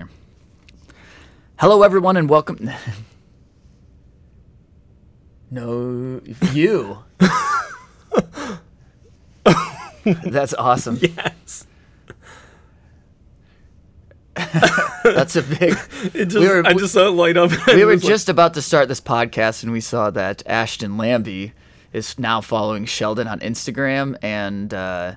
here. 0.00 0.08
Hello, 1.58 1.82
everyone, 1.82 2.16
and 2.16 2.28
welcome. 2.28 2.70
no, 5.50 6.20
you. 6.52 6.98
That's 10.24 10.54
awesome. 10.54 10.98
Yes. 11.00 11.66
That's 15.04 15.36
a 15.36 15.42
big. 15.42 15.76
It 16.14 16.26
just, 16.26 16.38
We 16.38 16.48
were- 16.48 16.66
I 16.66 16.72
just 16.72 16.94
saw 16.94 17.08
it 17.08 17.10
light 17.10 17.36
up. 17.36 17.50
We 17.66 17.84
were 17.84 17.96
just 17.96 18.28
about 18.30 18.54
to 18.54 18.62
start 18.62 18.88
this 18.88 19.00
podcast, 19.00 19.62
and 19.62 19.70
we 19.72 19.80
saw 19.82 20.10
that 20.10 20.42
Ashton 20.46 20.96
Lambie 20.96 21.52
is 21.92 22.18
now 22.18 22.40
following 22.40 22.86
Sheldon 22.86 23.26
on 23.28 23.40
Instagram, 23.40 24.16
and 24.22 24.72
uh, 24.72 25.16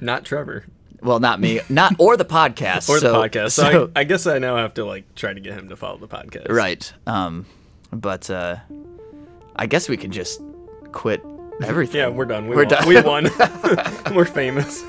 not 0.00 0.24
Trevor 0.24 0.66
well, 1.02 1.20
not 1.20 1.40
me, 1.40 1.60
not 1.68 1.94
or 1.98 2.16
the 2.16 2.24
podcast, 2.24 2.88
or 2.88 2.98
so, 2.98 3.12
the 3.12 3.28
podcast. 3.28 3.52
So, 3.52 3.62
so- 3.70 3.90
I, 3.96 4.00
I 4.00 4.04
guess 4.04 4.26
I 4.26 4.38
now 4.38 4.56
have 4.56 4.74
to 4.74 4.84
like 4.84 5.14
try 5.14 5.32
to 5.32 5.40
get 5.40 5.54
him 5.54 5.68
to 5.68 5.76
follow 5.76 5.98
the 5.98 6.08
podcast. 6.08 6.48
right. 6.50 6.92
Um, 7.06 7.46
but 7.92 8.30
uh, 8.30 8.56
I 9.56 9.66
guess 9.66 9.88
we 9.88 9.96
can 9.96 10.12
just 10.12 10.40
quit 10.92 11.22
everything. 11.62 12.00
Yeah, 12.00 12.08
we're 12.08 12.24
done. 12.24 12.48
We 12.48 12.56
We're 12.56 12.64
won. 12.64 12.68
done. 12.68 12.88
We 12.88 13.00
won. 14.10 14.14
we're 14.14 14.24
famous. 14.24 14.82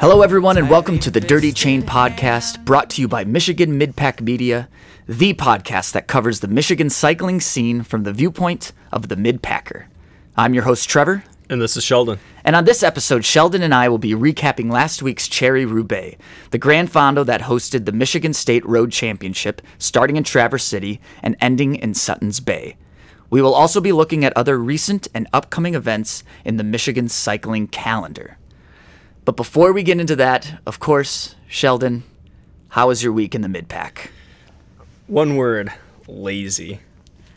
Hello, 0.00 0.22
everyone, 0.22 0.56
and 0.58 0.70
welcome 0.70 0.98
to 1.00 1.10
the 1.10 1.20
Dirty 1.20 1.52
Chain 1.52 1.82
Podcast, 1.82 2.64
brought 2.64 2.88
to 2.90 3.00
you 3.00 3.08
by 3.08 3.24
Michigan 3.24 3.78
Midpack 3.78 4.20
Media, 4.20 4.68
the 5.08 5.34
podcast 5.34 5.92
that 5.92 6.06
covers 6.06 6.38
the 6.40 6.46
Michigan 6.48 6.88
cycling 6.88 7.40
scene 7.40 7.82
from 7.82 8.04
the 8.04 8.12
viewpoint 8.12 8.72
of 8.92 9.08
the 9.08 9.16
Midpacker. 9.16 9.86
I'm 10.36 10.54
your 10.54 10.62
host, 10.64 10.88
Trevor, 10.88 11.24
And 11.50 11.60
this 11.60 11.76
is 11.76 11.82
Sheldon. 11.84 12.20
and 12.44 12.54
on 12.54 12.64
this 12.64 12.82
episode, 12.84 13.24
Sheldon 13.24 13.62
and 13.62 13.74
I 13.74 13.88
will 13.88 13.98
be 13.98 14.12
recapping 14.12 14.70
last 14.70 15.02
week's 15.02 15.26
Cherry 15.26 15.64
Roubaix, 15.66 16.16
the 16.50 16.58
Grand 16.58 16.90
Fondo 16.92 17.26
that 17.26 17.42
hosted 17.42 17.84
the 17.84 17.92
Michigan 17.92 18.32
State 18.32 18.64
Road 18.66 18.92
Championship, 18.92 19.60
starting 19.78 20.16
in 20.16 20.22
Traverse 20.24 20.64
City 20.64 21.00
and 21.22 21.36
ending 21.40 21.74
in 21.74 21.94
Sutton's 21.94 22.38
Bay. 22.40 22.76
We 23.30 23.42
will 23.42 23.54
also 23.54 23.80
be 23.80 23.92
looking 23.92 24.24
at 24.24 24.34
other 24.36 24.58
recent 24.58 25.08
and 25.12 25.26
upcoming 25.32 25.74
events 25.74 26.22
in 26.44 26.56
the 26.56 26.64
Michigan 26.64 27.08
cycling 27.08 27.66
calendar. 27.66 28.38
But 29.28 29.36
before 29.36 29.74
we 29.74 29.82
get 29.82 30.00
into 30.00 30.16
that, 30.16 30.58
of 30.64 30.80
course, 30.80 31.34
Sheldon, 31.48 32.02
how 32.68 32.88
was 32.88 33.02
your 33.02 33.12
week 33.12 33.34
in 33.34 33.42
the 33.42 33.48
midpack? 33.48 34.08
One 35.06 35.36
word: 35.36 35.70
lazy. 36.06 36.80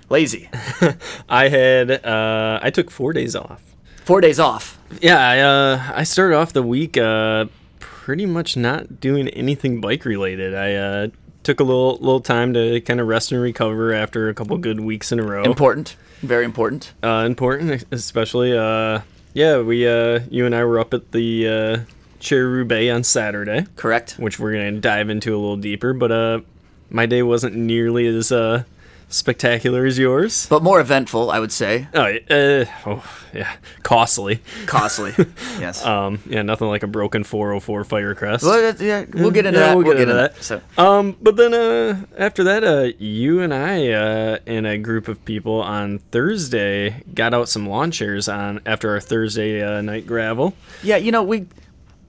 Lazy. 0.07 0.49
I 1.29 1.49
had 1.49 1.91
uh, 2.05 2.61
I 2.63 2.69
took 2.69 2.89
four 2.89 3.11
days 3.11 3.35
off. 3.35 3.75
Four 4.05 4.21
days 4.21 4.39
off. 4.39 4.79
Yeah, 5.01 5.17
I 5.17 5.39
uh, 5.39 5.91
I 5.93 6.03
started 6.03 6.37
off 6.37 6.53
the 6.53 6.63
week 6.63 6.95
uh, 6.95 7.47
pretty 7.81 8.25
much 8.25 8.55
not 8.55 9.01
doing 9.01 9.27
anything 9.27 9.81
bike 9.81 10.05
related. 10.05 10.55
I 10.55 10.75
uh, 10.75 11.07
took 11.43 11.59
a 11.59 11.65
little 11.65 11.97
little 11.97 12.21
time 12.21 12.53
to 12.53 12.79
kind 12.79 13.01
of 13.01 13.07
rest 13.07 13.33
and 13.33 13.41
recover 13.41 13.91
after 13.91 14.29
a 14.29 14.33
couple 14.33 14.57
good 14.59 14.79
weeks 14.79 15.11
in 15.11 15.19
a 15.19 15.23
row. 15.23 15.43
Important. 15.43 15.97
Very 16.21 16.45
important. 16.45 16.93
uh, 17.03 17.25
important, 17.27 17.83
especially. 17.91 18.57
Uh, 18.57 19.01
yeah, 19.33 19.61
we 19.61 19.87
uh, 19.87 20.19
you 20.29 20.45
and 20.45 20.55
I 20.55 20.63
were 20.65 20.79
up 20.79 20.93
at 20.93 21.11
the 21.11 21.47
uh, 21.47 21.77
Cherry 22.19 22.45
Roubaix 22.45 22.93
on 22.93 23.03
Saturday, 23.03 23.65
Correct. 23.75 24.13
which 24.17 24.39
we're 24.39 24.53
gonna 24.53 24.79
dive 24.79 25.09
into 25.09 25.31
a 25.35 25.37
little 25.37 25.57
deeper. 25.57 25.93
But 25.93 26.11
uh, 26.11 26.41
my 26.89 27.05
day 27.05 27.23
wasn't 27.23 27.55
nearly 27.55 28.07
as 28.07 28.31
uh, 28.31 28.63
spectacular 29.11 29.85
as 29.85 29.99
yours. 29.99 30.47
But 30.47 30.63
more 30.63 30.79
eventful, 30.79 31.29
I 31.29 31.39
would 31.39 31.51
say. 31.51 31.87
Oh, 31.93 32.01
uh, 32.29 32.65
oh 32.85 33.03
yeah, 33.33 33.51
costly. 33.83 34.41
Costly. 34.65 35.13
yes. 35.59 35.85
Um, 35.85 36.19
yeah, 36.25 36.41
nothing 36.41 36.67
like 36.67 36.83
a 36.83 36.87
broken 36.87 37.23
404 37.23 37.83
Firecrest. 37.83 38.43
Well, 38.43 38.75
yeah, 38.79 39.05
we'll 39.13 39.31
get 39.31 39.45
into 39.45 39.59
Yeah, 39.59 39.67
that. 39.67 39.77
we'll 39.77 39.85
get 39.85 39.99
into 40.01 40.13
that. 40.15 40.41
So, 40.43 40.61
Um, 40.77 41.15
but 41.21 41.35
then 41.35 41.53
uh, 41.53 42.05
after 42.17 42.43
that, 42.45 42.63
uh, 42.63 42.91
you 42.97 43.41
and 43.41 43.53
I 43.53 43.89
uh, 43.91 44.37
and 44.47 44.65
a 44.65 44.77
group 44.77 45.07
of 45.07 45.23
people 45.25 45.61
on 45.61 45.99
Thursday 45.99 47.03
got 47.13 47.33
out 47.33 47.49
some 47.49 47.67
lawn 47.67 47.91
chairs 47.91 48.27
on 48.29 48.61
after 48.65 48.89
our 48.91 48.99
Thursday 48.99 49.61
uh, 49.61 49.81
night 49.81 50.07
gravel. 50.07 50.53
yeah, 50.83 50.97
you 50.97 51.11
know, 51.11 51.23
we 51.23 51.45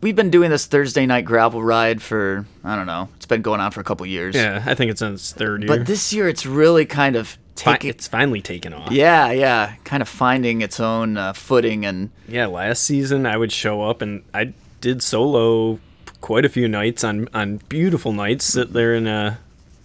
we've 0.02 0.16
been 0.16 0.30
doing 0.30 0.50
this 0.50 0.66
Thursday 0.66 1.06
night 1.06 1.24
gravel 1.24 1.62
ride 1.62 2.02
for 2.02 2.44
I 2.62 2.76
don't 2.76 2.86
know. 2.86 3.08
It's 3.16 3.26
been 3.26 3.42
going 3.42 3.60
on 3.60 3.70
for 3.70 3.80
a 3.80 3.84
couple 3.84 4.04
years. 4.04 4.34
Yeah, 4.34 4.62
I 4.66 4.74
think 4.74 4.90
it's 4.90 5.00
in 5.00 5.14
its 5.14 5.32
third 5.32 5.62
year. 5.62 5.68
But 5.68 5.86
this 5.86 6.12
year, 6.12 6.28
it's 6.28 6.44
really 6.44 6.84
kind 6.84 7.16
of 7.16 7.38
taking. 7.54 7.90
it's 7.90 8.06
finally 8.08 8.42
taken 8.42 8.74
off. 8.74 8.90
Yeah, 8.92 9.30
yeah, 9.30 9.76
kind 9.84 10.02
of 10.02 10.08
finding 10.08 10.60
its 10.60 10.78
own 10.80 11.16
uh, 11.16 11.32
footing 11.32 11.86
and 11.86 12.10
Yeah, 12.28 12.46
last 12.46 12.82
season 12.84 13.24
I 13.24 13.36
would 13.36 13.52
show 13.52 13.82
up 13.82 14.02
and 14.02 14.24
I 14.34 14.52
did 14.80 15.02
solo 15.02 15.78
quite 16.20 16.44
a 16.44 16.48
few 16.48 16.69
nights 16.69 17.02
on 17.04 17.28
on 17.32 17.58
beautiful 17.69 18.12
nights. 18.12 18.44
Sit 18.44 18.72
there 18.72 18.94
in 18.94 19.06
a 19.06 19.38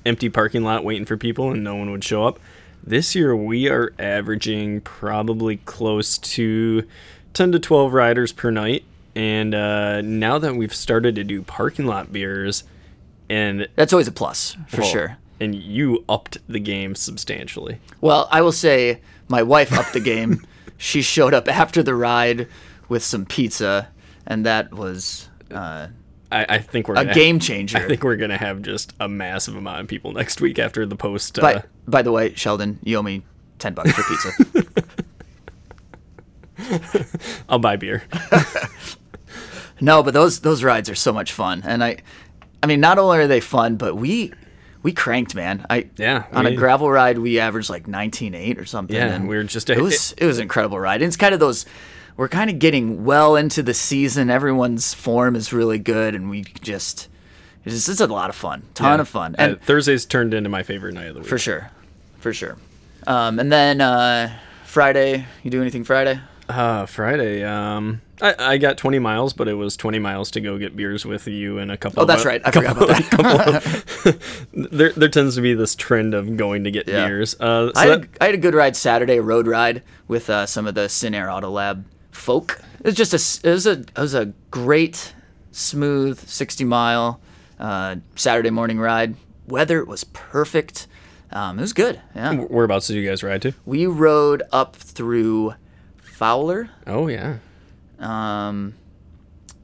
empty 0.06 0.30
parking 0.30 0.64
lot 0.64 0.84
waiting 0.84 1.06
for 1.06 1.18
people 1.18 1.52
and 1.52 1.64
no 1.64 1.76
one 1.76 1.92
would 1.92 2.04
show 2.04 2.26
up. 2.26 2.40
This 2.84 3.16
year 3.16 3.36
we 3.36 3.68
are 3.70 3.94
averaging 4.00 4.80
probably 4.82 5.58
close 5.58 6.18
to 6.20 6.88
10 7.34 7.52
to 7.52 7.60
12 7.60 7.92
riders 7.92 8.32
per 8.32 8.50
night. 8.50 8.86
And 9.18 9.56
uh, 9.56 10.02
now 10.02 10.38
that 10.38 10.56
we've 10.56 10.76
started 10.76 11.16
to 11.16 11.24
do 11.24 11.42
parking 11.42 11.88
lot 11.88 12.14
beers, 12.14 12.64
and 13.28 13.68
that's 13.76 13.92
always 13.92 14.08
a 14.08 14.12
plus 14.12 14.56
for 14.68 14.82
well, 14.82 14.90
sure. 14.92 15.18
and 15.40 15.56
you 15.56 16.06
upped 16.08 16.38
the 16.48 16.60
game 16.60 16.94
substantially. 16.94 17.80
Well, 18.00 18.28
I 18.32 18.42
will 18.42 18.52
say 18.52 19.02
my 19.28 19.42
wife 19.42 19.74
upped 19.74 19.94
the 19.94 20.00
game. 20.00 20.46
she 20.78 21.02
showed 21.02 21.34
up 21.34 21.48
after 21.48 21.82
the 21.82 21.96
ride 21.96 22.48
with 22.90 23.04
some 23.04 23.26
pizza, 23.26 23.90
and 24.28 24.46
that 24.46 24.72
was 24.72 25.30
uh, 25.50 25.88
I, 26.32 26.46
I 26.48 26.60
think 26.60 26.88
we're 26.88 26.98
a 26.98 27.12
game 27.12 27.40
changer. 27.40 27.80
I 27.80 27.88
think 27.88 28.04
we're 28.04 28.18
gonna 28.18 28.38
have 28.38 28.62
just 28.62 28.94
a 29.00 29.10
massive 29.10 29.56
amount 29.56 29.82
of 29.82 29.88
people 29.88 30.12
next 30.12 30.42
week 30.42 30.60
after 30.60 30.86
the 30.86 30.96
post. 30.96 31.40
Uh, 31.40 31.42
By, 31.42 31.64
by 31.88 32.02
the 32.04 32.12
way, 32.12 32.36
Sheldon, 32.36 32.78
you 32.84 32.98
owe 32.98 33.02
me 33.02 33.24
10 33.58 33.74
bucks 33.74 33.94
for 33.94 34.04
pizza. 34.04 34.86
I'll 37.50 37.58
buy 37.58 37.78
beer. 37.78 38.04
no, 39.82 40.04
but 40.04 40.14
those 40.14 40.40
those 40.42 40.64
rides 40.64 40.90
are 40.90 40.96
so 40.96 41.12
much 41.14 41.32
fun. 41.32 41.64
And 41.66 41.84
I 41.84 41.98
I 42.64 42.68
mean, 42.68 42.80
not 42.80 42.98
only 42.98 43.20
are 43.20 43.28
they 43.28 43.40
fun, 43.40 43.76
but 43.78 43.96
we 43.96 44.34
we 44.84 44.92
cranked, 44.94 45.36
man. 45.36 45.66
I 45.70 45.88
Yeah, 45.98 46.24
On 46.32 46.46
a 46.46 46.56
gravel 46.56 46.90
ride, 46.90 47.18
we 47.18 47.40
averaged 47.40 47.70
like 47.70 47.86
19.8 47.88 48.58
or 48.60 48.66
something. 48.66 48.96
Yeah, 48.96 49.08
and 49.14 49.28
we 49.28 49.36
were 49.36 49.44
just 49.44 49.70
a- 49.70 49.74
it 49.74 49.82
was 49.82 50.14
it 50.18 50.26
was 50.26 50.38
an 50.38 50.44
incredible 50.44 50.80
ride. 50.80 51.02
And 51.02 51.08
it's 51.08 51.18
kind 51.18 51.34
of 51.34 51.40
those 51.40 51.66
we're 52.16 52.28
kind 52.30 52.50
of 52.50 52.58
getting 52.58 53.06
well 53.06 53.36
into 53.36 53.62
the 53.62 53.74
season. 53.76 54.30
Everyone's 54.30 54.94
form 54.94 55.36
is 55.36 55.54
really 55.54 55.78
good, 55.80 56.16
and 56.16 56.30
we 56.30 56.44
just 56.62 57.10
it's 57.66 57.76
just 57.76 57.90
it's 57.90 58.00
a 58.00 58.08
lot 58.08 58.30
of 58.30 58.36
fun, 58.36 58.64
ton 58.74 59.00
of 59.00 59.08
fun, 59.10 59.36
and 59.38 59.54
Uh, 59.56 59.60
Thursdays 59.62 60.06
turned 60.06 60.34
into 60.34 60.50
my 60.50 60.64
favorite 60.64 60.94
night 60.94 61.08
of 61.10 61.14
the 61.16 61.20
week. 61.20 61.30
for 61.30 61.38
sure, 61.38 61.70
for 62.20 62.34
sure. 62.34 62.58
Um, 63.06 63.40
and 63.40 63.52
then 63.52 63.82
uh, 63.82 64.32
Friday, 64.66 65.26
you 65.44 65.52
do 65.52 65.62
anything 65.62 65.84
Friday? 65.84 66.20
Uh, 66.50 66.86
Friday. 66.86 67.44
Um, 67.44 68.02
I, 68.22 68.36
I 68.54 68.58
got 68.58 68.78
20 68.78 69.00
miles, 69.00 69.34
but 69.34 69.48
it 69.48 69.54
was 69.54 69.78
20 69.78 70.00
miles 70.00 70.32
to 70.32 70.42
go 70.42 70.58
get 70.58 70.76
beers 70.76 71.06
with 71.06 71.28
you 71.28 71.60
and 71.60 71.72
a 71.72 71.78
couple. 71.78 72.02
Oh, 72.02 72.06
that's 72.06 72.22
of, 72.22 72.26
right. 72.28 72.42
I 72.46 72.52
forgot 72.52 72.76
about 72.78 72.88
that. 72.90 74.20
there, 74.54 74.92
there 74.92 75.10
tends 75.10 75.36
to 75.36 75.42
be 75.42 75.54
this 75.54 75.76
trend 75.76 76.14
of 76.14 76.36
going 76.38 76.64
to 76.64 76.72
get 76.72 76.88
Yeah. 76.88 77.06
beers. 77.08 77.36
Uh, 77.40 77.72
so 77.74 77.80
I, 77.80 77.86
had 77.86 78.02
that- 78.04 78.16
a, 78.20 78.24
I 78.24 78.26
had 78.28 78.36
a 78.36 78.40
good 78.40 78.56
ride 78.56 78.76
Saturday, 78.76 79.18
a 79.18 79.22
road 79.22 79.46
ride 79.48 79.84
with 80.08 80.30
uh, 80.30 80.46
some 80.46 80.66
of 80.68 80.74
the 80.76 80.88
Sinair 80.88 81.32
Auto 81.32 81.50
Lab 81.50 81.86
folk. 82.12 82.60
It 82.80 82.86
was 82.86 82.96
just 82.96 83.14
a 83.14 83.48
it 83.48 83.52
was 83.52 83.68
a 83.68 83.72
it 83.72 83.98
was 83.98 84.14
a 84.14 84.28
great, 84.52 85.14
smooth 85.52 86.20
sixty 86.28 86.64
mile 86.64 87.20
uh, 87.60 87.98
Saturday 88.16 88.50
morning 88.50 88.80
ride. 88.80 89.16
Weather 89.48 89.84
was 89.86 90.04
perfect. 90.06 90.88
Um, 91.32 91.58
it 91.60 91.62
was 91.62 91.74
good. 91.74 92.02
Yeah, 92.16 92.34
whereabouts 92.36 92.88
did 92.88 92.96
you 92.96 93.08
guys 93.08 93.22
ride 93.24 93.42
to? 93.44 93.54
we 93.66 93.86
rode 93.86 94.44
up 94.52 94.76
through 94.76 95.54
Fowler, 96.02 96.70
Oh 96.88 97.08
yeah. 97.08 97.38
Um, 98.00 98.74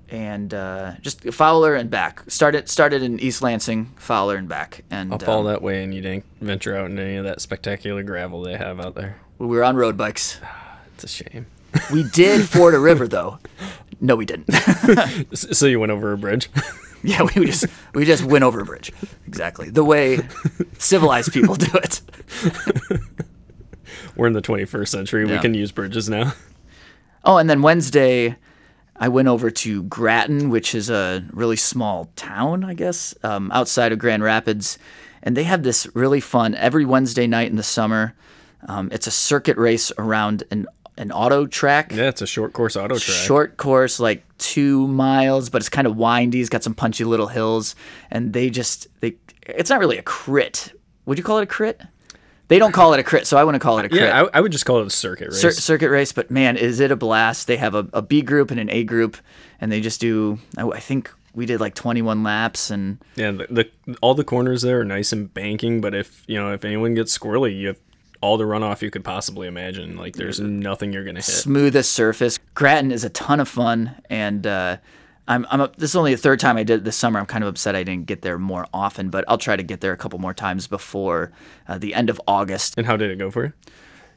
and 0.10 0.54
uh, 0.54 0.94
just 1.02 1.24
Fowler 1.34 1.76
and 1.76 1.90
back. 1.90 2.24
Started 2.30 2.70
started 2.70 3.02
in 3.02 3.20
East 3.20 3.42
Lansing, 3.42 3.92
Fowler 3.96 4.36
and 4.36 4.48
back, 4.48 4.84
and 4.92 5.12
Up 5.14 5.28
all 5.28 5.40
um, 5.40 5.46
that 5.48 5.62
way, 5.62 5.84
and 5.84 5.94
you 5.94 6.02
didn't 6.02 6.26
venture 6.40 6.76
out 6.76 6.90
into 6.90 7.02
any 7.02 7.16
of 7.16 7.26
that 7.26 7.42
spectacular 7.42 8.04
gravel 8.04 8.42
they 8.42 8.58
have 8.58 8.80
out 8.80 8.96
there. 8.96 9.18
we 9.40 9.48
were 9.48 9.64
on 9.64 9.76
road 9.76 9.98
bikes. 9.98 10.40
It's 10.96 11.04
a 11.06 11.08
shame. 11.08 11.48
We 11.92 12.04
did 12.04 12.48
ford 12.50 12.76
a 12.76 12.80
river 12.80 13.08
though. 13.08 13.40
No, 14.00 14.16
we 14.16 14.26
didn't. 14.26 14.48
So 15.36 15.66
you 15.66 15.80
went 15.80 15.92
over 15.92 16.12
a 16.12 16.18
bridge. 16.18 16.50
Yeah, 17.06 17.24
we 17.24 17.46
just 17.46 17.66
we 17.94 18.06
just 18.06 18.24
went 18.24 18.46
over 18.46 18.62
a 18.62 18.66
bridge. 18.66 18.94
Exactly. 19.28 19.70
The 19.70 19.84
way 19.84 20.20
civilized 20.78 21.34
people 21.34 21.56
do 21.56 21.68
it. 21.74 22.02
We're 24.16 24.28
in 24.28 24.32
the 24.34 24.42
21st 24.42 24.88
century. 24.88 25.28
Yeah. 25.28 25.34
We 25.36 25.40
can 25.40 25.54
use 25.54 25.74
bridges 25.74 26.08
now. 26.08 26.32
Oh, 27.24 27.38
and 27.38 27.50
then 27.50 27.62
Wednesday, 27.62 28.36
I 28.96 29.08
went 29.08 29.28
over 29.28 29.50
to 29.50 29.84
Grattan, 29.84 30.50
which 30.50 30.76
is 30.76 30.90
a 30.90 31.26
really 31.32 31.56
small 31.56 32.10
town, 32.16 32.64
I 32.64 32.74
guess, 32.74 33.16
um, 33.24 33.52
outside 33.52 33.92
of 33.92 34.00
Grand 34.00 34.24
Rapids. 34.24 34.78
And 35.22 35.38
they 35.38 35.44
have 35.44 35.64
this 35.64 35.88
really 35.96 36.20
fun 36.20 36.54
every 36.56 36.86
Wednesday 36.86 37.28
night 37.28 37.50
in 37.50 37.56
the 37.56 37.64
summer. 37.64 38.14
Um, 38.68 38.90
it's 38.92 39.08
a 39.08 39.12
circuit 39.12 39.58
race 39.58 39.92
around 39.98 40.44
an 40.52 40.68
an 40.98 41.12
auto 41.12 41.48
track. 41.48 41.92
Yeah, 41.92 42.10
it's 42.10 42.22
a 42.22 42.28
short 42.28 42.54
course 42.54 42.76
auto 42.76 43.00
track. 43.00 43.18
Short 43.18 43.58
course, 43.58 44.00
like 44.00 44.24
two 44.38 44.88
miles, 44.88 45.50
but 45.50 45.62
it's 45.62 45.70
kind 45.70 45.88
of 45.88 45.98
windy. 45.98 46.40
It's 46.40 46.50
got 46.50 46.62
some 46.64 46.76
punchy 46.76 47.04
little 47.04 47.28
hills, 47.28 47.76
and 48.12 48.34
they 48.34 48.50
just 48.50 48.88
they. 49.00 49.16
It's 49.42 49.70
not 49.70 49.80
really 49.80 49.98
a 49.98 50.04
crit. 50.04 50.72
Would 51.06 51.18
you 51.18 51.24
call 51.24 51.40
it 51.40 51.44
a 51.44 51.48
crit? 51.48 51.82
They 52.50 52.60
don't 52.60 52.72
call 52.74 52.94
it 52.94 53.00
a 53.00 53.04
crit, 53.04 53.26
so 53.26 53.38
I 53.38 53.44
wouldn't 53.44 53.62
call 53.62 53.80
it 53.80 53.86
a 53.86 53.90
crit. 53.90 54.02
Yeah, 54.04 54.24
I, 54.24 54.38
I 54.38 54.42
would 54.42 54.52
just 54.52 54.66
call 54.66 54.80
it 54.80 54.86
a 54.86 54.90
circuit 54.90 55.30
race. 55.30 55.42
Cir- 55.42 55.52
circuit 55.52 55.90
race, 55.90 56.12
but 56.12 56.30
man, 56.30 56.58
is 56.58 56.80
it 56.80 56.92
a 56.92 56.96
blast! 56.96 57.48
They 57.48 57.58
have 57.58 57.74
a, 57.74 57.88
a 57.94 58.02
B 58.02 58.22
group 58.22 58.52
and 58.52 58.60
an 58.60 58.70
A 58.70 58.84
group, 58.84 59.18
and 59.62 59.72
they 59.72 59.82
just 59.82 60.02
do. 60.02 60.40
I, 60.58 60.68
I 60.68 60.80
think 60.80 61.12
we 61.34 61.46
did 61.46 61.60
like 61.60 61.74
21 61.74 62.22
laps, 62.22 62.70
and 62.70 62.98
yeah, 63.16 63.32
the, 63.32 63.48
the 63.50 63.98
all 64.02 64.14
the 64.14 64.24
corners 64.24 64.62
there 64.62 64.82
are 64.82 64.86
nice 64.86 65.12
and 65.12 65.34
banking, 65.34 65.82
but 65.82 65.96
if 65.96 66.24
you 66.28 66.38
know 66.38 66.52
if 66.54 66.64
anyone 66.66 66.94
gets 66.94 67.18
squirrely, 67.18 67.58
you 67.58 67.68
have 67.68 67.80
all 68.22 68.38
the 68.38 68.44
runoff 68.46 68.82
you 68.82 68.92
could 68.92 69.04
possibly 69.04 69.48
imagine. 69.48 69.96
Like 69.98 70.16
there's 70.16 70.40
nothing 70.40 70.94
you're 70.94 71.04
gonna 71.06 71.20
hit. 71.20 71.26
smoothest 71.26 71.92
surface. 71.92 72.40
Grattan 72.54 72.92
is 72.92 73.04
a 73.04 73.10
ton 73.10 73.40
of 73.40 73.48
fun, 73.48 73.96
and 74.10 74.46
uh, 74.46 74.78
I'm, 75.28 75.46
I'm 75.50 75.70
this 75.78 75.92
is 75.92 75.96
only 75.96 76.14
the 76.14 76.22
third 76.22 76.40
time 76.40 76.58
I 76.58 76.64
did 76.64 76.80
it 76.80 76.84
this 76.84 76.98
summer. 76.98 77.20
I'm 77.20 77.26
kind 77.26 77.44
of 77.44 77.48
upset 77.48 77.76
I 77.76 77.84
didn't 77.84 78.08
get 78.08 78.22
there 78.22 78.38
more 78.38 78.68
often, 78.74 79.10
but 79.10 79.24
I'll 79.28 79.38
try 79.38 79.56
to 79.56 79.64
get 79.64 79.82
there 79.82 79.94
a 79.94 79.98
couple 79.98 80.20
more 80.20 80.34
times 80.34 80.68
before 80.68 81.32
uh, 81.68 81.78
the 81.78 81.94
end 81.94 82.10
of 82.10 82.20
August. 82.28 82.74
And 82.78 82.86
how 82.86 82.98
did 82.98 83.10
it 83.10 83.18
go 83.18 83.32
for 83.32 83.46
you? 83.46 83.54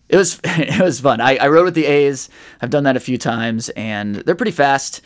It 0.08 0.16
was 0.16 0.40
it 0.44 0.82
was 0.82 1.00
fun. 1.00 1.20
I, 1.20 1.36
I 1.36 1.48
rode 1.48 1.64
with 1.64 1.74
the 1.74 1.86
A's. 1.86 2.28
I've 2.60 2.70
done 2.70 2.84
that 2.84 2.96
a 2.96 3.00
few 3.00 3.18
times, 3.18 3.68
and 3.70 4.16
they're 4.16 4.34
pretty 4.34 4.52
fast. 4.52 5.00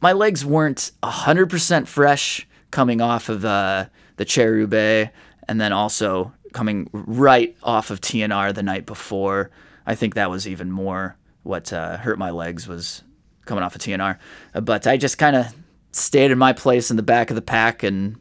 My 0.00 0.12
legs 0.12 0.44
weren't 0.44 0.92
hundred 1.02 1.50
percent 1.50 1.88
fresh 1.88 2.46
coming 2.70 3.00
off 3.00 3.28
of 3.28 3.44
uh, 3.44 3.86
the 4.16 4.24
Roubaix, 4.24 5.12
and 5.48 5.60
then 5.60 5.72
also 5.72 6.32
coming 6.52 6.88
right 6.92 7.56
off 7.62 7.90
of 7.90 8.00
TNR 8.00 8.54
the 8.54 8.62
night 8.62 8.86
before. 8.86 9.50
I 9.84 9.94
think 9.94 10.14
that 10.14 10.30
was 10.30 10.46
even 10.46 10.70
more 10.70 11.16
what 11.42 11.72
uh, 11.72 11.96
hurt 11.96 12.18
my 12.18 12.30
legs 12.30 12.68
was 12.68 13.02
coming 13.48 13.64
off 13.64 13.74
of 13.74 13.80
TNR. 13.80 14.18
Uh, 14.54 14.60
But 14.60 14.86
I 14.86 14.96
just 14.96 15.18
kind 15.18 15.34
of 15.34 15.46
stayed 15.90 16.30
in 16.30 16.38
my 16.38 16.52
place 16.52 16.90
in 16.90 16.96
the 16.96 17.02
back 17.02 17.30
of 17.30 17.34
the 17.34 17.42
pack 17.42 17.82
and 17.82 18.16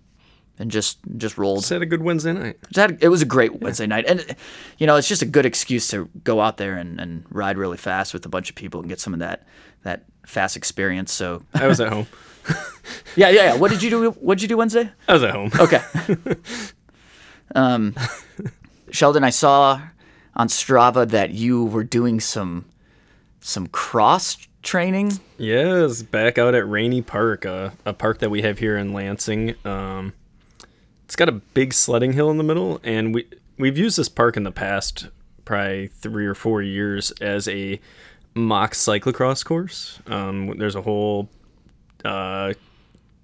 and 0.60 0.72
just 0.72 0.98
just 1.18 1.38
rolled. 1.38 1.60
Just 1.60 1.70
had 1.70 1.84
a 1.84 1.86
good 1.86 2.02
Wednesday 2.02 2.34
night. 2.34 2.58
Just 2.74 2.78
had- 2.78 3.04
it 3.04 3.10
was 3.10 3.22
a 3.22 3.26
great 3.26 3.62
Wednesday 3.62 3.86
night, 3.86 4.06
and 4.08 4.26
you 4.80 4.88
know 4.88 4.96
it's 4.96 5.08
just 5.08 5.22
a 5.22 5.26
good 5.28 5.46
excuse 5.46 5.88
to 5.90 6.10
go 6.24 6.42
out 6.42 6.58
there 6.58 6.76
and, 6.76 7.00
and 7.00 7.26
ride 7.30 7.58
really 7.60 7.78
fast 7.78 8.12
with 8.14 8.26
a 8.26 8.30
bunch 8.30 8.50
of 8.50 8.56
people 8.56 8.80
and 8.80 8.90
get 8.90 9.00
some 9.00 9.14
of 9.14 9.20
that 9.20 9.46
that 9.84 10.06
fast 10.26 10.58
experience. 10.58 11.12
So 11.14 11.44
I 11.54 11.68
was 11.68 11.80
at 11.80 11.90
home. 11.94 12.08
yeah, 13.16 13.30
yeah, 13.30 13.44
yeah. 13.54 13.56
What 13.56 13.70
did 13.72 13.84
you 13.84 13.90
do? 13.92 14.10
What 14.12 14.38
did 14.40 14.42
you 14.44 14.48
do 14.48 14.58
Wednesday? 14.58 14.90
I 15.08 15.14
was 15.14 15.22
at 15.24 15.32
home. 15.32 15.52
Okay. 15.60 15.82
um, 17.56 17.94
Sheldon, 18.92 19.24
I 19.24 19.30
saw 19.30 19.82
on 20.36 20.48
Strava 20.48 21.08
that 21.10 21.32
you 21.32 21.66
were 21.66 21.84
doing 21.84 22.20
some 22.20 22.66
some 23.42 23.68
cross 23.68 24.38
training. 24.68 25.20
Yes, 25.38 26.04
back 26.04 26.38
out 26.38 26.54
at 26.54 26.68
Rainy 26.70 27.02
Park, 27.02 27.46
uh, 27.46 27.72
a 27.86 27.94
park 27.94 28.20
that 28.20 28.30
we 28.30 28.42
have 28.42 28.60
here 28.60 28.78
in 28.78 28.94
Lansing. 28.94 29.56
Um, 29.66 30.14
it's 31.06 31.16
got 31.16 31.30
a 31.30 31.32
big 31.32 31.74
sledding 31.74 32.14
hill 32.14 32.30
in 32.30 32.38
the 32.38 32.44
middle, 32.44 32.82
and 32.84 33.16
we 33.16 33.26
we've 33.58 33.78
used 33.78 33.98
this 33.98 34.10
park 34.10 34.36
in 34.36 34.44
the 34.44 34.52
past, 34.52 35.08
probably 35.46 35.88
three 35.88 36.28
or 36.28 36.36
four 36.36 36.62
years, 36.62 37.12
as 37.22 37.48
a 37.48 37.80
mock 38.36 38.74
cyclocross 38.74 39.44
course. 39.44 40.00
Um, 40.06 40.58
there's 40.58 40.76
a 40.76 40.82
whole 40.82 41.30
uh, 42.04 42.54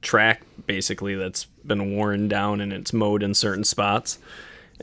track 0.02 0.44
basically 0.66 1.16
that's 1.16 1.44
been 1.66 1.96
worn 1.96 2.30
down 2.30 2.62
and 2.62 2.72
it's 2.72 2.94
mowed 2.94 3.22
in 3.22 3.34
certain 3.34 3.66
spots. 3.66 4.18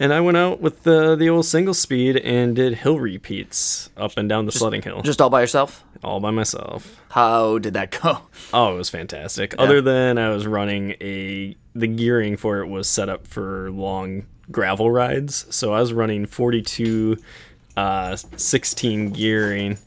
And 0.00 0.14
I 0.14 0.20
went 0.20 0.38
out 0.38 0.61
with 0.62 0.82
the 0.85 1.14
the 1.14 1.29
old 1.29 1.44
single 1.44 1.75
speed 1.75 2.17
and 2.17 2.56
did 2.56 2.75
hill 2.76 2.99
repeats 2.99 3.91
up 3.99 4.17
and 4.17 4.29
down 4.29 4.47
the 4.47 4.52
sledding 4.52 4.81
hill, 4.82 5.02
Just 5.02 5.20
all 5.20 5.29
by 5.31 5.43
yourself? 5.43 5.85
all 6.02 6.19
by 6.20 6.31
myself. 6.31 6.99
How 7.11 7.58
did 7.58 7.75
that 7.75 7.91
go? 8.00 8.20
Oh, 8.55 8.75
it 8.75 8.79
was 8.79 8.88
fantastic. 8.91 9.55
Other 9.58 9.81
than 9.82 10.17
I 10.19 10.31
was 10.31 10.47
running 10.47 10.93
a 11.02 11.55
the 11.75 11.87
gearing 11.87 12.37
for 12.38 12.61
it 12.61 12.67
was 12.67 12.88
set 12.88 13.08
up 13.11 13.26
for 13.26 13.70
long 13.70 14.25
gravel 14.50 14.91
rides. 14.91 15.47
So 15.55 15.73
I 15.75 15.81
was 15.81 15.93
running 15.93 16.25
42 16.26 17.19
uh 17.76 18.17
16 18.17 19.11
gearing 19.11 19.79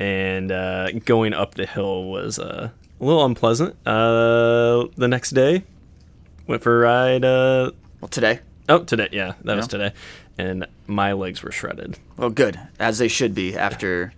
and 0.00 0.50
uh 0.52 0.90
going 1.04 1.32
up 1.32 1.54
the 1.54 1.64
hill 1.66 2.04
was 2.04 2.38
uh, 2.40 2.70
a 3.00 3.04
little 3.04 3.24
unpleasant. 3.24 3.76
Uh 3.86 4.86
the 4.96 5.06
next 5.08 5.30
day 5.30 5.62
went 6.48 6.60
for 6.62 6.76
a 6.76 6.80
ride 6.80 7.24
uh 7.24 7.70
Well, 8.00 8.08
today. 8.08 8.40
Oh 8.70 8.84
today 8.84 9.08
yeah, 9.12 9.34
that 9.44 9.56
was 9.56 9.66
today. 9.68 9.92
And 10.38 10.66
my 10.86 11.12
legs 11.12 11.42
were 11.42 11.52
shredded. 11.52 11.98
Well, 12.16 12.30
good 12.30 12.58
as 12.78 12.98
they 12.98 13.08
should 13.08 13.34
be 13.34 13.56
after 13.56 14.12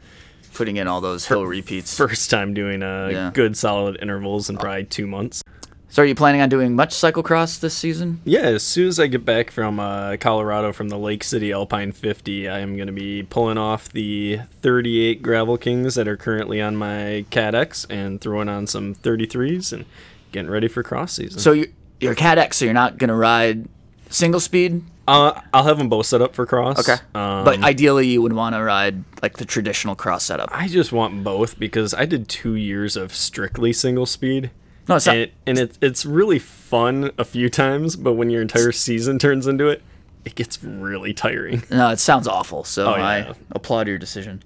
putting 0.54 0.76
in 0.76 0.86
all 0.86 1.00
those 1.00 1.26
hill 1.26 1.46
repeats. 1.46 1.96
First 1.96 2.30
time 2.30 2.54
doing 2.54 2.82
uh 2.82 3.08
Yeah. 3.10 3.30
good 3.32 3.56
solid 3.56 3.98
intervals 4.00 4.48
in 4.50 4.56
probably 4.58 4.84
2 4.84 5.06
months. 5.06 5.42
So, 5.88 6.02
are 6.02 6.06
you 6.06 6.14
planning 6.14 6.40
on 6.40 6.48
doing 6.48 6.74
much 6.74 6.94
cyclocross 6.94 7.60
this 7.60 7.74
season? 7.74 8.22
Yeah, 8.24 8.40
as 8.44 8.62
soon 8.62 8.88
as 8.88 8.98
I 8.98 9.08
get 9.08 9.26
back 9.26 9.50
from 9.50 9.78
uh, 9.78 10.16
Colorado 10.18 10.72
from 10.72 10.88
the 10.88 10.96
Lake 10.96 11.22
City 11.22 11.52
Alpine 11.52 11.92
50, 11.92 12.48
I 12.48 12.60
am 12.60 12.76
going 12.76 12.86
to 12.86 12.94
be 12.94 13.22
pulling 13.24 13.58
off 13.58 13.92
the 13.92 14.40
38 14.62 15.20
Gravel 15.22 15.58
Kings 15.58 15.94
that 15.96 16.08
are 16.08 16.16
currently 16.16 16.62
on 16.62 16.76
my 16.76 17.26
CAADX 17.30 17.86
and 17.90 18.22
throwing 18.22 18.48
on 18.48 18.66
some 18.66 18.94
33s 18.94 19.70
and 19.74 19.84
getting 20.32 20.50
ready 20.50 20.66
for 20.66 20.82
cross 20.82 21.12
season. 21.12 21.38
So, 21.40 21.52
you, 21.52 21.70
you're 22.00 22.14
CAADX, 22.14 22.54
so 22.54 22.64
you're 22.64 22.72
not 22.72 22.96
going 22.96 23.08
to 23.08 23.14
ride 23.14 23.68
single 24.12 24.40
speed? 24.40 24.82
uh, 25.08 25.40
I'll 25.52 25.64
have 25.64 25.78
them 25.78 25.88
both 25.88 26.06
set 26.06 26.22
up 26.22 26.34
for 26.34 26.46
cross. 26.46 26.78
Okay. 26.88 27.02
Um, 27.14 27.44
but 27.44 27.62
ideally, 27.64 28.06
you 28.06 28.22
would 28.22 28.32
want 28.34 28.54
to 28.54 28.62
ride 28.62 29.02
like 29.20 29.38
the 29.38 29.44
traditional 29.44 29.94
cross 29.96 30.24
setup. 30.24 30.48
I 30.52 30.68
just 30.68 30.92
want 30.92 31.24
both 31.24 31.58
because 31.58 31.92
I 31.92 32.04
did 32.06 32.28
two 32.28 32.54
years 32.54 32.96
of 32.96 33.12
strictly 33.14 33.72
single 33.72 34.06
speed. 34.06 34.50
No, 34.88 34.96
it's 34.96 35.06
not. 35.06 35.14
and, 35.16 35.22
it, 35.22 35.32
and 35.46 35.58
it, 35.58 35.78
it's 35.82 36.06
really 36.06 36.38
fun 36.38 37.10
a 37.18 37.24
few 37.24 37.48
times, 37.48 37.96
but 37.96 38.12
when 38.14 38.30
your 38.30 38.42
entire 38.42 38.72
season 38.72 39.18
turns 39.18 39.46
into 39.46 39.68
it, 39.68 39.82
it 40.24 40.34
gets 40.36 40.62
really 40.62 41.12
tiring. 41.12 41.62
No, 41.70 41.90
it 41.90 41.98
sounds 41.98 42.28
awful. 42.28 42.62
So 42.64 42.92
Oh, 42.94 42.96
yeah. 42.96 43.04
I 43.04 43.34
applaud 43.50 43.88
your 43.88 43.98
decision. 43.98 44.42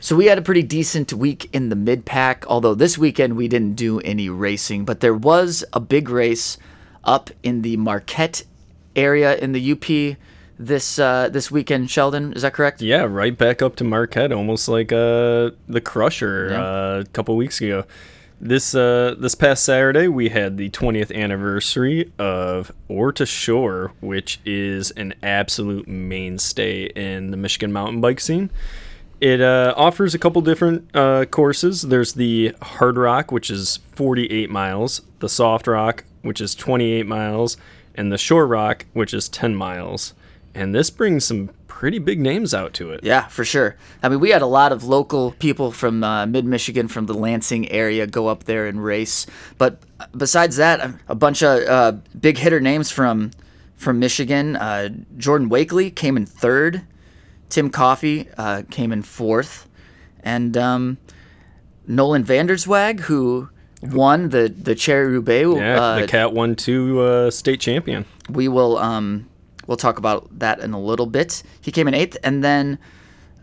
So 0.00 0.16
we 0.16 0.26
had 0.26 0.38
a 0.38 0.42
pretty 0.42 0.62
decent 0.62 1.12
week 1.12 1.48
in 1.52 1.68
the 1.68 1.76
mid 1.76 2.04
pack, 2.06 2.44
although 2.46 2.74
this 2.74 2.96
weekend 2.96 3.36
we 3.36 3.48
didn't 3.48 3.74
do 3.74 4.00
any 4.00 4.28
racing, 4.28 4.84
but 4.84 5.00
there 5.00 5.14
was 5.14 5.64
a 5.72 5.80
big 5.80 6.08
race 6.08 6.56
up 7.02 7.30
in 7.42 7.62
the 7.62 7.76
Marquette 7.76 8.44
area 8.96 9.36
in 9.36 9.52
the 9.52 9.72
UP 9.72 10.16
this 10.58 10.98
uh, 10.98 11.28
this 11.30 11.50
weekend. 11.50 11.90
Sheldon, 11.90 12.32
is 12.32 12.42
that 12.42 12.52
correct? 12.54 12.80
Yeah, 12.80 13.02
right 13.02 13.36
back 13.36 13.60
up 13.62 13.76
to 13.76 13.84
Marquette, 13.84 14.32
almost 14.32 14.68
like 14.68 14.92
uh, 14.92 15.50
the 15.68 15.80
Crusher 15.84 16.50
Yeah. 16.50 16.62
uh, 16.62 17.02
a 17.04 17.08
couple 17.12 17.36
weeks 17.36 17.60
ago. 17.60 17.84
This 18.40 18.74
uh, 18.74 19.14
this 19.18 19.34
past 19.34 19.64
Saturday, 19.64 20.06
we 20.08 20.28
had 20.28 20.56
the 20.56 20.68
20th 20.70 21.14
anniversary 21.14 22.12
of 22.18 22.70
Ore 22.88 23.12
to 23.12 23.24
Shore, 23.26 23.92
which 24.00 24.40
is 24.44 24.90
an 24.92 25.14
absolute 25.22 25.88
mainstay 25.88 26.84
in 26.94 27.30
the 27.30 27.36
Michigan 27.36 27.72
mountain 27.72 28.00
bike 28.00 28.20
scene. 28.20 28.50
It 29.20 29.40
uh, 29.40 29.72
offers 29.76 30.14
a 30.14 30.18
couple 30.18 30.42
different 30.42 30.94
uh, 30.94 31.24
courses. 31.26 31.82
There's 31.82 32.12
the 32.14 32.54
Hard 32.60 32.98
Rock, 32.98 33.32
which 33.32 33.50
is 33.50 33.78
48 33.92 34.50
miles, 34.50 35.00
the 35.20 35.28
Soft 35.28 35.66
Rock, 35.66 36.04
which 36.22 36.40
is 36.40 36.54
28 36.54 37.06
miles, 37.06 37.56
and 37.94 38.10
the 38.12 38.18
Shore 38.18 38.46
Rock, 38.46 38.86
which 38.92 39.12
is 39.14 39.28
10 39.28 39.54
miles. 39.54 40.14
And 40.54 40.74
this 40.74 40.88
brings 40.90 41.24
some 41.24 41.50
pretty 41.66 41.98
big 41.98 42.20
names 42.20 42.54
out 42.54 42.72
to 42.74 42.90
it. 42.92 43.00
Yeah, 43.02 43.26
for 43.26 43.44
sure. 43.44 43.76
I 44.02 44.08
mean, 44.08 44.20
we 44.20 44.30
had 44.30 44.40
a 44.42 44.46
lot 44.46 44.70
of 44.70 44.84
local 44.84 45.32
people 45.32 45.72
from 45.72 46.04
uh, 46.04 46.26
mid 46.26 46.44
Michigan, 46.44 46.86
from 46.86 47.06
the 47.06 47.14
Lansing 47.14 47.68
area, 47.70 48.06
go 48.06 48.28
up 48.28 48.44
there 48.44 48.66
and 48.66 48.82
race. 48.84 49.26
But 49.58 49.82
besides 50.16 50.56
that, 50.56 50.78
a- 50.80 50.98
a 51.08 51.14
bunch 51.16 51.42
of 51.42 51.62
uh, 51.68 51.92
big 52.18 52.38
hitter 52.38 52.60
names 52.60 52.90
from 52.90 53.32
from 53.76 53.98
Michigan. 53.98 54.54
Uh, 54.56 54.90
Jordan 55.18 55.48
Wakely 55.48 55.90
came 55.90 56.16
in 56.16 56.24
third. 56.24 56.82
Tim 57.48 57.68
Coffey 57.70 58.28
uh, 58.38 58.62
came 58.70 58.92
in 58.92 59.02
fourth, 59.02 59.68
and 60.22 60.56
um, 60.56 60.98
Nolan 61.86 62.24
Vanderswag, 62.24 63.00
who 63.00 63.48
won 63.92 64.30
the 64.30 64.48
the 64.48 64.74
Cherry 64.74 65.06
Roubaix. 65.08 65.56
Yeah, 65.56 65.80
uh, 65.80 66.00
the 66.00 66.06
Cat 66.06 66.32
won 66.32 66.54
two 66.56 67.00
uh, 67.00 67.30
state 67.30 67.60
champion. 67.60 68.04
we 68.28 68.48
will 68.48 68.78
um 68.78 69.28
we'll 69.66 69.76
talk 69.76 69.98
about 69.98 70.38
that 70.38 70.60
in 70.60 70.72
a 70.72 70.80
little 70.80 71.06
bit. 71.06 71.42
He 71.60 71.70
came 71.72 71.88
in 71.88 71.94
eighth, 71.94 72.16
and 72.22 72.42
then 72.44 72.78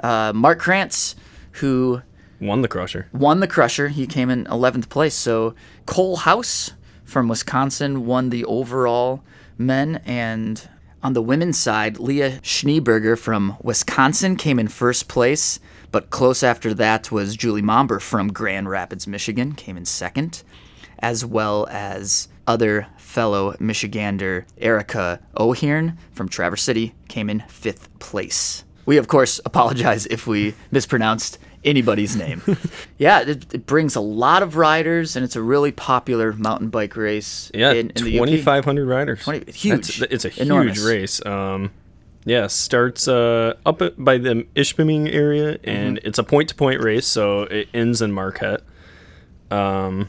uh, 0.03 0.31
Mark 0.33 0.59
Krantz, 0.59 1.15
who 1.53 2.01
Won 2.39 2.61
the 2.61 2.67
Crusher. 2.67 3.07
won 3.13 3.39
the 3.39 3.47
Crusher, 3.47 3.89
he 3.89 4.07
came 4.07 4.29
in 4.29 4.47
eleventh 4.47 4.89
place. 4.89 5.13
So 5.13 5.53
Cole 5.85 6.17
House 6.17 6.71
from 7.03 7.27
Wisconsin 7.27 8.05
won 8.05 8.29
the 8.31 8.43
overall 8.45 9.21
men. 9.57 10.01
And 10.05 10.67
on 11.03 11.13
the 11.13 11.21
women's 11.21 11.59
side, 11.59 11.99
Leah 11.99 12.39
Schneeberger 12.41 13.17
from 13.17 13.57
Wisconsin 13.61 14.35
came 14.37 14.57
in 14.59 14.67
first 14.69 15.07
place. 15.07 15.59
But 15.91 16.09
close 16.09 16.41
after 16.43 16.73
that 16.75 17.11
was 17.11 17.35
Julie 17.35 17.61
Momber 17.61 17.99
from 17.99 18.31
Grand 18.31 18.69
Rapids, 18.69 19.07
Michigan, 19.07 19.53
came 19.53 19.75
in 19.75 19.85
second, 19.85 20.43
as 20.99 21.25
well 21.25 21.67
as 21.69 22.29
other 22.47 22.87
fellow 22.97 23.53
Michigander 23.53 24.45
Erica 24.57 25.19
O'Hearn 25.37 25.97
from 26.13 26.29
Traverse 26.29 26.63
City 26.63 26.93
came 27.09 27.29
in 27.29 27.41
fifth 27.49 27.89
place. 27.99 28.63
We, 28.85 28.97
of 28.97 29.07
course, 29.07 29.39
apologize 29.45 30.05
if 30.07 30.25
we 30.27 30.53
mispronounced 30.71 31.37
anybody's 31.63 32.15
name. 32.15 32.41
yeah, 32.97 33.21
it, 33.21 33.53
it 33.53 33.65
brings 33.65 33.95
a 33.95 34.01
lot 34.01 34.43
of 34.43 34.55
riders, 34.55 35.15
and 35.15 35.23
it's 35.23 35.35
a 35.35 35.41
really 35.41 35.71
popular 35.71 36.33
mountain 36.33 36.69
bike 36.69 36.95
race. 36.95 37.51
Yeah, 37.53 37.73
in, 37.73 37.91
in 37.91 38.03
the 38.05 38.19
UP. 38.19 38.27
2,500 38.27 38.87
riders. 38.87 39.23
20 39.23 39.51
huge. 39.51 39.99
That's- 39.99 40.11
it's 40.11 40.25
a 40.25 40.29
huge 40.29 40.47
Enormous. 40.47 40.79
race. 40.79 41.25
Um, 41.25 41.71
yeah, 42.25 42.47
starts 42.47 43.07
uh, 43.07 43.55
up 43.65 43.81
by 43.97 44.17
the 44.17 44.45
Ishpeming 44.55 45.13
area, 45.13 45.57
and 45.63 45.97
Mm-hmm. 45.97 46.07
it's 46.07 46.19
a 46.19 46.23
point-to-point 46.23 46.81
race, 46.81 47.07
so 47.07 47.41
it 47.43 47.67
ends 47.73 48.01
in 48.01 48.11
Marquette. 48.11 48.61
Um, 49.49 50.07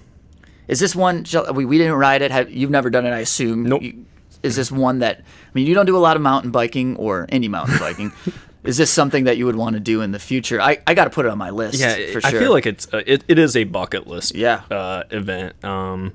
Is 0.68 0.80
this 0.80 0.94
one? 0.94 1.24
shall- 1.24 1.52
We, 1.52 1.64
we 1.64 1.78
didn't 1.78 1.94
ride 1.94 2.22
it. 2.22 2.30
Have, 2.30 2.50
you've 2.50 2.70
never 2.70 2.90
done 2.90 3.06
it, 3.06 3.10
I 3.10 3.20
assume. 3.20 3.64
Nope. 3.64 3.82
You- 3.82 4.04
is 4.42 4.56
this 4.56 4.72
one 4.72 4.98
that? 5.00 5.20
I 5.20 5.50
mean, 5.54 5.66
you 5.68 5.74
don't 5.74 5.86
do 5.86 5.96
a 5.96 6.00
lot 6.00 6.16
of 6.16 6.22
mountain 6.22 6.50
biking 6.50 6.96
or 6.96 7.26
any 7.28 7.46
mountain 7.48 7.78
biking. 7.78 8.12
is 8.64 8.76
this 8.76 8.90
something 8.90 9.24
that 9.24 9.36
you 9.36 9.46
would 9.46 9.54
want 9.56 9.74
to 9.74 9.80
do 9.80 10.00
in 10.00 10.10
the 10.10 10.18
future? 10.18 10.60
I, 10.60 10.78
I 10.84 10.94
got 10.94 11.04
to 11.04 11.10
put 11.10 11.26
it 11.26 11.30
on 11.30 11.38
my 11.38 11.50
list. 11.50 11.78
yeah, 11.78 11.94
for 12.12 12.20
sure. 12.20 12.22
I 12.24 12.42
feel 12.42 12.50
like 12.52 12.66
it's 12.66 12.92
uh, 12.92 13.02
it, 13.06 13.22
it 13.28 13.38
is 13.38 13.54
a 13.56 13.62
bucket 13.64 14.08
list. 14.08 14.34
Yeah. 14.34 14.62
uh, 14.70 15.04
event. 15.10 15.64
Um, 15.64 16.12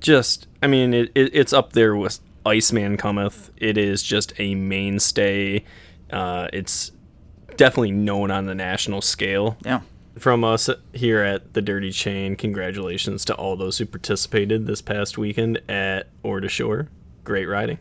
just 0.00 0.48
I 0.62 0.66
mean 0.66 0.92
it, 0.92 1.12
it, 1.14 1.30
it's 1.32 1.52
up 1.52 1.74
there 1.74 1.94
with 1.94 2.18
Iceman 2.46 2.96
Cometh. 2.96 3.50
It 3.56 3.76
is 3.78 4.02
just 4.02 4.32
a 4.38 4.54
mainstay. 4.54 5.64
Uh, 6.10 6.48
it's 6.52 6.92
definitely 7.56 7.92
known 7.92 8.30
on 8.30 8.46
the 8.46 8.54
national 8.54 9.00
scale. 9.00 9.56
yeah. 9.64 9.80
From 10.18 10.44
us 10.44 10.70
here 10.92 11.22
at 11.22 11.54
the 11.54 11.60
Dirty 11.62 11.90
Chain, 11.90 12.36
congratulations 12.36 13.24
to 13.24 13.34
all 13.34 13.56
those 13.56 13.78
who 13.78 13.86
participated 13.86 14.64
this 14.66 14.80
past 14.80 15.18
weekend 15.18 15.60
at 15.68 16.08
Ore 16.22 16.38
to 16.38 16.48
Shore. 16.48 16.88
Great 17.24 17.46
riding. 17.46 17.78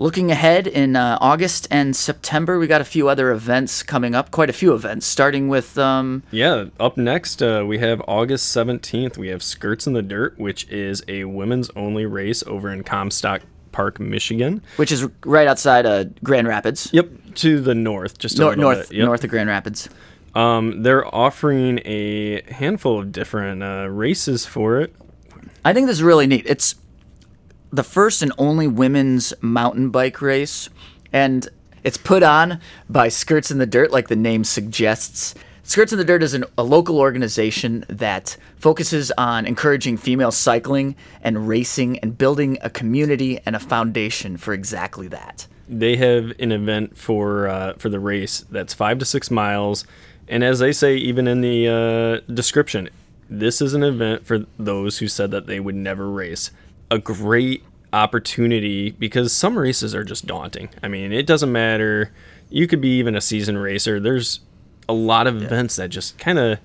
Looking 0.00 0.30
ahead 0.30 0.68
in 0.68 0.94
uh, 0.94 1.18
August 1.20 1.66
and 1.72 1.96
September, 1.96 2.60
we 2.60 2.68
got 2.68 2.80
a 2.80 2.84
few 2.84 3.08
other 3.08 3.32
events 3.32 3.82
coming 3.82 4.14
up. 4.14 4.30
Quite 4.30 4.48
a 4.48 4.52
few 4.52 4.72
events, 4.72 5.04
starting 5.06 5.48
with 5.48 5.76
um, 5.76 6.22
Yeah, 6.30 6.66
up 6.78 6.96
next 6.96 7.42
uh, 7.42 7.64
we 7.66 7.78
have 7.78 8.00
August 8.06 8.54
17th. 8.56 9.18
We 9.18 9.26
have 9.28 9.42
Skirts 9.42 9.88
in 9.88 9.94
the 9.94 10.02
Dirt, 10.02 10.38
which 10.38 10.68
is 10.68 11.02
a 11.08 11.24
women's 11.24 11.68
only 11.74 12.06
race 12.06 12.44
over 12.46 12.70
in 12.72 12.84
Comstock 12.84 13.42
Park, 13.72 13.98
Michigan. 13.98 14.62
which 14.76 14.92
is 14.92 15.04
right 15.26 15.48
outside 15.48 15.84
uh, 15.84 16.04
Grand 16.22 16.46
Rapids, 16.46 16.90
Yep, 16.92 17.08
to 17.34 17.60
the 17.60 17.74
north, 17.74 18.18
just 18.18 18.36
a 18.36 18.40
Nor- 18.42 18.50
little 18.50 18.62
north 18.62 18.88
bit. 18.90 18.98
Yep. 18.98 19.04
north 19.06 19.24
of 19.24 19.30
Grand 19.30 19.48
Rapids. 19.48 19.88
Um, 20.36 20.84
they're 20.84 21.12
offering 21.12 21.80
a 21.84 22.42
handful 22.52 23.00
of 23.00 23.10
different 23.10 23.64
uh, 23.64 23.88
races 23.90 24.46
for 24.46 24.80
it. 24.80 24.94
I 25.64 25.72
think 25.74 25.88
this 25.88 25.96
is 25.96 26.02
really 26.04 26.28
neat. 26.28 26.44
It's 26.46 26.76
the 27.70 27.84
first 27.84 28.22
and 28.22 28.32
only 28.38 28.66
women's 28.66 29.34
mountain 29.40 29.90
bike 29.90 30.20
race, 30.22 30.68
and 31.12 31.48
it's 31.84 31.96
put 31.96 32.22
on 32.22 32.60
by 32.88 33.08
Skirts 33.08 33.50
in 33.50 33.58
the 33.58 33.66
Dirt, 33.66 33.90
like 33.90 34.08
the 34.08 34.16
name 34.16 34.44
suggests. 34.44 35.34
Skirts 35.62 35.92
in 35.92 35.98
the 35.98 36.04
Dirt 36.04 36.22
is 36.22 36.32
an, 36.32 36.44
a 36.56 36.62
local 36.62 36.98
organization 36.98 37.84
that 37.88 38.38
focuses 38.56 39.12
on 39.18 39.44
encouraging 39.46 39.98
female 39.98 40.32
cycling 40.32 40.96
and 41.22 41.46
racing 41.46 41.98
and 41.98 42.16
building 42.16 42.56
a 42.62 42.70
community 42.70 43.40
and 43.44 43.54
a 43.54 43.58
foundation 43.58 44.38
for 44.38 44.54
exactly 44.54 45.08
that. 45.08 45.46
They 45.68 45.96
have 45.96 46.32
an 46.38 46.52
event 46.52 46.96
for 46.96 47.48
uh, 47.48 47.74
for 47.74 47.90
the 47.90 48.00
race 48.00 48.46
that's 48.50 48.72
five 48.72 48.98
to 49.00 49.04
six 49.04 49.30
miles, 49.30 49.84
and 50.26 50.42
as 50.42 50.58
they 50.58 50.72
say, 50.72 50.96
even 50.96 51.28
in 51.28 51.42
the 51.42 51.68
uh, 51.68 52.32
description, 52.32 52.88
this 53.28 53.60
is 53.60 53.74
an 53.74 53.82
event 53.82 54.24
for 54.24 54.46
those 54.58 54.98
who 54.98 55.08
said 55.08 55.30
that 55.32 55.46
they 55.46 55.60
would 55.60 55.74
never 55.74 56.10
race. 56.10 56.50
A 56.90 56.98
great 56.98 57.64
opportunity 57.92 58.90
because 58.92 59.32
some 59.32 59.58
races 59.58 59.94
are 59.94 60.04
just 60.04 60.26
daunting. 60.26 60.68
I 60.82 60.88
mean, 60.88 61.12
it 61.12 61.26
doesn't 61.26 61.52
matter. 61.52 62.12
You 62.50 62.66
could 62.66 62.80
be 62.80 62.98
even 62.98 63.14
a 63.16 63.20
seasoned 63.20 63.60
racer. 63.62 64.00
There's 64.00 64.40
a 64.88 64.94
lot 64.94 65.26
of 65.26 65.42
events 65.42 65.76
that 65.76 65.90
just 65.90 66.18
kind 66.18 66.38
of 66.38 66.58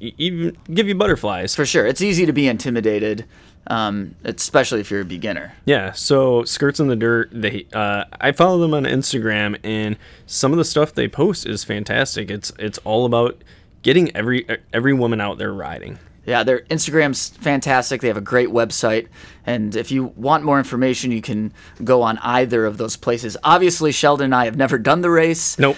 even 0.00 0.56
give 0.72 0.88
you 0.88 0.94
butterflies. 0.94 1.54
For 1.54 1.64
sure. 1.64 1.86
It's 1.86 2.02
easy 2.02 2.26
to 2.26 2.32
be 2.32 2.48
intimidated, 2.48 3.24
um, 3.68 4.16
especially 4.24 4.80
if 4.80 4.90
you're 4.90 5.00
a 5.00 5.04
beginner. 5.04 5.54
Yeah, 5.64 5.92
so 5.92 6.44
skirts 6.44 6.80
in 6.80 6.88
the 6.88 6.96
dirt. 6.96 7.30
They, 7.32 7.66
uh, 7.72 8.04
I 8.20 8.32
follow 8.32 8.58
them 8.58 8.74
on 8.74 8.84
Instagram, 8.84 9.58
and 9.62 9.96
some 10.26 10.52
of 10.52 10.58
the 10.58 10.64
stuff 10.64 10.92
they 10.92 11.08
post 11.08 11.46
is 11.46 11.64
fantastic. 11.64 12.30
It's 12.30 12.52
it's 12.58 12.78
all 12.78 13.04
about 13.06 13.42
getting 13.82 14.14
every 14.16 14.46
every 14.72 14.92
woman 14.92 15.20
out 15.20 15.38
there 15.38 15.52
riding. 15.52 15.98
Yeah, 16.24 16.44
their 16.44 16.60
Instagram's 16.62 17.30
fantastic. 17.30 18.00
They 18.00 18.08
have 18.08 18.16
a 18.16 18.20
great 18.20 18.50
website. 18.50 19.08
And 19.44 19.74
if 19.74 19.90
you 19.90 20.04
want 20.04 20.44
more 20.44 20.58
information, 20.58 21.10
you 21.10 21.20
can 21.20 21.52
go 21.82 22.02
on 22.02 22.18
either 22.18 22.64
of 22.64 22.76
those 22.76 22.96
places. 22.96 23.36
Obviously, 23.42 23.90
Sheldon 23.90 24.26
and 24.26 24.34
I 24.34 24.44
have 24.44 24.56
never 24.56 24.78
done 24.78 25.00
the 25.00 25.10
race, 25.10 25.58
Nope. 25.58 25.76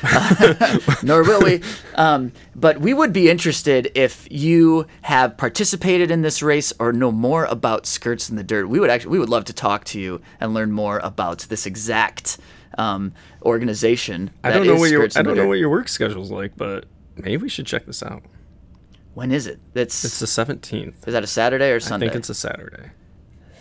nor 1.02 1.22
will 1.22 1.40
we. 1.42 1.62
Um, 1.94 2.32
but 2.54 2.78
we 2.78 2.92
would 2.92 3.12
be 3.12 3.30
interested 3.30 3.90
if 3.94 4.28
you 4.30 4.86
have 5.02 5.38
participated 5.38 6.10
in 6.10 6.20
this 6.20 6.42
race 6.42 6.74
or 6.78 6.92
know 6.92 7.10
more 7.10 7.46
about 7.46 7.86
Skirts 7.86 8.28
in 8.28 8.36
the 8.36 8.44
Dirt. 8.44 8.68
We 8.68 8.80
would 8.80 8.90
actually 8.90 9.12
we 9.12 9.18
would 9.18 9.30
love 9.30 9.44
to 9.46 9.54
talk 9.54 9.84
to 9.84 10.00
you 10.00 10.20
and 10.40 10.52
learn 10.52 10.72
more 10.72 10.98
about 10.98 11.40
this 11.48 11.64
exact 11.64 12.36
um, 12.76 13.14
organization. 13.42 14.30
I 14.42 14.50
don't 14.50 14.66
know 14.66 14.76
what 14.76 14.90
your 14.90 15.04
I 15.16 15.22
don't 15.22 15.38
know 15.38 15.48
what 15.48 15.58
your 15.58 15.70
work 15.70 15.88
schedule's 15.88 16.30
like, 16.30 16.54
but 16.54 16.84
maybe 17.16 17.38
we 17.38 17.48
should 17.48 17.66
check 17.66 17.86
this 17.86 18.02
out. 18.02 18.22
When 19.14 19.30
is 19.30 19.46
it? 19.46 19.60
It's, 19.74 20.04
It's 20.04 20.18
the 20.18 20.26
seventeenth. 20.26 21.06
is 21.06 21.14
that 21.14 21.22
a 21.24 21.28
Saturday 21.28 21.70
or 21.70 21.80
Sunday? 21.80 22.06
I 22.06 22.08
think 22.10 22.20
it's 22.20 22.30
a 22.30 22.34
Saturday. 22.34 22.90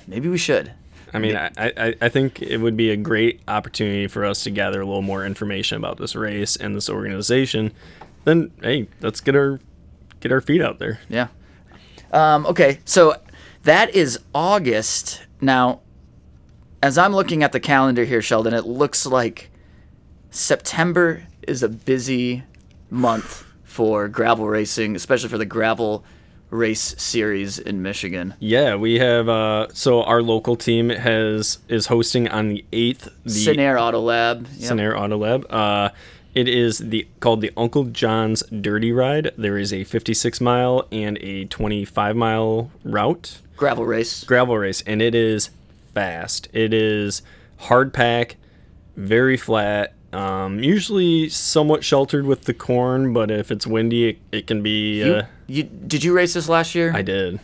Maybe 0.07 0.27
we 0.27 0.38
should. 0.38 0.74
I 1.13 1.19
mean, 1.19 1.36
I, 1.36 1.51
I, 1.57 1.95
I 2.01 2.10
think 2.10 2.41
it 2.41 2.57
would 2.57 2.75
be 2.75 2.89
a 2.89 2.98
great 2.98 3.41
opportunity 3.48 4.07
for 4.07 4.25
us 4.25 4.43
to 4.43 4.50
gather 4.50 4.81
a 4.81 4.86
little 4.86 5.03
more 5.03 5.24
information 5.24 5.77
about 5.77 5.98
this 5.98 6.15
race 6.15 6.55
and 6.55 6.75
this 6.75 6.89
organization. 6.89 7.72
Then, 8.24 8.51
hey, 8.62 8.88
let's 9.01 9.22
get 9.22 9.36
our 9.36 9.60
get 10.22 10.31
our 10.31 10.41
feet 10.41 10.62
out 10.62 10.79
there. 10.79 11.00
Yeah. 11.10 11.27
Um, 12.12 12.48
okay, 12.48 12.79
so 12.86 13.15
that 13.62 13.93
is 13.93 14.19
August. 14.33 15.25
Now, 15.39 15.81
as 16.81 16.98
I'm 16.98 17.13
looking 17.13 17.43
at 17.43 17.51
the 17.51 17.60
calendar 17.60 18.05
here, 18.05 18.22
Sheldon, 18.22 18.53
it 18.55 18.65
looks 18.65 19.05
like 19.05 19.51
September 20.31 21.27
is 21.48 21.62
a 21.62 21.69
busy 21.69 22.43
month 22.89 23.45
for 23.74 24.08
gravel 24.08 24.48
racing, 24.48 24.96
especially 24.96 25.30
for 25.30 25.39
the 25.39 25.46
gravel 25.46 26.06
race 26.51 26.94
series 27.01 27.58
in 27.58 27.82
Michigan. 27.82 28.36
Yeah, 28.39 28.75
we 28.75 29.00
have. 29.00 29.27
Uh, 29.27 29.68
so 29.74 30.03
our 30.03 30.22
local 30.22 30.56
team 30.56 30.89
has 30.89 31.58
is 31.68 31.88
hosting 31.88 32.27
on 32.27 32.50
the 32.50 32.65
eighth. 32.72 33.10
The 33.24 33.30
Sinair 33.32 33.82
Auto 33.82 34.00
Lab. 34.00 34.48
Yep. 34.53 34.62
Scenario 34.68 35.00
Auto 35.00 35.18
Lab. 35.18 35.51
Uh, 35.51 35.89
it 36.36 36.48
is 36.48 36.77
the 36.77 37.08
called 37.20 37.42
the 37.42 37.51
Uncle 37.58 37.86
John's 37.86 38.44
Dirty 38.50 38.92
Ride. 38.92 39.32
There 39.38 39.58
is 39.58 39.74
a 39.74 39.84
56 39.84 40.39
mile 40.39 40.88
and 40.92 41.18
a 41.22 41.46
25 41.46 42.15
mile 42.15 42.72
route 42.84 43.39
Gravel 43.58 43.86
race. 43.86 44.24
gravel 44.24 44.58
race, 44.58 44.84
and 44.86 45.01
it 45.01 45.15
is 45.15 45.50
fast. 45.94 46.48
It 46.53 46.74
is 46.74 47.24
hard 47.58 47.94
pack, 47.94 48.36
very 48.96 49.38
flat. 49.38 49.94
Um, 50.13 50.62
usually 50.63 51.29
somewhat 51.29 51.84
sheltered 51.84 52.25
with 52.25 52.43
the 52.46 52.53
corn, 52.53 53.13
but 53.13 53.32
if 53.32 53.51
it's 53.51 53.65
windy, 53.67 54.10
it, 54.10 54.17
it 54.32 54.48
can 54.48 54.62
be. 54.62 55.03
You, 55.03 55.13
Uh, 55.15 55.25
you 55.48 55.63
did 55.63 56.03
you 56.03 56.13
race 56.13 56.34
this 56.34 56.48
last 56.50 56.75
year? 56.75 56.91
I 56.96 57.01
did. 57.01 57.39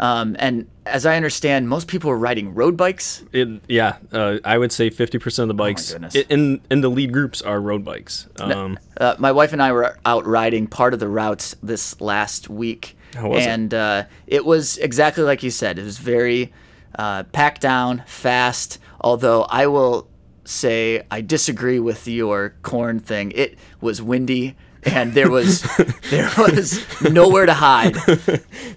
Um, 0.00 0.36
and 0.38 0.68
as 0.86 1.04
I 1.06 1.16
understand, 1.16 1.68
most 1.68 1.88
people 1.88 2.08
are 2.10 2.16
riding 2.16 2.54
road 2.54 2.76
bikes. 2.76 3.24
It, 3.32 3.48
yeah, 3.68 3.96
uh, 4.12 4.38
I 4.44 4.56
would 4.56 4.70
say 4.70 4.90
50% 4.90 5.40
of 5.40 5.48
the 5.48 5.54
bikes 5.54 5.92
goodness. 5.92 6.14
i- 6.14 6.24
in 6.28 6.60
in 6.70 6.82
the 6.82 6.88
lead 6.88 7.12
groups 7.12 7.42
are 7.42 7.60
road 7.60 7.84
bikes. 7.84 8.28
Um, 8.38 8.78
Uh, 8.96 9.16
my 9.18 9.32
wife 9.32 9.52
and 9.52 9.60
I 9.60 9.72
were 9.72 9.98
out 10.06 10.24
riding 10.24 10.68
part 10.68 10.94
of 10.94 11.00
the 11.00 11.08
routes 11.08 11.56
this 11.62 12.00
last 12.00 12.48
week, 12.48 12.96
was 13.20 13.44
it? 13.44 13.48
and 13.48 13.74
Uh, 13.74 14.04
it 14.28 14.44
was 14.44 14.78
exactly 14.78 15.24
like 15.24 15.42
you 15.42 15.50
said. 15.50 15.78
It 15.80 15.84
was 15.84 15.98
very 15.98 16.52
uh, 16.98 17.24
packed 17.32 17.60
down, 17.60 18.02
fast. 18.06 18.78
Although 19.00 19.42
I 19.50 19.66
will 19.66 20.08
say 20.48 21.02
I 21.10 21.20
disagree 21.20 21.78
with 21.78 22.08
your 22.08 22.54
corn 22.62 22.98
thing. 23.00 23.32
It 23.34 23.58
was 23.80 24.00
windy. 24.02 24.56
And 24.84 25.12
there 25.12 25.28
was 25.28 25.62
there 26.10 26.30
was 26.38 26.80
nowhere 27.02 27.46
to 27.46 27.52
hide, 27.52 27.96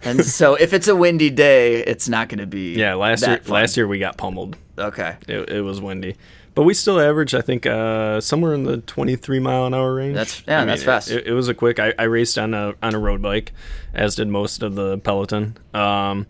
and 0.03 0.25
so 0.25 0.55
if 0.55 0.73
it's 0.73 0.87
a 0.87 0.95
windy 0.95 1.29
day, 1.29 1.75
it's 1.83 2.09
not 2.09 2.27
going 2.27 2.39
to 2.39 2.47
be 2.47 2.73
yeah, 2.73 2.95
last 2.95 3.25
year 3.25 3.37
fun. 3.37 3.53
last 3.53 3.77
year 3.77 3.87
we 3.87 3.99
got 3.99 4.17
pummeled. 4.17 4.57
Okay, 4.79 5.15
It, 5.27 5.49
it 5.49 5.61
was 5.61 5.79
windy, 5.79 6.15
but 6.55 6.63
we 6.63 6.73
still 6.73 6.99
averaged 6.99 7.35
I 7.35 7.41
think 7.41 7.67
uh, 7.67 8.19
somewhere 8.19 8.55
in 8.55 8.63
the 8.63 8.77
23 8.77 9.39
mile 9.39 9.67
an 9.67 9.75
hour 9.75 9.93
range. 9.93 10.15
That's- 10.15 10.43
yeah, 10.47 10.63
I 10.63 10.65
that's 10.65 10.83
fast. 10.83 11.11
It, 11.11 11.27
it 11.27 11.33
was 11.33 11.47
a 11.49 11.53
quick. 11.53 11.79
I, 11.79 11.93
I 11.99 12.03
raced 12.05 12.37
on 12.39 12.55
a 12.55 12.73
on 12.81 12.95
a 12.95 12.99
road 12.99 13.21
bike, 13.21 13.53
as 13.93 14.15
did 14.15 14.27
most 14.27 14.63
of 14.63 14.73
the 14.73 14.97
peloton. 14.97 15.55
Um, 15.75 16.25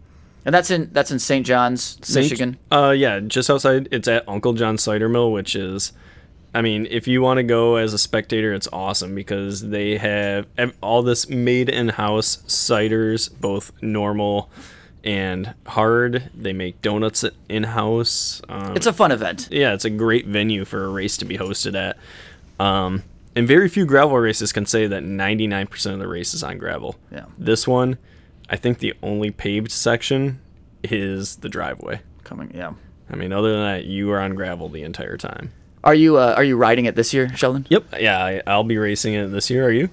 And 0.45 0.53
that's 0.55 0.71
in 0.71 0.89
that's 0.91 1.11
in 1.11 1.19
St. 1.19 1.45
John's, 1.45 1.97
Saint- 2.01 2.25
Michigan. 2.25 2.57
Uh, 2.71 2.91
yeah, 2.97 3.19
just 3.19 3.49
outside. 3.49 3.87
It's 3.91 4.07
at 4.07 4.27
Uncle 4.27 4.53
John 4.53 4.77
Cider 4.77 5.07
Mill, 5.07 5.31
which 5.31 5.55
is, 5.55 5.93
I 6.53 6.61
mean, 6.61 6.87
if 6.89 7.07
you 7.07 7.21
want 7.21 7.37
to 7.37 7.43
go 7.43 7.75
as 7.75 7.93
a 7.93 7.97
spectator, 7.99 8.51
it's 8.53 8.67
awesome 8.73 9.13
because 9.13 9.61
they 9.69 9.97
have 9.97 10.47
all 10.81 11.03
this 11.03 11.29
made 11.29 11.69
in 11.69 11.89
house 11.89 12.37
ciders, 12.47 13.29
both 13.39 13.71
normal 13.83 14.49
and 15.03 15.53
hard. 15.67 16.29
They 16.35 16.53
make 16.53 16.81
donuts 16.81 17.23
in 17.49 17.63
house. 17.63 18.41
Um, 18.49 18.75
It's 18.75 18.85
a 18.87 18.93
fun 18.93 19.11
event. 19.11 19.47
yeah, 19.51 19.73
it's 19.73 19.85
a 19.85 19.89
great 19.89 20.25
venue 20.27 20.65
for 20.65 20.83
a 20.85 20.89
race 20.89 21.17
to 21.17 21.25
be 21.25 21.37
hosted 21.37 21.75
at. 21.75 21.97
Um, 22.63 23.03
and 23.35 23.47
very 23.47 23.69
few 23.69 23.85
gravel 23.85 24.17
races 24.17 24.51
can 24.51 24.65
say 24.65 24.87
that 24.87 25.03
99% 25.03 25.93
of 25.93 25.99
the 25.99 26.07
race 26.07 26.33
is 26.33 26.43
on 26.43 26.57
gravel. 26.57 26.97
Yeah. 27.11 27.25
This 27.37 27.67
one, 27.67 27.97
I 28.51 28.57
think 28.57 28.79
the 28.79 28.93
only 29.01 29.31
paved 29.31 29.71
section 29.71 30.41
is 30.83 31.37
the 31.37 31.47
driveway. 31.47 32.01
Coming, 32.25 32.51
yeah. 32.53 32.73
I 33.09 33.15
mean, 33.15 33.31
other 33.31 33.53
than 33.53 33.61
that, 33.61 33.85
you 33.85 34.11
are 34.11 34.19
on 34.19 34.35
gravel 34.35 34.67
the 34.67 34.83
entire 34.83 35.15
time. 35.15 35.53
Are 35.83 35.95
you 35.95 36.17
uh, 36.17 36.35
are 36.37 36.43
you 36.43 36.57
riding 36.57 36.85
it 36.85 36.95
this 36.95 37.13
year, 37.13 37.35
Sheldon? 37.35 37.65
Yep. 37.69 37.85
Yeah, 37.99 38.23
I, 38.23 38.41
I'll 38.45 38.63
be 38.63 38.77
racing 38.77 39.15
it 39.15 39.27
this 39.27 39.49
year. 39.49 39.65
Are 39.65 39.71
you? 39.71 39.89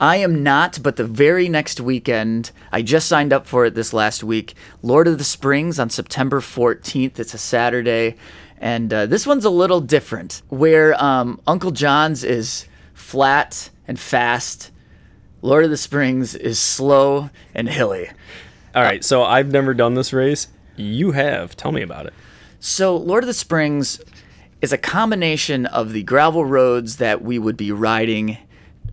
I 0.00 0.16
am 0.16 0.42
not, 0.42 0.82
but 0.82 0.96
the 0.96 1.04
very 1.04 1.46
next 1.48 1.78
weekend, 1.78 2.52
I 2.72 2.80
just 2.80 3.06
signed 3.06 3.34
up 3.34 3.46
for 3.46 3.66
it 3.66 3.74
this 3.74 3.92
last 3.92 4.24
week. 4.24 4.54
Lord 4.82 5.06
of 5.06 5.18
the 5.18 5.24
Springs 5.24 5.78
on 5.78 5.90
September 5.90 6.40
14th. 6.40 7.18
It's 7.18 7.34
a 7.34 7.38
Saturday. 7.38 8.16
And 8.56 8.92
uh, 8.92 9.06
this 9.06 9.26
one's 9.26 9.44
a 9.44 9.50
little 9.50 9.80
different, 9.80 10.42
where 10.48 11.02
um, 11.02 11.40
Uncle 11.46 11.70
John's 11.70 12.24
is 12.24 12.66
flat 12.94 13.68
and 13.86 14.00
fast. 14.00 14.70
Lord 15.42 15.64
of 15.64 15.70
the 15.70 15.76
Springs 15.76 16.34
is 16.34 16.58
slow 16.58 17.30
and 17.54 17.68
hilly. 17.68 18.10
All 18.74 18.82
right. 18.82 19.04
So 19.04 19.22
I've 19.22 19.50
never 19.50 19.74
done 19.74 19.94
this 19.94 20.12
race. 20.12 20.48
You 20.76 21.12
have. 21.12 21.56
Tell 21.56 21.72
me 21.72 21.82
about 21.82 22.06
it. 22.06 22.14
So, 22.62 22.94
Lord 22.94 23.22
of 23.24 23.26
the 23.26 23.34
Springs 23.34 24.02
is 24.60 24.72
a 24.72 24.78
combination 24.78 25.64
of 25.64 25.92
the 25.92 26.02
gravel 26.02 26.44
roads 26.44 26.96
that 26.96 27.22
we 27.22 27.38
would 27.38 27.56
be 27.56 27.72
riding 27.72 28.36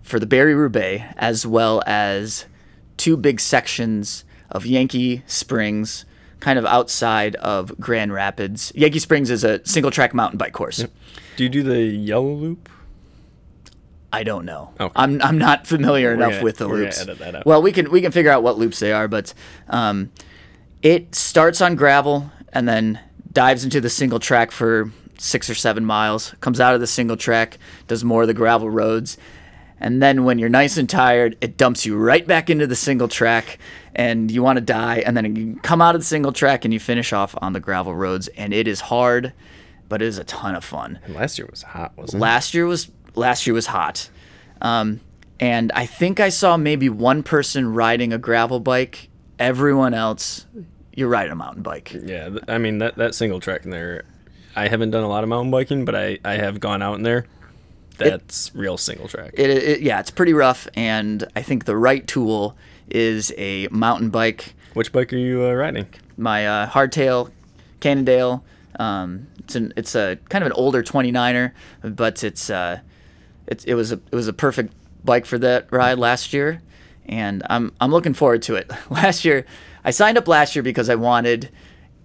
for 0.01 0.19
the 0.19 0.25
Barry 0.25 0.55
Roubaix, 0.55 1.03
as 1.17 1.45
well 1.45 1.83
as 1.85 2.45
two 2.95 3.17
big 3.17 3.41
sections 3.41 4.23
of 4.49 4.65
Yankee 4.65 5.23
Springs, 5.27 6.05
kind 6.39 6.57
of 6.57 6.65
outside 6.65 7.35
of 7.35 7.77
Grand 7.77 8.13
Rapids. 8.13 8.71
Yankee 8.73 8.99
Springs 8.99 9.29
is 9.29 9.43
a 9.43 9.65
single 9.65 9.91
track 9.91 10.13
mountain 10.13 10.37
bike 10.37 10.53
course. 10.53 10.85
Do 11.35 11.43
you 11.43 11.49
do 11.49 11.61
the 11.61 11.81
yellow 11.81 12.33
loop? 12.33 12.69
I 14.11 14.23
don't 14.23 14.45
know. 14.45 14.71
Okay. 14.79 14.91
I'm 14.95 15.21
I'm 15.21 15.37
not 15.37 15.67
familiar 15.67 16.13
enough 16.13 16.31
gonna- 16.33 16.43
with 16.43 16.57
the 16.57 16.67
loops. 16.67 17.01
edit 17.01 17.19
that 17.19 17.35
out. 17.35 17.45
Well, 17.45 17.61
we 17.61 17.71
can 17.71 17.91
we 17.91 18.01
can 18.01 18.11
figure 18.11 18.31
out 18.31 18.43
what 18.43 18.57
loops 18.57 18.79
they 18.79 18.91
are, 18.91 19.07
but 19.07 19.33
um, 19.69 20.11
it 20.81 21.13
starts 21.15 21.61
on 21.61 21.75
gravel 21.75 22.31
and 22.53 22.67
then 22.67 22.99
dives 23.33 23.63
into 23.63 23.81
the 23.81 23.89
single 23.89 24.19
track 24.19 24.51
for 24.51 24.91
six 25.17 25.49
or 25.49 25.55
seven 25.55 25.83
miles. 25.85 26.33
Comes 26.39 26.59
out 26.59 26.73
of 26.73 26.79
the 26.79 26.87
single 26.87 27.17
track, 27.17 27.57
does 27.87 28.03
more 28.03 28.21
of 28.21 28.27
the 28.27 28.33
gravel 28.33 28.69
roads, 28.69 29.17
and 29.79 30.01
then 30.01 30.23
when 30.23 30.39
you're 30.39 30.49
nice 30.49 30.77
and 30.77 30.89
tired, 30.89 31.37
it 31.41 31.57
dumps 31.57 31.85
you 31.85 31.97
right 31.97 32.25
back 32.25 32.49
into 32.49 32.65
the 32.65 32.75
single 32.75 33.07
track, 33.09 33.59
and 33.93 34.31
you 34.31 34.41
want 34.41 34.57
to 34.57 34.61
die. 34.61 35.03
And 35.05 35.17
then 35.17 35.35
you 35.35 35.59
come 35.63 35.81
out 35.81 35.95
of 35.95 36.01
the 36.01 36.05
single 36.05 36.31
track 36.31 36.63
and 36.65 36.73
you 36.73 36.79
finish 36.79 37.11
off 37.13 37.35
on 37.41 37.53
the 37.53 37.59
gravel 37.59 37.93
roads, 37.95 38.27
and 38.29 38.53
it 38.53 38.67
is 38.67 38.81
hard, 38.81 39.33
but 39.89 40.01
it 40.01 40.05
is 40.07 40.17
a 40.17 40.23
ton 40.23 40.55
of 40.55 40.63
fun 40.63 40.99
And 41.05 41.15
last 41.15 41.37
year 41.37 41.47
was 41.51 41.63
hot, 41.63 41.93
wasn't 41.97 42.21
last 42.21 42.53
year 42.53 42.65
was 42.65 42.89
last 43.17 43.45
year 43.47 43.53
was 43.53 43.67
hot 43.67 44.09
um, 44.61 44.99
and 45.39 45.71
i 45.73 45.85
think 45.85 46.19
i 46.19 46.29
saw 46.29 46.55
maybe 46.57 46.89
one 46.89 47.23
person 47.23 47.73
riding 47.73 48.13
a 48.13 48.17
gravel 48.17 48.59
bike 48.59 49.09
everyone 49.39 49.93
else 49.93 50.45
you're 50.95 51.09
riding 51.09 51.31
a 51.31 51.35
mountain 51.35 51.61
bike? 51.61 51.93
Yeah. 51.93 52.29
th- 52.29 52.41
I 52.47 52.57
mean 52.57 52.79
that 52.79 52.95
that 52.95 53.13
single 53.13 53.39
track 53.39 53.65
in 53.65 53.69
there. 53.69 54.03
I 54.55 54.67
haven't 54.67 54.89
done 54.89 55.03
a 55.03 55.07
lot 55.07 55.21
of 55.21 55.29
mountain 55.29 55.51
biking, 55.51 55.85
but 55.85 55.93
I 55.93 56.17
I 56.25 56.37
have 56.37 56.59
gone 56.59 56.81
out 56.81 56.95
in 56.95 57.03
there. 57.03 57.27
That's 57.99 58.49
real 58.55 58.77
single 58.77 59.07
track. 59.07 59.31
it, 59.35 59.49
it, 59.51 59.81
yeah 59.81 59.99
it's 59.99 60.09
pretty 60.09 60.33
rough 60.33 60.67
and 60.75 61.23
i 61.35 61.41
think 61.43 61.65
the 61.65 61.77
right 61.77 62.05
tool 62.07 62.55
is 62.89 63.31
a 63.37 63.67
mountain 63.69 64.09
bike 64.09 64.55
Which 64.73 64.91
bike 64.91 65.13
are 65.13 65.17
you 65.17 65.43
uh, 65.45 65.53
riding? 65.53 65.85
my 66.17 66.47
uh, 66.47 66.67
hardtail 66.69 67.29
cannondale 67.79 68.43
um, 68.79 69.27
it's 69.39 69.55
an 69.55 69.73
it's 69.77 69.93
a 69.95 70.17
kind 70.29 70.43
of 70.43 70.47
an 70.47 70.53
older 70.53 70.81
29er 70.81 71.51
but 71.83 72.23
it's 72.23 72.49
uh 72.49 72.79
it, 73.47 73.65
it 73.65 73.75
was 73.75 73.91
a 73.91 73.99
it 74.11 74.15
was 74.15 74.27
a 74.27 74.33
perfect 74.33 74.73
bike 75.03 75.25
for 75.25 75.37
that 75.39 75.71
ride 75.71 75.97
last 75.97 76.33
year 76.33 76.61
and 77.05 77.43
I'm 77.49 77.71
I'm 77.79 77.91
looking 77.91 78.13
forward 78.13 78.41
to 78.43 78.55
it. 78.55 78.69
Last 78.89 79.23
year 79.25 79.45
I 79.83 79.91
signed 79.91 80.17
up 80.17 80.27
last 80.27 80.55
year 80.55 80.63
because 80.63 80.89
I 80.89 80.95
wanted 80.95 81.49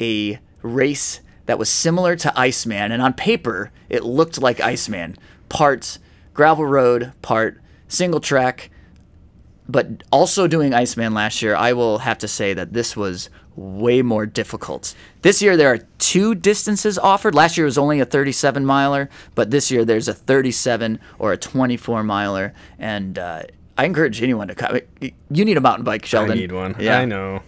a 0.00 0.38
race 0.62 1.20
that 1.46 1.58
was 1.58 1.68
similar 1.68 2.14
to 2.16 2.38
Iceman 2.38 2.92
and 2.92 3.02
on 3.02 3.12
paper 3.12 3.72
it 3.88 4.04
looked 4.04 4.40
like 4.40 4.60
Iceman. 4.60 5.16
Part 5.48 5.98
gravel 6.34 6.64
road 6.64 7.12
part 7.20 7.60
single 7.88 8.20
track 8.20 8.70
but 9.68 10.02
also 10.10 10.46
doing 10.46 10.74
Iceman 10.74 11.14
last 11.14 11.42
year, 11.42 11.54
I 11.54 11.72
will 11.72 11.98
have 11.98 12.18
to 12.18 12.28
say 12.28 12.52
that 12.54 12.72
this 12.72 12.96
was 12.96 13.30
way 13.54 14.00
more 14.02 14.24
difficult. 14.26 14.94
This 15.20 15.42
year 15.42 15.56
there 15.56 15.72
are 15.72 15.78
two 15.98 16.34
distances 16.34 16.98
offered. 16.98 17.34
Last 17.34 17.56
year 17.56 17.66
was 17.66 17.76
only 17.78 18.00
a 18.00 18.04
37 18.06 18.64
miler, 18.64 19.08
but 19.34 19.50
this 19.50 19.70
year 19.70 19.84
there's 19.84 20.08
a 20.08 20.14
37 20.14 20.98
or 21.18 21.32
a 21.32 21.36
24 21.36 22.02
miler, 22.02 22.54
and 22.78 23.18
uh, 23.18 23.42
I 23.76 23.84
encourage 23.84 24.22
anyone 24.22 24.48
to 24.48 24.54
come. 24.54 24.80
You 25.00 25.44
need 25.44 25.56
a 25.56 25.60
mountain 25.60 25.84
bike, 25.84 26.06
Sheldon. 26.06 26.32
I 26.32 26.34
need 26.40 26.52
one. 26.52 26.76
Yeah. 26.78 26.98
I 26.98 27.04
know. 27.04 27.42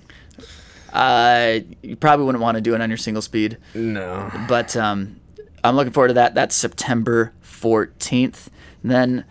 Uh, 0.92 1.60
you 1.82 1.96
probably 1.96 2.24
wouldn't 2.24 2.42
want 2.42 2.56
to 2.56 2.60
do 2.60 2.74
it 2.74 2.80
on 2.80 2.88
your 2.88 2.96
single 2.96 3.22
speed, 3.22 3.58
No. 3.74 4.30
but 4.48 4.76
um, 4.76 5.18
I'm 5.64 5.74
looking 5.74 5.92
forward 5.92 6.08
to 6.08 6.14
that. 6.14 6.34
That's 6.34 6.54
September 6.54 7.32
14th. 7.42 8.46
And 8.82 8.90
then 8.92 9.24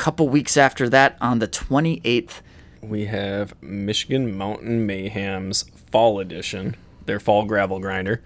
couple 0.00 0.28
weeks 0.30 0.56
after 0.56 0.88
that, 0.88 1.16
on 1.20 1.40
the 1.40 1.46
28th, 1.46 2.40
We 2.82 3.04
have 3.04 3.54
Michigan 3.62 4.34
Mountain 4.36 4.86
Mayhem's 4.86 5.64
Fall 5.92 6.18
Edition, 6.18 6.74
their 7.04 7.20
fall 7.20 7.44
gravel 7.44 7.78
grinder, 7.80 8.22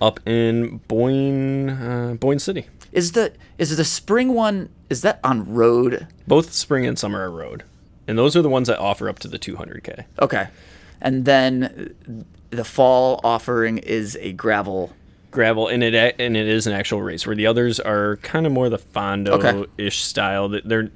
up 0.00 0.18
in 0.26 0.78
Boyne, 0.88 1.70
uh, 1.70 2.16
Boyne 2.18 2.40
City. 2.40 2.66
Is 2.90 3.12
the 3.12 3.32
is 3.58 3.76
the 3.76 3.84
spring 3.84 4.34
one 4.34 4.70
is 4.90 5.02
that 5.02 5.20
on 5.22 5.54
road? 5.54 6.08
Both 6.26 6.52
spring 6.52 6.84
and 6.84 6.98
summer 6.98 7.20
are 7.20 7.30
road, 7.30 7.62
and 8.08 8.18
those 8.18 8.34
are 8.34 8.42
the 8.42 8.48
ones 8.48 8.66
that 8.66 8.80
offer 8.80 9.08
up 9.08 9.20
to 9.20 9.28
the 9.28 9.38
200k. 9.38 10.04
Okay. 10.20 10.48
And 11.00 11.24
then 11.24 11.94
the 12.50 12.64
fall 12.64 13.20
offering 13.22 13.78
is 13.78 14.16
a 14.20 14.32
gravel. 14.32 14.92
Gravel, 15.30 15.68
and 15.68 15.82
it 15.84 15.94
and 16.18 16.36
it 16.36 16.48
is 16.48 16.66
an 16.66 16.72
actual 16.72 17.02
race. 17.02 17.24
Where 17.26 17.36
the 17.36 17.46
others 17.46 17.78
are 17.78 18.16
kind 18.18 18.46
of 18.46 18.52
more 18.52 18.68
the 18.68 18.78
Fondo-ish 18.78 20.02
style. 20.02 20.48
That 20.48 20.68
they're 20.68 20.90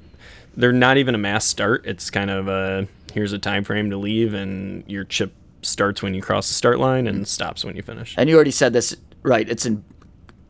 they're 0.57 0.71
not 0.71 0.97
even 0.97 1.15
a 1.15 1.19
mass 1.19 1.45
start. 1.45 1.85
It's 1.85 2.09
kind 2.09 2.29
of 2.29 2.47
a 2.47 2.87
here's 3.13 3.33
a 3.33 3.39
time 3.39 3.63
frame 3.63 3.89
to 3.89 3.97
leave, 3.97 4.33
and 4.33 4.83
your 4.87 5.03
chip 5.03 5.33
starts 5.61 6.01
when 6.01 6.13
you 6.13 6.21
cross 6.21 6.47
the 6.47 6.53
start 6.53 6.79
line 6.79 7.07
and 7.07 7.27
stops 7.27 7.65
when 7.65 7.75
you 7.75 7.81
finish. 7.81 8.15
And 8.17 8.29
you 8.29 8.35
already 8.35 8.51
said 8.51 8.73
this 8.73 8.95
right. 9.23 9.47
It's 9.49 9.65
in 9.65 9.83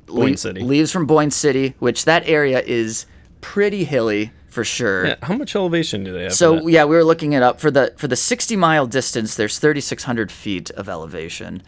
Boyne 0.06 0.32
Le- 0.32 0.38
City. 0.38 0.62
Leaves 0.62 0.92
from 0.92 1.06
Boyne 1.06 1.32
City, 1.32 1.76
which 1.80 2.06
that 2.06 2.28
area 2.28 2.62
is 2.62 3.06
pretty 3.42 3.84
hilly 3.86 4.32
for 4.50 4.64
sure. 4.64 5.08
Yeah, 5.08 5.16
how 5.22 5.36
much 5.36 5.56
elevation 5.56 6.04
do 6.04 6.12
they 6.12 6.24
have? 6.24 6.34
So 6.34 6.68
yeah, 6.68 6.86
we 6.86 6.96
were 6.96 7.04
looking 7.04 7.34
it 7.34 7.44
up 7.44 7.60
for 7.60 7.72
the 7.72 7.94
for 7.98 8.08
the 8.08 8.16
60 8.16 8.56
mile 8.56 8.88
distance. 8.88 9.36
There's 9.36 9.60
3,600 9.60 10.32
feet 10.32 10.72
of 10.72 10.90
elevation, 10.90 11.62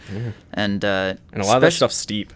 and 0.54 0.84
uh, 0.84 1.16
and 1.32 1.44
a 1.44 1.46
lot 1.46 1.58
of 1.58 1.62
that 1.62 1.72
stuff's 1.74 1.96
steep. 1.96 2.34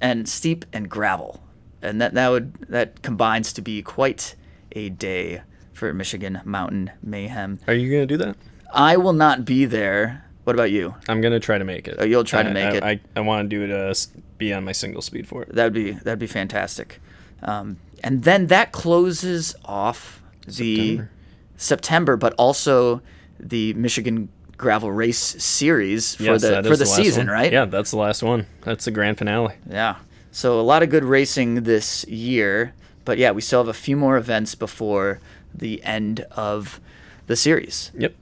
and 0.00 0.28
steep 0.28 0.64
and 0.72 0.88
gravel, 0.88 1.42
and 1.82 2.00
that 2.00 2.14
that 2.14 2.28
would 2.28 2.54
that 2.68 3.02
combines 3.02 3.52
to 3.54 3.62
be 3.62 3.82
quite 3.82 4.34
a 4.72 4.88
day 4.90 5.42
for 5.72 5.92
Michigan 5.94 6.40
Mountain 6.44 6.90
Mayhem. 7.02 7.58
Are 7.66 7.74
you 7.74 7.90
gonna 7.90 8.06
do 8.06 8.16
that? 8.18 8.36
I 8.72 8.96
will 8.96 9.12
not 9.12 9.44
be 9.44 9.64
there. 9.64 10.24
What 10.44 10.54
about 10.56 10.70
you? 10.70 10.94
I'm 11.08 11.20
gonna 11.20 11.40
try 11.40 11.58
to 11.58 11.64
make 11.64 11.86
it. 11.88 11.96
Oh, 11.98 12.04
you'll 12.04 12.24
try 12.24 12.42
to 12.42 12.50
make 12.50 12.74
I, 12.74 12.76
it. 12.76 12.82
I, 12.82 13.00
I 13.16 13.20
want 13.20 13.48
to 13.48 13.56
do 13.56 13.64
it. 13.64 13.70
Uh, 13.70 13.94
be 14.38 14.52
on 14.52 14.64
my 14.64 14.72
single 14.72 15.02
speed 15.02 15.28
for 15.28 15.42
it. 15.42 15.54
That'd 15.54 15.72
be 15.72 15.92
that'd 15.92 16.18
be 16.18 16.26
fantastic. 16.26 17.00
Um, 17.42 17.78
and 18.02 18.24
then 18.24 18.46
that 18.48 18.72
closes 18.72 19.54
off 19.64 20.22
the 20.46 20.96
September. 20.96 21.10
September, 21.56 22.16
but 22.16 22.32
also 22.34 23.02
the 23.38 23.74
Michigan 23.74 24.28
Gravel 24.56 24.92
Race 24.92 25.18
Series 25.42 26.14
for 26.14 26.24
Yes, 26.24 26.42
the 26.42 26.62
for 26.62 26.72
is 26.72 26.78
the, 26.80 26.86
season, 26.86 27.26
one. 27.28 27.34
right? 27.34 27.52
Yeah, 27.52 27.64
that's 27.66 27.90
the 27.92 27.98
last 27.98 28.22
one. 28.22 28.46
That's 28.62 28.84
the 28.84 28.90
grand 28.90 29.18
finale. 29.18 29.54
Yeah. 29.68 29.96
So 30.32 30.60
a 30.60 30.62
lot 30.62 30.82
of 30.82 30.90
good 30.90 31.04
racing 31.04 31.62
this 31.62 32.06
year, 32.06 32.74
but 33.04 33.18
yeah, 33.18 33.30
we 33.30 33.40
still 33.40 33.60
have 33.60 33.68
a 33.68 33.72
few 33.72 33.96
more 33.96 34.16
events 34.16 34.54
before 34.54 35.20
the 35.54 35.82
end 35.82 36.20
of 36.30 36.80
the 37.26 37.36
series. 37.36 37.90
Yep. 37.96 38.14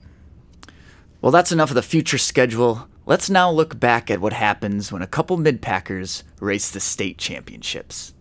Well, 1.21 1.31
that's 1.31 1.51
enough 1.51 1.69
of 1.69 1.75
the 1.75 1.81
future 1.81 2.17
schedule. 2.17 2.87
Let's 3.05 3.29
now 3.29 3.51
look 3.51 3.79
back 3.79 4.09
at 4.11 4.21
what 4.21 4.33
happens 4.33 4.91
when 4.91 5.01
a 5.01 5.07
couple 5.07 5.35
mid 5.37 5.61
packers 5.61 6.23
race 6.39 6.71
the 6.71 6.79
state 6.79 7.17
championships. 7.17 8.13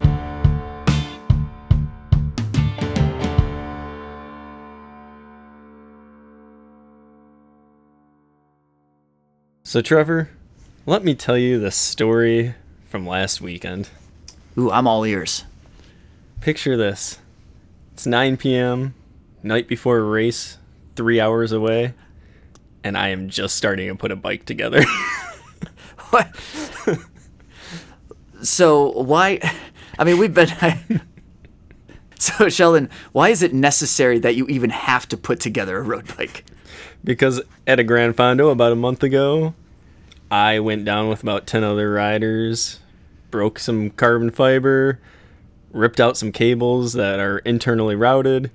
So, 9.63 9.83
Trevor, 9.83 10.31
let 10.87 11.05
me 11.05 11.15
tell 11.15 11.37
you 11.37 11.61
the 11.61 11.71
story 11.71 12.55
from 12.89 13.07
last 13.07 13.43
weekend. 13.43 13.91
Ooh, 14.57 14.71
I'm 14.71 14.87
all 14.87 15.05
ears. 15.05 15.45
Picture 16.41 16.77
this 16.77 17.19
it's 17.93 18.07
9 18.07 18.37
p.m., 18.37 18.95
night 19.43 19.69
before 19.69 19.99
a 19.99 20.03
race, 20.03 20.59
three 20.97 21.21
hours 21.21 21.53
away, 21.53 21.95
and 22.85 22.97
I 22.97 23.09
am 23.09 23.29
just 23.29 23.57
starting 23.57 23.89
to 23.89 23.95
put 23.95 24.13
a 24.13 24.17
bike 24.17 24.45
together. 24.45 24.85
What? 26.11 26.35
so 28.41 28.93
why? 28.93 29.41
I 29.99 30.05
mean, 30.05 30.17
we've 30.17 30.33
been. 30.33 30.49
so 32.19 32.49
Sheldon, 32.49 32.89
why 33.13 33.29
is 33.29 33.43
it 33.43 33.53
necessary 33.53 34.19
that 34.21 34.35
you 34.35 34.47
even 34.47 34.71
have 34.71 35.07
to 35.09 35.19
put 35.19 35.39
together 35.39 35.77
a 35.77 35.83
road 35.83 36.07
bike? 36.17 36.47
because 37.05 37.41
at 37.67 37.79
a 37.79 37.85
Grand 37.85 38.17
Fondo 38.17 38.51
about 38.51 38.73
a 38.73 38.77
month 38.77 39.03
ago, 39.03 39.55
I 40.31 40.61
went 40.61 40.85
down 40.85 41.09
with 41.09 41.23
about 41.23 41.47
10 41.47 41.65
other 41.65 41.93
riders, 41.93 42.81
broke 43.31 43.59
some 43.59 43.91
carbon 43.91 44.31
fiber, 44.31 44.99
ripped 45.73 46.01
out 46.01 46.17
some 46.17 46.33
cables 46.33 46.93
that 46.95 47.21
are 47.21 47.39
internally 47.39 47.95
routed, 47.95 48.51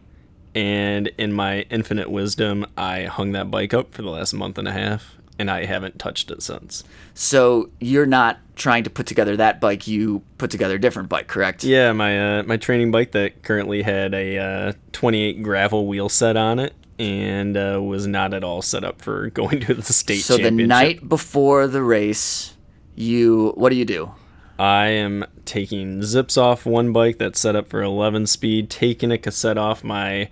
and 0.55 1.07
in 1.17 1.33
my 1.33 1.61
infinite 1.69 2.11
wisdom, 2.11 2.65
I 2.77 3.05
hung 3.05 3.31
that 3.31 3.49
bike 3.49 3.73
up 3.73 3.93
for 3.93 4.01
the 4.01 4.09
last 4.09 4.33
month 4.33 4.57
and 4.57 4.67
a 4.67 4.71
half, 4.71 5.15
and 5.39 5.49
I 5.49 5.65
haven't 5.65 5.99
touched 5.99 6.29
it 6.31 6.43
since. 6.43 6.83
So 7.13 7.69
you're 7.79 8.05
not 8.05 8.39
trying 8.55 8.83
to 8.83 8.89
put 8.89 9.07
together 9.07 9.35
that 9.37 9.59
bike. 9.59 9.87
You 9.87 10.23
put 10.37 10.51
together 10.51 10.75
a 10.75 10.81
different 10.81 11.09
bike, 11.09 11.27
correct? 11.27 11.63
Yeah, 11.63 11.91
my 11.91 12.39
uh, 12.39 12.43
my 12.43 12.57
training 12.57 12.91
bike 12.91 13.11
that 13.13 13.43
currently 13.43 13.81
had 13.81 14.13
a 14.13 14.37
uh, 14.37 14.73
28 14.91 15.41
gravel 15.43 15.87
wheel 15.87 16.09
set 16.09 16.37
on 16.37 16.59
it 16.59 16.73
and 16.99 17.57
uh, 17.57 17.81
was 17.81 18.05
not 18.05 18.33
at 18.33 18.43
all 18.43 18.61
set 18.61 18.83
up 18.83 19.01
for 19.01 19.29
going 19.31 19.59
to 19.61 19.73
the 19.73 19.81
state 19.83 20.19
So 20.21 20.37
the 20.37 20.51
night 20.51 21.07
before 21.07 21.67
the 21.67 21.81
race, 21.81 22.53
you 22.95 23.53
what 23.55 23.69
do 23.69 23.75
you 23.75 23.85
do? 23.85 24.13
I 24.59 24.87
am 24.87 25.25
taking 25.45 25.99
Zipps 25.99 26.37
off 26.41 26.65
one 26.65 26.93
bike 26.93 27.17
that's 27.17 27.39
set 27.39 27.55
up 27.55 27.67
for 27.67 27.81
11 27.81 28.27
speed, 28.27 28.69
taking 28.69 29.11
a 29.11 29.17
cassette 29.17 29.57
off 29.57 29.83
my 29.83 30.29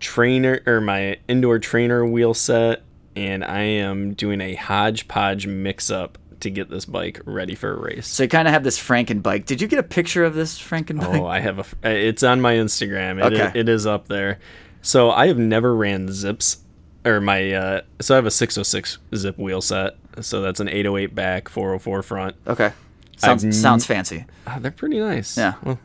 trainer 0.00 0.60
or 0.66 0.80
my 0.80 1.18
indoor 1.28 1.58
trainer 1.58 2.04
wheel 2.04 2.34
set, 2.34 2.82
and 3.14 3.44
I 3.44 3.60
am 3.60 4.14
doing 4.14 4.40
a 4.40 4.54
hodgepodge 4.54 5.46
mix 5.46 5.90
up 5.90 6.18
to 6.40 6.50
get 6.50 6.70
this 6.70 6.84
bike 6.84 7.20
ready 7.24 7.54
for 7.54 7.72
a 7.72 7.78
race. 7.80 8.08
So 8.08 8.24
you 8.24 8.28
kind 8.28 8.48
of 8.48 8.52
have 8.54 8.64
this 8.64 8.78
Franken 8.80 9.22
bike. 9.22 9.46
Did 9.46 9.60
you 9.60 9.68
get 9.68 9.78
a 9.78 9.82
picture 9.84 10.24
of 10.24 10.34
this 10.34 10.58
Franken 10.58 10.98
bike? 10.98 11.20
Oh, 11.20 11.26
I 11.26 11.38
have 11.38 11.58
a. 11.60 11.62
uh, 11.86 11.90
It's 11.90 12.24
on 12.24 12.40
my 12.40 12.54
Instagram. 12.54 13.24
It, 13.24 13.32
Okay. 13.32 13.58
it 13.60 13.68
is 13.68 13.86
up 13.86 14.08
there. 14.08 14.40
So 14.80 15.12
I 15.12 15.28
have 15.28 15.38
never 15.38 15.72
ran 15.76 16.08
Zipps, 16.08 16.56
or 17.04 17.20
my. 17.20 17.52
Uh, 17.52 17.80
so 18.00 18.14
I 18.14 18.16
have 18.16 18.26
a 18.26 18.30
606 18.32 18.98
Zipp 19.12 19.38
wheel 19.38 19.60
set. 19.60 19.92
So 20.20 20.42
that's 20.42 20.58
an 20.58 20.68
808 20.68 21.14
back, 21.14 21.48
404 21.48 22.02
front. 22.02 22.36
Okay. 22.48 22.72
Sounds 23.16 23.44
I've 23.44 23.54
sounds 23.54 23.86
fancy. 23.86 24.24
Ah, 24.46 24.58
they're 24.60 24.70
pretty 24.70 24.98
nice. 24.98 25.36
Yeah. 25.36 25.54
Well, 25.62 25.78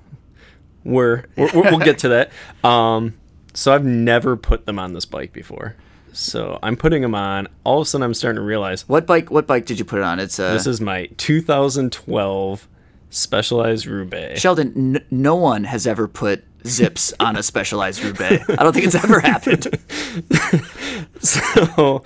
we're, 0.83 1.25
we're 1.35 1.51
we'll 1.53 1.79
get 1.79 1.99
to 1.99 2.09
that. 2.09 2.31
Um, 2.63 3.13
so 3.53 3.73
I've 3.73 3.85
never 3.85 4.35
put 4.37 4.65
them 4.65 4.77
on 4.79 4.93
this 4.93 5.05
bike 5.05 5.33
before. 5.33 5.75
So 6.13 6.59
I'm 6.63 6.75
putting 6.75 7.01
them 7.01 7.15
on. 7.15 7.47
All 7.63 7.79
of 7.81 7.87
a 7.87 7.89
sudden, 7.89 8.03
I'm 8.03 8.13
starting 8.13 8.37
to 8.37 8.41
realize 8.41 8.87
What 8.89 9.05
bike? 9.05 9.29
What 9.31 9.47
bike 9.47 9.65
did 9.65 9.79
you 9.79 9.85
put 9.85 9.99
it 9.99 10.03
on? 10.03 10.19
It's 10.19 10.39
a 10.39 10.43
this 10.53 10.65
is 10.67 10.81
my 10.81 11.07
2012 11.17 12.67
Specialized 13.09 13.85
Roubaix. 13.85 14.39
Sheldon. 14.39 14.95
N- 14.95 15.05
no 15.11 15.35
one 15.35 15.63
has 15.65 15.87
ever 15.87 16.07
put 16.07 16.43
Zipps 16.63 17.13
on 17.19 17.35
a 17.35 17.43
specialized 17.43 18.03
Roubaix. 18.03 18.49
I 18.49 18.55
don't 18.63 18.73
think 18.73 18.85
it's 18.85 18.95
ever 18.95 19.19
happened. 19.21 19.79
so, 21.19 22.03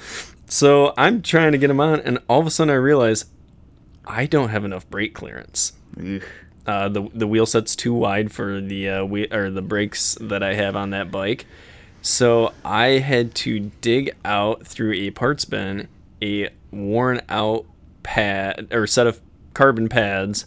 so 0.48 0.94
I'm 0.98 1.22
trying 1.22 1.54
to 1.54 1.58
get 1.58 1.68
them 1.68 1.80
on, 1.80 2.00
and 2.02 2.20
all 2.30 2.40
of 2.40 2.48
a 2.48 2.52
sudden 2.52 2.72
I 2.72 2.76
realize 2.78 3.26
I 4.06 4.26
don't 4.26 4.50
have 4.50 4.66
enough 4.66 4.90
brake 4.90 5.14
clearance. 5.14 5.74
Uh, 6.66 6.90
the 6.90 7.10
the 7.14 7.28
wheel 7.28 7.46
set's 7.46 7.76
too 7.76 7.94
wide 7.94 8.32
for 8.32 8.62
the 8.62 8.88
uh, 8.90 9.04
we 9.06 9.28
or 9.32 9.50
the 9.50 9.62
brakes 9.62 10.18
that 10.22 10.44
I 10.44 10.54
have 10.54 10.76
on 10.76 10.92
that 10.92 11.12
bike, 11.12 11.46
so 12.02 12.54
I 12.64 13.00
had 13.00 13.34
to 13.36 13.72
dig 13.82 14.16
out 14.24 14.66
through 14.66 14.94
a 14.94 15.10
parts 15.12 15.46
bin 15.46 15.88
a 16.22 16.50
worn 16.72 17.22
out 17.30 17.66
pad 18.04 18.68
or 18.72 18.86
set 18.88 19.08
of 19.08 19.20
carbon 19.54 19.90
pads 19.90 20.46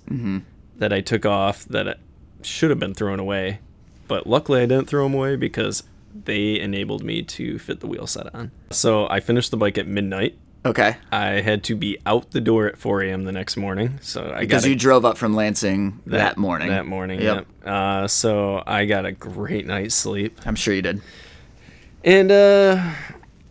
that 0.78 0.92
I 0.92 1.00
took 1.00 1.26
off 1.26 1.64
that 1.66 1.98
should 2.42 2.70
have 2.70 2.78
been 2.78 2.94
thrown 2.94 3.18
away, 3.20 3.58
but 4.08 4.26
luckily 4.26 4.60
I 4.62 4.66
didn't 4.66 4.86
throw 4.86 5.02
them 5.04 5.14
away 5.14 5.36
because 5.36 5.82
they 6.24 6.60
enabled 6.60 7.02
me 7.02 7.22
to 7.22 7.58
fit 7.58 7.80
the 7.80 7.86
wheel 7.88 8.06
set 8.06 8.32
on. 8.34 8.52
So 8.70 9.08
I 9.08 9.18
finished 9.20 9.50
the 9.50 9.56
bike 9.56 9.76
at 9.78 9.86
midnight. 9.88 10.38
Okay. 10.66 10.96
I 11.12 11.40
had 11.42 11.62
to 11.64 11.76
be 11.76 11.98
out 12.06 12.30
the 12.30 12.40
door 12.40 12.66
at 12.66 12.78
4 12.78 13.02
a.m. 13.02 13.24
the 13.24 13.32
next 13.32 13.56
morning. 13.56 13.98
So 14.00 14.32
I 14.34 14.40
Because 14.40 14.62
got 14.62 14.70
you 14.70 14.76
drove 14.76 15.04
up 15.04 15.18
from 15.18 15.34
Lansing 15.34 16.00
that, 16.06 16.38
morning. 16.38 16.68
That 16.68 16.86
morning, 16.86 17.20
Yep. 17.20 17.36
yep. 17.64 17.68
Uh, 17.68 18.08
so 18.08 18.62
I 18.66 18.86
got 18.86 19.04
a 19.04 19.12
great 19.12 19.66
night's 19.66 19.94
sleep. 19.94 20.40
I'm 20.46 20.54
sure 20.54 20.72
you 20.72 20.80
did. 20.82 21.02
And 22.02 22.30
uh, 22.32 22.92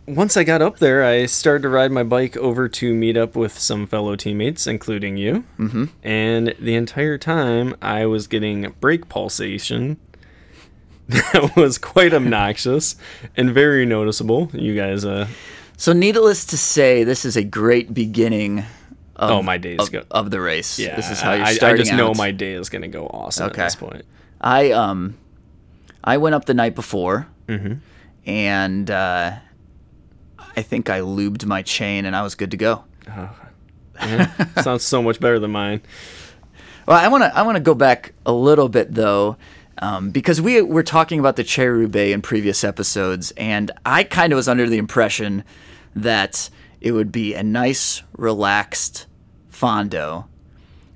once 0.06 0.36
I 0.36 0.42
got 0.44 0.60
up 0.60 0.78
there, 0.78 1.04
I 1.04 1.26
started 1.26 1.62
to 1.62 1.68
ride 1.68 1.92
my 1.92 2.02
bike 2.02 2.36
over 2.36 2.68
to 2.68 2.92
meet 2.94 3.16
up 3.16 3.36
with 3.36 3.58
some 3.58 3.86
fellow 3.86 4.16
teammates, 4.16 4.66
including 4.66 5.16
you. 5.16 5.44
Mm-hmm. 5.58 5.84
And 6.02 6.54
the 6.58 6.74
entire 6.74 7.16
time, 7.18 7.76
I 7.80 8.06
was 8.06 8.26
getting 8.26 8.74
brake 8.80 9.08
pulsation. 9.08 9.98
That 11.08 11.54
was 11.54 11.76
quite 11.76 12.14
obnoxious 12.14 12.96
and 13.36 13.50
very 13.52 13.84
noticeable. 13.84 14.48
You 14.54 14.74
guys, 14.74 15.04
uh, 15.04 15.28
So, 15.84 15.92
needless 15.92 16.46
to 16.46 16.56
say, 16.56 17.04
this 17.04 17.26
is 17.26 17.36
a 17.36 17.44
great 17.44 17.92
beginning. 17.92 18.60
Of, 19.16 19.30
Oh, 19.30 19.42
my 19.42 19.58
day's 19.58 19.80
of, 19.80 19.92
go- 19.92 20.04
of 20.10 20.30
the 20.30 20.40
race. 20.40 20.78
yeah, 20.78 20.96
this 20.96 21.10
is 21.10 21.20
how 21.20 21.34
you're 21.34 21.44
I, 21.44 21.50
I 21.50 21.52
starting. 21.52 21.84
just 21.84 21.92
know 21.94 22.14
my 22.14 22.30
day 22.30 22.52
is 22.54 22.70
going 22.70 22.80
to 22.80 22.88
go 22.88 23.06
awesome 23.06 23.50
Okay. 23.50 23.60
at 23.60 23.64
this 23.66 23.74
point. 23.74 24.06
I 24.40 24.70
um, 24.70 25.18
I 26.02 26.16
went 26.16 26.36
up 26.36 26.46
the 26.46 26.54
night 26.54 26.74
before, 26.74 27.26
Mm-hmm. 27.48 27.74
and 28.24 28.90
uh, 28.90 29.32
I 30.56 30.62
think 30.62 30.88
I 30.88 31.00
lubed 31.00 31.44
my 31.44 31.60
chain, 31.60 32.06
and 32.06 32.16
I 32.16 32.22
was 32.22 32.34
good 32.34 32.52
to 32.52 32.56
go. 32.56 32.84
Sounds 34.62 34.84
so 34.84 35.02
much 35.02 35.20
better 35.20 35.38
than 35.38 35.50
mine. 35.50 35.82
Well, 36.88 36.96
I 36.96 37.08
want 37.08 37.24
to 37.24 37.36
I 37.36 37.42
want 37.42 37.56
to 37.56 37.62
go 37.62 37.74
back 37.74 38.14
a 38.24 38.32
little 38.32 38.70
bit 38.70 38.94
though, 38.94 39.36
um, 39.82 40.12
because 40.12 40.40
we 40.40 40.62
were 40.62 40.82
talking 40.82 41.20
about 41.20 41.36
the 41.36 41.44
Roubaix 41.58 42.14
in 42.14 42.22
previous 42.22 42.64
episodes, 42.64 43.34
and 43.36 43.70
I 43.84 44.02
kind 44.02 44.32
of 44.32 44.38
was 44.38 44.48
under 44.48 44.66
the 44.66 44.78
impression 44.78 45.44
that 45.94 46.50
it 46.80 46.92
would 46.92 47.10
be 47.12 47.34
a 47.34 47.42
nice, 47.42 48.02
relaxed 48.16 49.06
fondo 49.50 50.26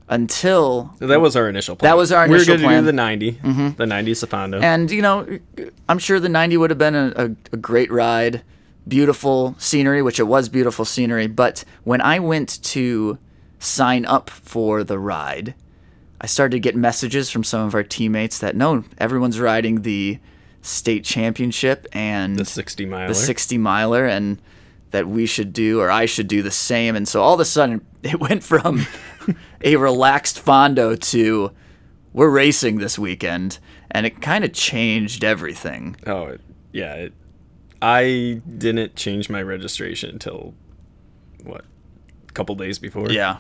until 0.09 0.95
That 0.99 1.21
was 1.21 1.37
our 1.37 1.49
initial 1.49 1.77
plan. 1.77 1.91
That 1.91 1.97
was 1.97 2.13
our 2.13 2.27
we 2.29 2.35
initial 2.37 2.55
were 2.55 2.61
plan. 2.61 2.85
Mm-hmm. 2.85 2.97
gonna 2.97 3.17
do 3.19 3.31
the 3.33 3.53
90, 3.73 3.75
the 3.77 3.87
90 3.87 4.13
Safando. 4.13 4.63
And 4.63 4.91
you 4.91 5.03
know, 5.03 5.39
I'm 5.89 5.99
sure 5.99 6.19
the 6.19 6.29
90 6.29 6.57
would 6.57 6.71
have 6.71 6.79
been 6.79 6.95
a, 6.95 7.13
a, 7.17 7.25
a 7.53 7.57
great 7.57 7.91
ride, 7.91 8.43
beautiful 8.87 9.55
scenery, 9.59 10.03
which 10.03 10.19
it 10.19 10.25
was 10.25 10.49
beautiful 10.49 10.85
scenery. 10.85 11.27
But 11.27 11.65
when 11.85 12.01
I 12.01 12.19
went 12.19 12.63
to 12.65 13.19
sign 13.59 14.07
up 14.07 14.31
for 14.31 14.83
the 14.85 14.99
ride, 14.99 15.55
I 16.21 16.27
started 16.27 16.53
to 16.53 16.61
get 16.61 16.75
messages 16.75 17.31
from 17.31 17.45
some 17.45 17.67
of 17.67 17.75
our 17.75 17.83
teammates 17.85 18.39
that 18.39 18.57
no, 18.57 18.85
everyone's 18.99 19.39
riding 19.39 19.83
the 19.83 20.19
state 20.63 21.05
championship 21.05 21.87
and 21.93 22.37
the 22.37 22.45
60 22.45 22.87
miler. 22.87 23.09
the 23.09 23.15
60 23.15 23.59
miler, 23.59 24.07
and 24.07 24.41
that 24.91 25.07
we 25.07 25.27
should 25.27 25.53
do 25.53 25.81
or 25.81 25.91
I 25.91 26.07
should 26.07 26.29
do 26.29 26.43
the 26.43 26.51
same. 26.51 26.97
And 26.97 27.07
so 27.07 27.23
all 27.23 27.35
of 27.35 27.41
a 27.41 27.45
sudden, 27.45 27.85
it 28.03 28.19
went 28.21 28.43
from 28.43 28.87
a 29.63 29.77
relaxed 29.77 30.43
fondo 30.45 30.95
to 31.11 31.51
we're 32.13 32.31
racing 32.31 32.79
this 32.79 32.99
weekend, 32.99 33.59
and 33.91 34.07
it 34.07 34.21
kind 34.23 34.45
of 34.45 34.53
changed 34.53 35.23
everything. 35.25 35.97
Oh, 36.07 36.25
it- 36.27 36.41
yeah. 36.73 36.95
It, 36.95 37.13
I 37.81 38.43
didn't 38.59 38.97
change 38.97 39.31
my 39.31 39.41
registration 39.43 40.11
until 40.11 40.55
what? 41.45 41.65
A 42.29 42.33
couple 42.33 42.55
days 42.57 42.79
before. 42.79 43.11
Yeah. 43.11 43.39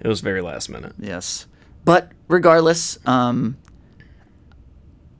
It 0.00 0.08
was 0.08 0.20
very 0.20 0.40
last 0.40 0.68
minute. 0.68 0.94
Yes. 0.98 1.46
But 1.84 2.10
regardless, 2.28 2.98
um, 3.06 3.56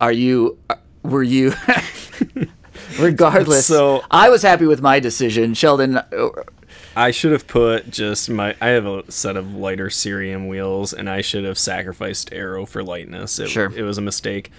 are 0.00 0.10
you? 0.12 0.58
uh, 0.68 0.74
Were 1.04 1.22
you? 1.22 1.52
regardless, 2.98 3.66
So- 3.66 4.02
I 4.10 4.28
was 4.28 4.42
happy 4.42 4.66
with 4.66 4.80
my 4.82 5.00
decision, 5.00 5.54
Sheldon. 5.54 6.00
I 6.94 7.10
should 7.10 7.32
have 7.32 7.46
put 7.46 7.90
just 7.90 8.28
my. 8.28 8.54
I 8.60 8.68
have 8.68 8.84
a 8.86 9.10
set 9.10 9.36
of 9.36 9.54
lighter 9.54 9.86
Cerium 9.88 10.48
wheels, 10.48 10.92
and 10.92 11.08
I 11.08 11.22
should 11.22 11.44
have 11.44 11.58
sacrificed 11.58 12.30
aero 12.32 12.66
for 12.66 12.82
lightness. 12.82 13.38
It, 13.38 13.48
Sure. 13.48 13.72
It 13.74 13.82
was 13.82 13.96
a 13.98 14.02
mistake. 14.02 14.50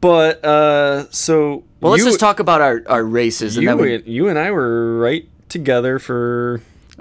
But 0.00 0.44
uh, 0.44 1.10
so 1.10 1.64
Well, 1.80 1.92
let's 1.92 2.02
you, 2.04 2.08
just 2.08 2.18
talk 2.20 2.40
about 2.40 2.60
our, 2.60 2.82
our 2.86 3.04
races, 3.04 3.56
and 3.56 3.64
You, 3.64 3.76
we, 3.76 3.94
and- 3.96 4.06
you 4.06 4.28
and 4.28 4.38
I 4.38 4.50
were 4.50 4.98
right 4.98 5.28
together 5.48 5.98
for 5.98 6.60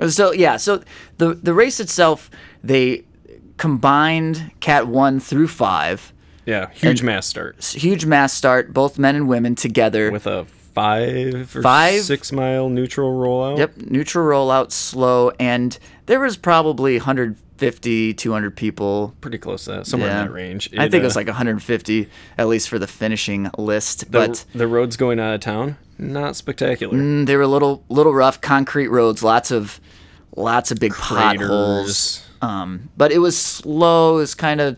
So 0.10 0.34
yeah, 0.34 0.58
so 0.58 0.84
the 1.18 1.34
the 1.34 1.54
race 1.54 1.80
itself, 1.80 2.30
they 2.64 3.06
combined 3.58 4.52
Cat 4.60 4.88
one 4.88 5.20
through 5.20 5.48
five, 5.48 6.14
yeah 6.46 6.70
huge 6.72 7.04
mass 7.04 7.28
start 7.28 7.64
huge 7.76 8.06
mass 8.06 8.34
start, 8.34 8.74
both 8.74 8.98
men 9.00 9.16
and 9.16 9.28
women 9.28 9.56
together. 9.56 10.12
with 10.12 10.26
a 10.28 10.46
five 10.80 11.56
or 11.56 11.62
Five? 11.62 12.02
six 12.02 12.32
mile 12.32 12.70
neutral 12.70 13.12
rollout. 13.14 13.58
Yep, 13.58 13.78
neutral 13.78 14.26
rollout, 14.28 14.72
slow, 14.72 15.32
and 15.40 15.78
there 16.06 16.20
was 16.20 16.38
probably 16.38 16.98
150, 16.98 18.14
200 18.14 18.56
people. 18.56 19.14
Pretty 19.22 19.38
close 19.38 19.66
to 19.66 19.72
that, 19.72 19.88
somewhere 19.88 20.10
Yeah. 20.10 20.22
in 20.22 20.28
that 20.28 20.34
range. 20.34 20.70
I 20.78 20.84
think 20.90 20.96
it 20.96 21.06
uh, 21.06 21.08
was 21.08 21.16
like 21.16 21.28
150 21.28 22.10
at 22.38 22.48
least 22.48 22.70
for 22.70 22.80
the 22.80 22.88
finishing 22.88 23.50
list, 23.58 24.00
the, 24.12 24.20
but 24.20 24.46
the 24.56 24.68
roads 24.68 24.96
going 24.98 25.20
out 25.20 25.34
of 25.36 25.42
town, 25.42 25.78
not 25.98 26.36
spectacular. 26.36 26.98
mm, 26.98 27.26
they 27.26 27.36
were 27.36 27.42
a 27.44 27.48
little 27.48 27.84
little 27.90 28.14
rough, 28.14 28.40
concrete 28.42 28.88
roads, 28.88 29.22
lots 29.24 29.52
of 29.52 29.80
lots 30.36 30.72
of 30.72 30.80
big 30.80 30.94
potholes. 30.94 32.26
Um, 32.42 32.90
but 32.96 33.12
it 33.12 33.18
was 33.20 33.38
slow. 33.38 34.16
It 34.16 34.22
was 34.22 34.36
kind 34.36 34.62
of 34.62 34.78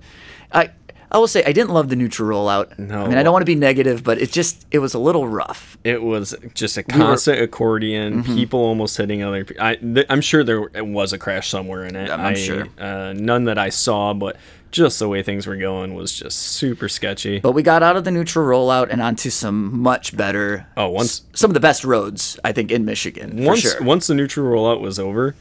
I 0.52 0.72
I 1.14 1.18
will 1.18 1.28
say 1.28 1.44
I 1.44 1.52
didn't 1.52 1.72
love 1.72 1.90
the 1.90 1.96
neutral 1.98 2.30
rollout. 2.30 2.80
No. 2.80 3.04
I 3.04 3.08
mean 3.10 3.18
I 3.18 3.24
don't 3.24 3.34
want 3.34 3.42
to 3.42 3.46
be 3.52 3.56
negative, 3.56 4.04
but 4.04 4.18
it 4.22 4.32
just 4.32 4.66
it 4.72 4.80
was 4.80 4.94
a 4.94 5.00
little 5.00 5.28
rough. 5.28 5.78
It 5.84 6.02
was 6.02 6.34
just 6.54 6.78
a 6.78 6.82
were- 6.82 6.86
Mm-hmm. 6.86 7.02
constant 7.02 7.40
accordion, 7.42 8.24
people 8.24 8.60
almost 8.62 8.96
hitting 8.98 9.22
other 9.24 9.44
people. 9.44 9.64
I, 9.64 9.76
th- 9.76 10.06
I'm 10.10 10.22
sure 10.22 10.44
there 10.44 10.62
was 10.84 11.12
a 11.14 11.18
crash 11.18 11.50
somewhere 11.50 11.84
in 11.86 11.96
it. 11.96 12.10
I'm 12.10 12.20
I- 12.22 12.34
sure. 12.36 12.68
Uh, 12.80 13.14
none 13.16 13.44
that 13.46 13.58
I 13.58 13.70
saw, 13.70 14.14
but 14.14 14.38
just 14.72 15.00
the 15.00 15.10
way 15.10 15.22
things 15.22 15.46
were 15.48 15.58
going 15.58 15.96
was 15.96 16.14
just 16.18 16.38
super 16.40 16.88
sketchy. 16.88 17.42
But 17.42 17.52
we 17.52 17.62
got 17.62 17.84
out 17.84 17.98
of 17.98 18.06
the 18.06 18.12
neutral 18.12 18.46
rollout 18.48 18.88
and 18.90 19.02
onto 19.02 19.30
some 19.30 19.78
much 19.82 20.16
better. 20.16 20.66
Oh, 20.78 20.88
once- 20.90 21.24
some 21.34 21.50
of 21.50 21.56
the 21.56 21.60
best 21.60 21.84
roads 21.84 22.40
I 22.46 22.54
think 22.54 22.72
in 22.72 22.86
Michigan 22.86 23.44
once 23.44 23.60
sure. 23.60 23.82
once 23.84 24.08
the 24.08 24.14
neutral 24.16 24.46
rollout 24.50 24.80
was 24.80 24.98
over, 24.98 25.36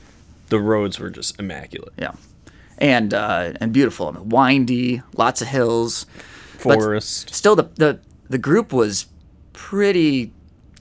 the 0.49 0.59
roads 0.59 0.99
were 0.99 1.11
just 1.11 1.39
immaculate. 1.39 1.93
yeah, 1.97 2.11
and 2.81 3.13
uh, 3.15 3.53
and 3.61 3.73
beautiful, 3.73 4.09
and 4.09 4.33
windy, 4.33 5.03
lots 5.17 5.43
of 5.43 5.49
hills. 5.49 6.07
But 6.65 6.75
Forest 6.79 7.35
Still, 7.35 7.57
the 7.57 7.69
the 7.77 8.01
the 8.29 8.39
group 8.39 8.73
was 8.73 9.07
pretty 9.53 10.33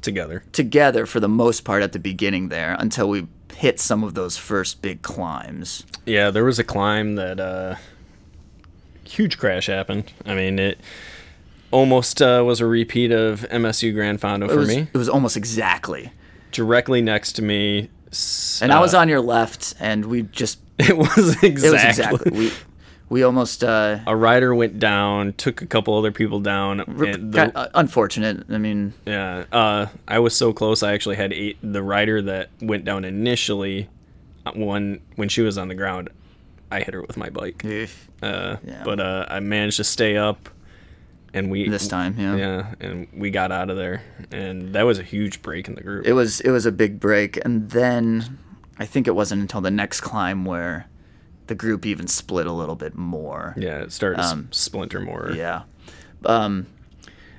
together. 0.02 0.44
together 0.52 1.06
for 1.06 1.20
the 1.20 1.30
most 1.30 1.62
part 1.66 1.84
at 1.84 1.92
the 1.92 2.00
beginning 2.00 2.50
there 2.50 2.76
until 2.80 3.10
we 3.10 3.28
hit 3.56 3.80
some 3.80 4.04
of 4.04 4.14
those 4.14 4.38
first 4.38 4.82
big 4.82 5.02
climbs. 5.02 5.86
Yeah, 6.06 6.32
there 6.32 6.44
was 6.46 6.60
a 6.60 6.64
climb 6.64 7.16
that 7.16 7.40
uh, 7.40 7.76
huge 9.04 9.38
crash 9.38 9.68
happened. 9.68 10.12
I 10.26 10.36
mean, 10.36 10.60
it 10.60 10.80
almost 11.72 12.22
uh, 12.22 12.44
was 12.46 12.62
a 12.62 12.66
repeat 12.66 13.12
of 13.12 13.42
MSU 13.50 13.94
Grand 13.94 14.20
Fondo 14.22 14.46
It 14.46 14.50
for 14.52 14.58
was 14.58 14.68
me. 14.70 14.88
it 14.94 14.98
was 14.98 15.10
almost 15.10 15.36
exactly. 15.38 16.12
Directly 16.52 17.02
next 17.02 17.34
to 17.34 17.42
me, 17.42 17.90
And 18.62 18.72
I 18.72 18.80
was 18.80 18.94
uh, 18.94 19.00
on 19.00 19.10
your 19.10 19.22
left, 19.22 19.76
and 19.80 20.06
we 20.06 20.24
just 20.24 20.60
It 20.90 20.98
was 20.98 21.36
exactly. 21.44 21.68
it 21.68 21.72
was 21.72 21.84
exactly 21.84 22.32
we 22.32 22.52
we 23.10 23.24
almost 23.24 23.64
uh, 23.64 24.00
a 24.08 24.16
rider 24.16 24.54
went 24.54 24.80
down, 24.80 25.34
took 25.34 25.62
a 25.62 25.66
couple 25.66 25.98
other 25.98 26.12
people 26.12 26.40
down. 26.40 26.78
the- 26.88 27.52
uh, 27.56 27.68
unfortunate. 27.74 28.46
I 28.52 28.58
mean, 28.60 28.94
yeah, 29.06 29.46
uh, 29.52 29.88
I 30.08 30.20
was 30.20 30.36
so 30.36 30.54
close. 30.54 30.84
I 30.84 30.94
actually 30.94 31.16
had 31.16 31.34
eight. 31.34 31.58
The 31.64 31.82
rider 31.82 32.22
that 32.22 32.50
went 32.62 32.86
down 32.86 33.04
initially, 33.06 33.90
uh, 34.46 34.52
when 34.56 35.02
when 35.16 35.28
she 35.28 35.42
was 35.42 35.58
on 35.58 35.68
the 35.70 35.76
ground, 35.76 36.10
I 36.72 36.82
hit 36.82 36.94
her 36.94 37.02
with 37.02 37.18
my 37.18 37.30
bike. 37.30 37.66
Uh, 37.66 38.58
Yeah. 38.64 38.84
But 38.86 39.00
uh, 39.00 39.26
I 39.28 39.40
managed 39.40 39.78
to 39.78 39.84
stay 39.84 40.16
up, 40.16 40.48
and 41.34 41.50
we 41.50 41.68
this 41.68 41.88
time, 41.88 42.16
yeah. 42.18 42.36
yeah, 42.36 42.74
and 42.80 43.08
we 43.12 43.32
got 43.32 43.52
out 43.52 43.72
of 43.72 43.78
there, 43.78 44.04
and 44.32 44.74
that 44.76 44.84
was 44.84 45.00
a 45.00 45.04
huge 45.04 45.42
break 45.42 45.68
in 45.68 45.74
the 45.76 45.82
group. 45.82 46.06
It 46.06 46.14
was 46.14 46.42
it 46.42 46.52
was 46.52 46.66
a 46.68 46.72
big 46.72 47.00
break, 47.00 47.44
and 47.44 47.72
then 47.72 48.38
I 48.80 48.86
think 48.86 49.08
it 49.08 49.12
wasn't 49.16 49.42
until 49.42 49.62
the 49.62 49.72
next 49.72 50.02
climb 50.02 50.46
where 50.46 50.88
the 51.48 51.56
group 51.56 51.86
even 51.86 52.08
split 52.08 52.48
a 52.48 52.54
little 52.54 52.76
bit 52.76 52.96
more. 52.96 53.54
yeah, 53.58 53.80
it 53.80 53.92
started 53.92 54.22
to 54.22 54.46
splinter 54.52 55.02
more. 55.02 55.30
Um, 55.32 55.36
Yeah. 55.36 55.64
Um, 56.26 56.68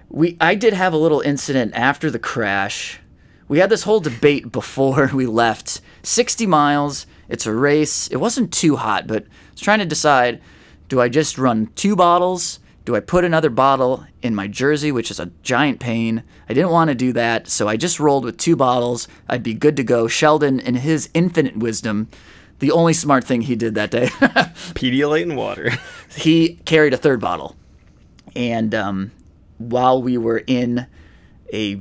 we 0.08 0.36
I 0.40 0.54
did 0.54 0.74
have 0.74 0.92
a 0.92 0.96
little 0.98 1.20
incident 1.20 1.72
after 1.74 2.10
the 2.10 2.18
crash. 2.18 3.00
We 3.48 3.58
had 3.58 3.70
this 3.70 3.84
whole 3.84 4.00
debate 4.00 4.52
before 4.52 5.10
we 5.14 5.26
left. 5.26 5.80
60 6.02 6.46
miles, 6.46 7.06
it's 7.28 7.46
a 7.46 7.54
race. 7.54 8.08
It 8.08 8.16
wasn't 8.16 8.52
too 8.52 8.76
hot, 8.76 9.06
but 9.06 9.24
I 9.24 9.50
was 9.52 9.60
trying 9.60 9.78
to 9.80 9.84
decide 9.86 10.40
do 10.88 11.00
I 11.00 11.08
just 11.08 11.38
run 11.38 11.68
two 11.76 11.94
bottles? 11.94 12.58
Do 12.90 12.96
I 12.96 13.00
put 13.00 13.24
another 13.24 13.50
bottle 13.50 14.04
in 14.20 14.34
my 14.34 14.48
jersey, 14.48 14.90
which 14.90 15.12
is 15.12 15.20
a 15.20 15.30
giant 15.44 15.78
pain? 15.78 16.24
I 16.48 16.54
didn't 16.54 16.72
want 16.72 16.88
to 16.88 16.96
do 16.96 17.12
that, 17.12 17.46
so 17.46 17.68
I 17.68 17.76
just 17.76 18.00
rolled 18.00 18.24
with 18.24 18.36
two 18.36 18.56
bottles. 18.56 19.06
I'd 19.28 19.44
be 19.44 19.54
good 19.54 19.76
to 19.76 19.84
go. 19.84 20.08
Sheldon, 20.08 20.58
in 20.58 20.74
his 20.74 21.08
infinite 21.14 21.56
wisdom, 21.56 22.08
the 22.58 22.72
only 22.72 22.92
smart 22.92 23.22
thing 23.22 23.42
he 23.42 23.54
did 23.54 23.76
that 23.76 23.92
day, 23.92 24.06
Pedialyte 24.74 25.22
and 25.22 25.36
water. 25.36 25.70
he 26.16 26.56
carried 26.64 26.92
a 26.92 26.96
third 26.96 27.20
bottle. 27.20 27.54
And 28.34 28.74
um, 28.74 29.12
while 29.58 30.02
we 30.02 30.18
were 30.18 30.42
in 30.44 30.88
a 31.52 31.80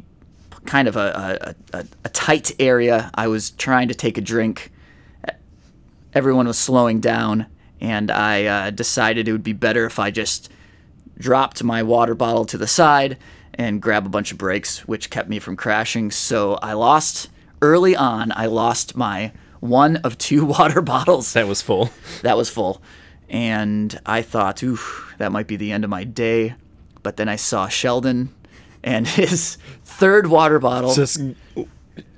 kind 0.67 0.87
of 0.87 0.95
a, 0.95 1.55
a, 1.73 1.79
a, 1.79 1.85
a 2.05 2.09
tight 2.09 2.51
area, 2.59 3.09
I 3.15 3.29
was 3.29 3.49
trying 3.49 3.87
to 3.87 3.95
take 3.95 4.19
a 4.19 4.21
drink. 4.21 4.71
Everyone 6.13 6.45
was 6.45 6.59
slowing 6.59 6.99
down, 6.99 7.47
and 7.81 8.11
I 8.11 8.45
uh, 8.45 8.69
decided 8.69 9.27
it 9.27 9.31
would 9.31 9.41
be 9.41 9.53
better 9.53 9.87
if 9.87 9.97
I 9.97 10.11
just 10.11 10.51
dropped 11.19 11.63
my 11.63 11.83
water 11.83 12.15
bottle 12.15 12.45
to 12.45 12.57
the 12.57 12.67
side 12.67 13.17
and 13.53 13.81
grab 13.81 14.05
a 14.05 14.09
bunch 14.09 14.31
of 14.31 14.37
brakes, 14.37 14.87
which 14.87 15.09
kept 15.09 15.29
me 15.29 15.39
from 15.39 15.55
crashing. 15.57 16.11
So 16.11 16.53
I 16.55 16.73
lost 16.73 17.29
early 17.61 17.95
on. 17.95 18.31
I 18.35 18.45
lost 18.45 18.95
my 18.95 19.31
one 19.59 19.97
of 19.97 20.17
two 20.17 20.45
water 20.57 20.81
bottles 20.81 21.33
that 21.33 21.47
was 21.47 21.61
full. 21.61 21.91
that 22.21 22.37
was 22.37 22.49
full. 22.49 22.81
And 23.29 23.99
I 24.05 24.21
thought, 24.21 24.63
ooh, 24.63 24.79
that 25.17 25.31
might 25.31 25.45
be 25.47 25.55
the 25.55 25.71
end 25.71 25.83
of 25.83 25.89
my 25.89 26.03
day. 26.03 26.55
But 27.03 27.17
then 27.17 27.29
I 27.29 27.35
saw 27.35 27.67
Sheldon 27.67 28.33
and 28.83 29.07
his 29.21 29.57
third 29.83 30.27
water 30.27 30.57
bottle. 30.59 30.93
Just 30.93 31.19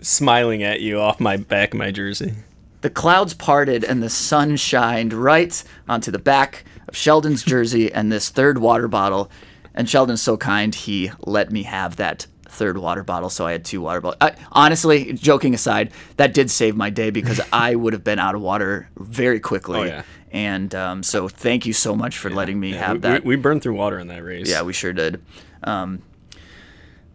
smiling 0.02 0.64
at 0.64 0.82
you 0.82 1.00
off 1.00 1.20
my 1.20 1.38
back 1.38 1.74
of 1.74 1.80
my 1.80 1.92
jersey. 1.92 2.34
the 2.82 2.90
clouds 2.90 3.34
parted 3.34 3.84
and 3.84 4.02
the 4.02 4.10
sun 4.10 4.56
shined 4.56 5.12
right 5.14 5.64
onto 5.88 6.12
the 6.12 6.20
back 6.20 6.64
of 6.92 6.98
Sheldon's 6.98 7.44
jersey 7.44 7.92
and 7.92 8.12
this 8.12 8.30
third 8.30 8.58
water 8.58 8.88
bottle. 8.88 9.32
And 9.74 9.90
Sheldon's 9.90 10.22
so 10.22 10.38
kind, 10.38 10.76
he 10.76 11.12
let 11.22 11.52
me 11.52 11.64
have 11.64 11.96
that 11.96 12.28
third 12.48 12.78
water 12.78 13.04
bottle. 13.04 13.30
So 13.30 13.48
I 13.48 13.54
had 13.54 13.64
two 13.64 13.82
water 13.82 14.02
bottles. 14.02 14.18
I, 14.20 14.36
honestly, 14.52 15.14
joking 15.14 15.54
aside, 15.54 15.92
that 16.18 16.34
did 16.34 16.52
save 16.52 16.76
my 16.76 16.90
day 16.90 17.10
because 17.10 17.40
I 17.54 17.76
would 17.76 17.94
have 17.94 18.04
been 18.04 18.20
out 18.20 18.36
of 18.36 18.42
water 18.42 18.90
very 18.98 19.40
quickly. 19.40 19.80
Oh, 19.80 19.84
yeah. 19.84 20.04
And 20.34 20.74
um, 20.76 21.04
so 21.04 21.28
thank 21.28 21.66
you 21.66 21.74
so 21.74 21.96
much 21.96 22.18
for 22.18 22.30
letting 22.30 22.60
me 22.60 22.72
Yeah, 22.72 22.88
have 22.88 22.94
we, 22.94 23.00
that. 23.00 23.24
We, 23.24 23.36
we 23.36 23.42
burned 23.42 23.64
through 23.64 23.76
water 23.76 24.00
in 24.00 24.08
that 24.08 24.24
race. 24.24 24.50
Yeah, 24.50 24.62
we 24.62 24.74
sure 24.74 24.94
did. 24.94 25.22
Um, 25.64 26.02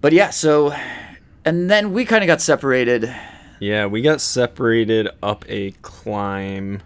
but 0.00 0.12
yeah, 0.12 0.30
so 0.30 0.74
and 1.44 1.70
then 1.70 1.92
we 1.92 2.04
kind 2.04 2.22
of 2.22 2.28
got 2.28 2.40
separated. 2.40 3.14
Yeah, 3.60 3.86
we 3.86 4.02
got 4.02 4.20
separated 4.20 5.08
up 5.22 5.44
a 5.48 5.70
climb. 5.82 6.82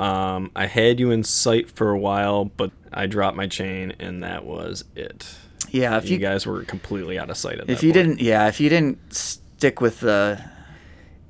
Um, 0.00 0.50
I 0.56 0.66
had 0.66 0.98
you 0.98 1.10
in 1.10 1.22
sight 1.24 1.70
for 1.70 1.90
a 1.90 1.98
while, 1.98 2.46
but 2.46 2.70
I 2.92 3.06
dropped 3.06 3.36
my 3.36 3.46
chain, 3.46 3.94
and 4.00 4.22
that 4.22 4.44
was 4.44 4.84
it. 4.96 5.32
Yeah, 5.70 5.96
if 5.98 6.06
You, 6.08 6.14
you, 6.14 6.18
guys 6.18 6.46
were 6.46 6.62
completely 6.64 7.18
out 7.18 7.30
of 7.30 7.36
sight 7.36 7.58
at 7.60 7.66
that 7.66 7.72
if 7.72 7.82
you 7.82 7.92
point. 7.92 8.06
didn't, 8.06 8.20
yeah, 8.20 8.48
if 8.48 8.60
you 8.60 8.68
didn't 8.68 9.14
stick 9.14 9.80
with 9.80 10.00
the 10.00 10.42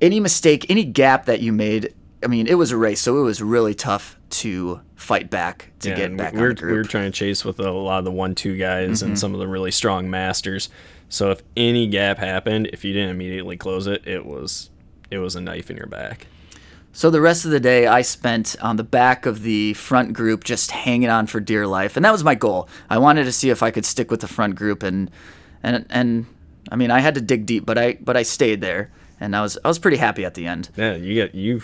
any 0.01 0.21
mistake, 0.21 0.67
any 0.71 0.85
gap 0.85 1.27
that 1.27 1.41
you 1.41 1.53
made. 1.53 1.95
I 2.23 2.27
mean, 2.27 2.47
it 2.47 2.55
was 2.55 2.71
a 2.71 2.77
race, 2.77 3.01
so 3.01 3.19
it 3.19 3.23
was 3.23 3.43
really 3.43 3.75
tough 3.75 4.17
to 4.31 4.81
fight 4.95 5.31
back 5.31 5.73
to 5.81 5.89
Yeah, 5.91 5.97
get 5.97 6.17
back 6.17 6.35
we're. 6.35 6.55
Mm-hmm. 6.55 6.67
we 6.67 6.73
were 6.75 6.85
trying 6.85 7.11
to 7.11 7.19
chase 7.19 7.45
with 7.45 7.59
a 7.59 7.71
lot 7.71 7.99
of 7.99 8.05
the 8.05 8.11
one-two 8.13 8.57
guys 8.57 9.03
and 9.03 9.19
some 9.19 9.35
of 9.35 9.41
the 9.41 9.49
really 9.49 9.71
strong 9.71 10.09
masters. 10.11 10.69
So 11.09 11.31
if 11.33 11.43
any 11.57 11.87
gap 11.89 12.19
happened, 12.19 12.69
if 12.73 12.85
you 12.85 12.93
didn't 12.93 13.11
immediately 13.11 13.57
close 13.57 13.87
it, 13.87 14.07
it 14.07 14.25
was 14.25 14.71
it 15.11 15.19
was 15.19 15.35
a 15.35 15.41
knife 15.41 15.71
in 15.71 15.77
your 15.77 15.87
back. 15.89 16.27
So 16.93 17.09
the 17.09 17.21
rest 17.21 17.45
of 17.45 17.51
the 17.51 17.61
day 17.61 17.87
I 17.87 18.03
spent 18.03 18.57
on 18.61 18.77
the 18.77 18.85
back 18.85 19.25
of 19.25 19.43
the 19.43 19.75
front 19.75 20.13
group 20.13 20.45
just 20.45 20.73
hanging 20.73 21.09
on 21.09 21.27
for 21.27 21.39
dear 21.39 21.67
life. 21.67 21.97
And 21.97 22.05
that 22.05 22.13
was 22.13 22.25
my 22.25 22.35
goal. 22.35 22.69
I 22.89 22.99
wanted 22.99 23.25
to 23.25 23.33
see 23.33 23.51
if 23.51 23.63
I 23.63 23.71
could 23.71 23.85
stick 23.85 24.11
with 24.11 24.21
the 24.21 24.29
front 24.29 24.57
group 24.57 24.83
and 24.83 25.11
and 25.63 25.87
and 25.91 26.27
I 26.71 26.77
mean, 26.77 26.91
I 26.91 27.01
had 27.01 27.15
to 27.15 27.21
dig 27.21 27.47
deep, 27.47 27.65
but 27.65 27.79
I 27.79 27.95
but 28.01 28.17
I 28.17 28.23
stayed 28.23 28.61
there 28.61 28.91
and 29.21 29.37
I 29.37 29.43
was 29.43 29.57
I 29.65 29.69
was 29.69 29.79
pretty 29.79 29.99
happy 29.99 30.25
at 30.25 30.35
the 30.35 30.47
end. 30.47 30.71
Yeah, 30.77 30.97
you 30.97 31.15
get 31.15 31.35
you 31.35 31.63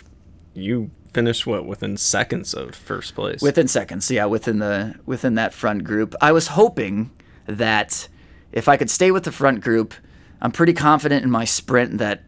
you 0.54 0.90
finished 1.12 1.46
what 1.46 1.66
within 1.66 1.96
seconds 1.96 2.54
of 2.54 2.74
first 2.74 3.14
place. 3.14 3.42
Within 3.42 3.66
seconds, 3.68 4.10
yeah, 4.10 4.26
within 4.26 4.58
the 4.58 4.94
within 5.06 5.34
that 5.34 5.52
front 5.52 5.82
group. 5.82 6.14
I 6.20 6.30
was 6.30 6.48
hoping 6.48 7.10
that 7.46 8.08
if 8.52 8.68
I 8.68 8.76
could 8.76 8.90
stay 8.90 9.10
with 9.10 9.24
the 9.24 9.32
front 9.32 9.60
group, 9.60 9.94
I'm 10.40 10.52
pretty 10.52 10.72
confident 10.72 11.24
in 11.24 11.30
my 11.30 11.44
sprint 11.44 11.98
that 11.98 12.22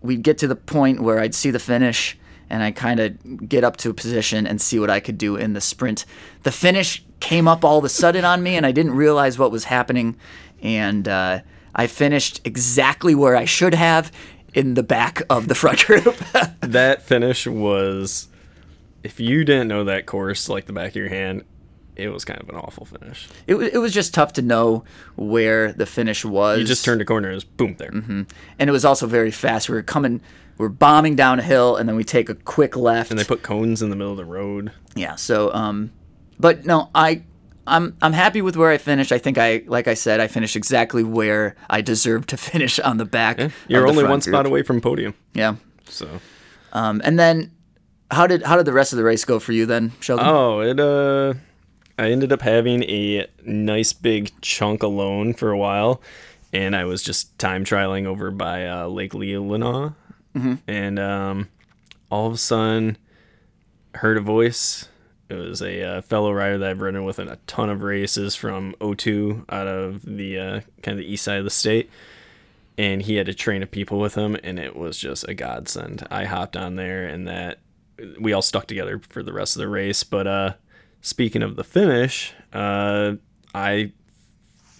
we'd 0.00 0.22
get 0.22 0.38
to 0.38 0.46
the 0.46 0.56
point 0.56 1.00
where 1.00 1.18
I'd 1.18 1.34
see 1.34 1.50
the 1.50 1.58
finish 1.58 2.18
and 2.48 2.62
I 2.62 2.70
kind 2.70 3.00
of 3.00 3.48
get 3.48 3.64
up 3.64 3.76
to 3.78 3.90
a 3.90 3.94
position 3.94 4.46
and 4.46 4.60
see 4.60 4.78
what 4.78 4.90
I 4.90 5.00
could 5.00 5.18
do 5.18 5.36
in 5.36 5.52
the 5.52 5.60
sprint. 5.60 6.04
The 6.42 6.52
finish 6.52 7.04
came 7.20 7.48
up 7.48 7.64
all 7.64 7.78
of 7.78 7.84
a 7.84 7.88
sudden 7.88 8.24
on 8.24 8.42
me 8.42 8.56
and 8.56 8.64
I 8.64 8.72
didn't 8.72 8.92
realize 8.94 9.38
what 9.38 9.50
was 9.50 9.64
happening. 9.64 10.16
And 10.62 11.08
uh, 11.08 11.40
I 11.74 11.86
finished 11.86 12.40
exactly 12.44 13.14
where 13.14 13.36
I 13.36 13.44
should 13.44 13.74
have 13.74 14.12
in 14.54 14.74
the 14.74 14.82
back 14.82 15.22
of 15.28 15.48
the 15.48 15.54
front 15.54 15.80
group. 15.86 16.16
that 16.60 17.02
finish 17.02 17.46
was 17.46 18.28
if 19.02 19.20
you 19.20 19.44
didn't 19.44 19.68
know 19.68 19.84
that 19.84 20.06
course 20.06 20.48
like 20.48 20.66
the 20.66 20.72
back 20.72 20.90
of 20.90 20.96
your 20.96 21.08
hand 21.08 21.44
it 21.96 22.10
was 22.10 22.24
kind 22.24 22.40
of 22.40 22.48
an 22.50 22.56
awful 22.56 22.84
finish. 22.84 23.26
It, 23.46 23.56
it 23.56 23.78
was 23.78 23.92
just 23.92 24.12
tough 24.12 24.34
to 24.34 24.42
know 24.42 24.84
where 25.16 25.72
the 25.72 25.86
finish 25.86 26.24
was. 26.24 26.58
You 26.58 26.66
just 26.66 26.84
turned 26.84 27.00
a 27.00 27.06
corner 27.06 27.28
and 27.28 27.32
it 27.32 27.36
was 27.36 27.44
boom 27.44 27.76
there. 27.78 27.88
and 27.88 28.26
it 28.58 28.70
was 28.70 28.84
also 28.84 29.06
very 29.06 29.30
fast. 29.30 29.70
We 29.70 29.76
were 29.76 29.82
coming, 29.82 30.20
were 30.58 30.68
bombing 30.68 31.16
down 31.16 31.38
a 31.38 31.42
hill, 31.42 31.76
and 31.76 31.88
then 31.88 31.96
we 31.96 32.04
take 32.04 32.28
a 32.28 32.34
quick 32.34 32.76
left. 32.76 33.10
And 33.10 33.18
they 33.18 33.24
put 33.24 33.42
cones 33.42 33.82
in 33.82 33.90
the 33.90 33.96
middle 33.96 34.12
of 34.12 34.16
the 34.16 34.24
road. 34.24 34.72
yeah. 34.94 35.14
So, 35.16 35.52
um, 35.52 35.92
but 36.38 36.64
no, 36.64 36.90
I, 36.94 37.22
I'm, 37.66 37.96
I'm 38.00 38.12
happy 38.12 38.42
with 38.42 38.56
where 38.56 38.70
I 38.70 38.78
finished. 38.78 39.12
I 39.12 39.18
think 39.18 39.38
I, 39.38 39.62
like 39.66 39.88
I 39.88 39.94
said, 39.94 40.20
I 40.20 40.28
finished 40.28 40.56
exactly 40.56 41.02
where 41.02 41.56
I 41.68 41.80
deserved 41.80 42.28
to 42.30 42.36
finish 42.52 42.78
on 42.78 42.96
the 42.98 43.04
back. 43.04 43.40
of 43.40 43.54
You're 43.68 43.82
the 43.82 43.88
only 43.88 44.04
one 44.04 44.20
spot 44.20 44.46
away 44.46 44.62
from 44.62 44.80
podium. 44.80 45.14
Yeah. 45.34 45.56
So 45.88 46.20
Um, 46.72 47.00
and 47.04 47.18
then, 47.18 47.52
how 48.10 48.26
did 48.26 48.42
how 48.44 48.56
did 48.56 48.66
the 48.66 48.72
rest 48.72 48.92
of 48.92 48.96
the 48.98 49.04
race 49.04 49.24
go 49.24 49.40
for 49.40 49.52
you 49.52 49.66
then, 49.66 49.92
Sheldon? 50.00 50.26
Oh, 50.26 50.60
it 50.60 50.78
uh 50.78 51.34
I 51.98 52.10
ended 52.10 52.30
up 52.30 52.42
having 52.42 52.82
a 52.84 53.26
nice 53.44 53.92
big 53.92 54.30
chunk 54.42 54.82
alone 54.82 55.32
for 55.34 55.50
a 55.50 55.58
while 55.58 56.00
and 56.52 56.76
I 56.76 56.84
was 56.84 57.02
just 57.02 57.38
time 57.38 57.64
trialing 57.64 58.06
over 58.06 58.30
by 58.30 58.66
uh, 58.66 58.86
Lake 58.86 59.12
Leelanau. 59.12 59.94
And 60.66 60.98
um 60.98 61.48
all 62.10 62.26
of 62.26 62.34
a 62.34 62.38
sudden 62.38 62.98
heard 63.94 64.16
a 64.16 64.20
voice. 64.20 64.88
It 65.28 65.34
was 65.34 65.60
a 65.60 65.82
uh, 65.82 66.00
fellow 66.02 66.32
rider 66.32 66.58
that 66.58 66.70
I've 66.70 66.80
ridden 66.80 67.04
with 67.04 67.18
in 67.18 67.28
a 67.28 67.36
ton 67.46 67.68
of 67.68 67.82
races 67.82 68.36
from 68.36 68.74
O2 68.80 69.44
out 69.48 69.66
of 69.66 70.02
the 70.02 70.38
uh, 70.38 70.60
kind 70.82 70.98
of 70.98 70.98
the 70.98 71.12
east 71.12 71.24
side 71.24 71.38
of 71.38 71.44
the 71.44 71.50
state. 71.50 71.90
And 72.78 73.02
he 73.02 73.16
had 73.16 73.28
a 73.28 73.34
train 73.34 73.62
of 73.62 73.70
people 73.70 73.98
with 73.98 74.14
him, 74.14 74.36
and 74.44 74.58
it 74.58 74.76
was 74.76 74.98
just 74.98 75.26
a 75.26 75.34
godsend. 75.34 76.06
I 76.10 76.26
hopped 76.26 76.56
on 76.56 76.76
there, 76.76 77.06
and 77.06 77.26
that 77.26 77.58
we 78.20 78.32
all 78.32 78.42
stuck 78.42 78.66
together 78.66 79.00
for 79.08 79.22
the 79.22 79.32
rest 79.32 79.56
of 79.56 79.60
the 79.60 79.68
race. 79.68 80.04
But 80.04 80.26
uh, 80.26 80.54
speaking 81.00 81.42
of 81.42 81.56
the 81.56 81.64
finish, 81.64 82.34
uh, 82.52 83.14
I 83.54 83.92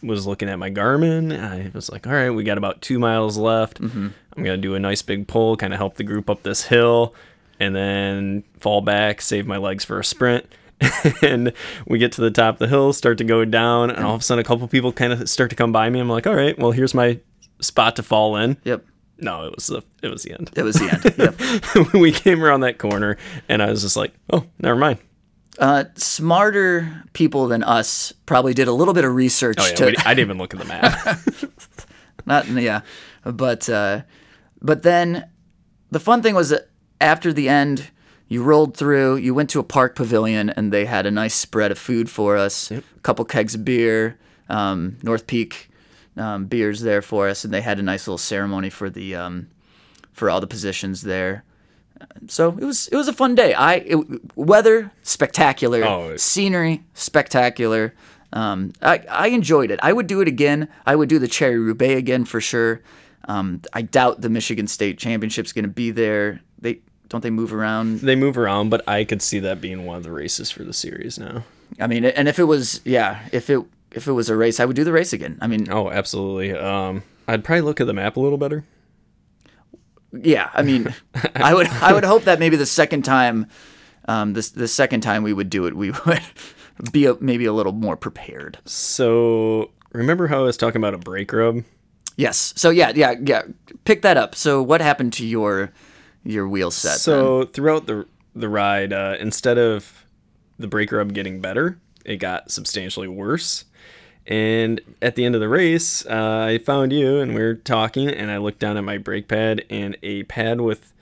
was 0.07 0.27
looking 0.27 0.49
at 0.49 0.59
my 0.59 0.71
Garmin. 0.71 1.39
I 1.39 1.71
was 1.75 1.91
like, 1.91 2.07
all 2.07 2.13
right, 2.13 2.31
we 2.31 2.45
got 2.45 2.59
about 2.59 2.81
two 2.81 2.99
miles 2.99 3.37
left. 3.37 3.81
Mm-hmm. 3.81 4.09
I'm 4.37 4.45
going 4.45 4.57
to 4.57 4.63
do 4.63 4.75
a 4.75 4.81
nice 4.81 5.03
big 5.03 5.27
pull, 5.27 5.57
kind 5.57 5.73
of 5.73 5.79
help 5.79 5.97
the 5.97 6.05
group 6.05 6.29
up 6.31 6.43
this 6.43 6.67
hill, 6.67 7.15
and 7.59 7.75
then 7.75 8.45
fall 8.59 8.81
back, 8.81 9.21
save 9.21 9.47
my 9.47 9.57
legs 9.57 9.85
for 9.85 9.99
a 9.99 10.05
sprint. 10.05 10.47
and 11.23 11.53
we 11.87 11.99
get 11.99 12.13
to 12.13 12.21
the 12.21 12.31
top 12.31 12.57
of 12.57 12.59
the 12.59 12.69
hill, 12.69 12.93
start 12.93 13.19
to 13.19 13.25
go 13.25 13.45
down, 13.45 13.91
and 13.91 14.05
all 14.05 14.15
of 14.15 14.21
a 14.21 14.25
sudden, 14.25 14.41
a 14.41 14.45
couple 14.45 14.69
people 14.69 14.93
kind 14.93 15.13
of 15.13 15.29
start 15.29 15.51
to 15.51 15.57
come 15.57 15.73
by 15.73 15.89
me. 15.89 16.01
I'm 16.01 16.09
like, 16.09 16.27
all 16.27 16.35
right, 16.35 16.59
well, 16.59 16.71
here's 16.71 16.95
my 16.95 17.19
spot 17.61 17.97
to 17.97 18.03
fall 18.03 18.37
in. 18.37 18.59
Yep. 18.65 18.85
No, 19.19 19.47
it 19.47 19.55
was 19.55 19.69
the 19.69 19.83
it 20.03 20.09
was 20.09 20.25
the 20.25 20.33
end. 20.33 20.51
It 20.55 20.63
was 20.63 20.77
the 20.77 20.93
end. 20.93 21.85
Yep. 21.87 21.93
we 21.95 22.13
came 22.13 22.45
around 22.45 22.61
that 22.61 22.77
corner, 22.77 23.17
and 23.49 23.63
I 23.63 23.71
was 23.71 23.81
just 23.81 23.97
like, 23.97 24.13
oh, 24.31 24.45
never 24.59 24.79
mind. 24.79 24.99
Uh, 25.59 25.85
smarter 25.95 27.05
people 27.15 27.49
than 27.49 27.63
us 27.63 28.13
probably 28.27 28.53
did 28.53 28.69
a 28.69 28.73
little 28.73 28.93
bit 28.93 29.05
of 29.05 29.15
research 29.15 29.57
Oh 29.59 29.67
yeah, 29.67 29.75
to 29.75 29.87
I 30.07 30.15
didn't 30.15 30.19
even 30.21 30.39
look 30.39 30.53
at 30.53 30.61
the 30.61 30.67
map. 30.67 31.19
not 32.27 32.47
yeah, 32.49 32.83
but 33.25 33.69
uh, 33.69 34.03
but 34.61 34.83
then 34.83 35.31
the 35.91 36.01
fun 36.01 36.23
thing 36.23 36.35
was 36.35 36.51
that 36.51 36.69
after 37.01 37.33
the 37.33 37.49
end, 37.49 37.91
you 38.29 38.43
rolled 38.43 38.77
through. 38.77 39.17
You 39.17 39.33
went 39.35 39.51
to 39.51 39.61
a 39.61 39.65
park 39.65 39.95
pavilion, 39.95 40.51
and 40.51 40.73
they 40.73 40.85
had 40.85 41.07
a 41.07 41.11
nice 41.11 41.35
spread 41.35 41.71
of 41.71 41.79
food 41.79 42.11
for 42.11 42.37
us. 42.37 42.71
A 42.71 42.83
couple 43.03 43.25
kegs 43.25 43.55
of 43.55 43.65
beer, 43.65 44.19
um, 44.49 44.99
North 45.03 45.27
Peak 45.27 45.71
um, 46.17 46.47
beers 46.47 46.81
there 46.81 47.03
for 47.03 47.29
us, 47.29 47.45
and 47.45 47.55
they 47.55 47.61
had 47.61 47.79
a 47.79 47.83
nice 47.83 48.07
little 48.07 48.19
ceremony 48.19 48.71
for 48.71 48.91
the 48.91 49.15
um, 49.15 49.49
for 50.13 50.29
all 50.31 50.41
the 50.41 50.47
positions 50.47 51.03
there. 51.03 51.45
So 52.29 52.51
it 52.51 52.65
was 52.65 52.89
it 52.89 52.97
was 52.97 53.09
a 53.09 53.13
fun 53.13 53.35
day. 53.35 53.55
I 53.55 53.75
it, 53.77 53.99
weather 54.37 54.93
spectacular, 55.03 55.85
Oh, 55.85 56.17
scenery 56.17 56.83
spectacular. 56.95 57.95
Um, 58.33 58.73
I 58.83 59.03
I 59.09 59.29
enjoyed 59.29 59.71
it. 59.71 59.81
I 59.83 59.93
would 59.93 60.07
do 60.07 60.21
it 60.21 60.29
again. 60.29 60.69
I 60.85 60.97
would 60.97 61.09
do 61.09 61.19
the 61.19 61.29
Cherry 61.29 61.59
Roubaix 61.59 61.99
again 61.99 62.25
for 62.25 62.41
sure. 62.41 62.81
Um, 63.29 63.63
I 63.73 63.83
doubt 63.83 64.21
the 64.21 64.29
Michigan 64.29 64.67
State 64.69 64.99
Championship's 64.99 65.53
going 65.53 65.65
to 65.65 65.71
be 65.71 65.91
there. 65.91 66.41
They 66.61 66.81
don't 67.09 67.23
they 67.23 67.31
move 67.31 67.53
around. 67.53 68.01
they 68.01 68.17
move 68.17 68.37
around, 68.39 68.69
but 68.71 68.87
I 68.89 69.05
could 69.05 69.23
see 69.23 69.39
that 69.41 69.61
being 69.61 69.85
one 69.87 69.97
of 69.97 70.03
the 70.03 70.13
races 70.13 70.51
for 70.51 70.65
the 70.65 70.73
series 70.73 71.19
now. 71.19 71.45
I 71.81 71.87
mean, 71.87 72.05
and 72.05 72.29
if 72.29 72.39
it 72.39 72.45
was 72.45 72.81
yeah, 72.85 73.21
if 73.33 73.49
it 73.51 73.61
if 73.93 74.07
it 74.07 74.13
was 74.13 74.29
a 74.29 74.37
race, 74.37 74.61
I 74.61 74.65
would 74.65 74.77
do 74.77 74.85
the 74.85 74.93
race 74.93 75.13
again. 75.13 75.39
I 75.41 75.47
mean, 75.47 75.71
Oh, 75.71 75.91
absolutely. 75.91 76.53
Um, 76.53 77.03
I'd 77.29 77.43
probably 77.45 77.63
look 77.63 77.81
at 77.81 77.87
the 77.87 77.93
map 77.95 78.17
a 78.17 78.21
little 78.21 78.39
better. 78.39 78.65
Yeah, 80.13 80.51
I 80.55 80.63
mean, 80.63 80.95
I 81.35 81.55
would 81.55 81.67
I 81.69 81.93
would 81.93 82.05
hope 82.05 82.25
that 82.25 82.39
maybe 82.39 82.57
the 82.57 82.67
second 82.67 83.03
time, 83.05 83.47
um, 84.09 84.33
this 84.33 84.51
the 84.51 84.69
second 84.69 85.01
time 85.01 85.23
we 85.23 85.33
would 85.33 85.51
do 85.51 85.67
it, 85.67 85.75
we 85.77 85.91
would 85.91 86.23
be 86.93 87.07
a, 87.07 87.17
maybe 87.21 87.45
a 87.45 87.53
little 87.53 87.73
more 87.73 87.97
prepared. 87.97 88.59
So 88.65 89.71
remember 89.93 90.29
how 90.29 90.41
I 90.41 90.43
was 90.45 90.57
talking 90.57 90.81
about 90.81 90.95
a 90.95 90.99
brake 90.99 91.33
rub? 91.33 91.65
Yes. 92.17 92.55
So 92.57 92.71
yeah, 92.71 92.93
yeah, 92.95 93.15
yeah. 93.23 93.43
Pick 93.85 94.03
that 94.03 94.17
up. 94.17 94.35
So 94.35 94.63
what 94.63 94.81
happened 94.81 95.13
to 95.15 95.27
your 95.27 95.73
your 96.25 96.49
wheel 96.49 96.71
set? 96.71 96.91
then? 96.91 96.99
So 96.99 97.45
throughout 97.45 97.87
the 97.87 98.07
the 98.35 98.49
ride, 98.49 98.93
uh, 98.93 99.17
instead 99.21 99.59
of 99.59 100.07
the 100.59 100.67
brake 100.67 100.93
rub 100.93 101.13
getting 101.13 101.41
better, 101.41 101.79
it 102.05 102.17
got 102.17 102.51
substantially 102.51 103.09
worse. 103.09 103.65
And 104.27 104.81
at 105.01 105.15
the 105.15 105.25
end 105.25 105.35
of 105.35 105.41
the 105.41 105.49
race, 105.49 106.05
uh, 106.07 106.47
I 106.49 106.59
found 106.59 106.93
you 106.93 107.19
and 107.19 107.35
we 107.35 107.43
were 107.43 107.55
talking, 107.55 108.09
and 108.09 108.31
I 108.31 108.39
looked 108.39 108.59
down 108.59 108.77
at 108.77 108.85
my 108.85 108.99
brake 108.99 109.29
pad 109.29 109.65
and 109.71 109.97
a 110.03 110.25
pad 110.25 110.61
with. 110.61 110.93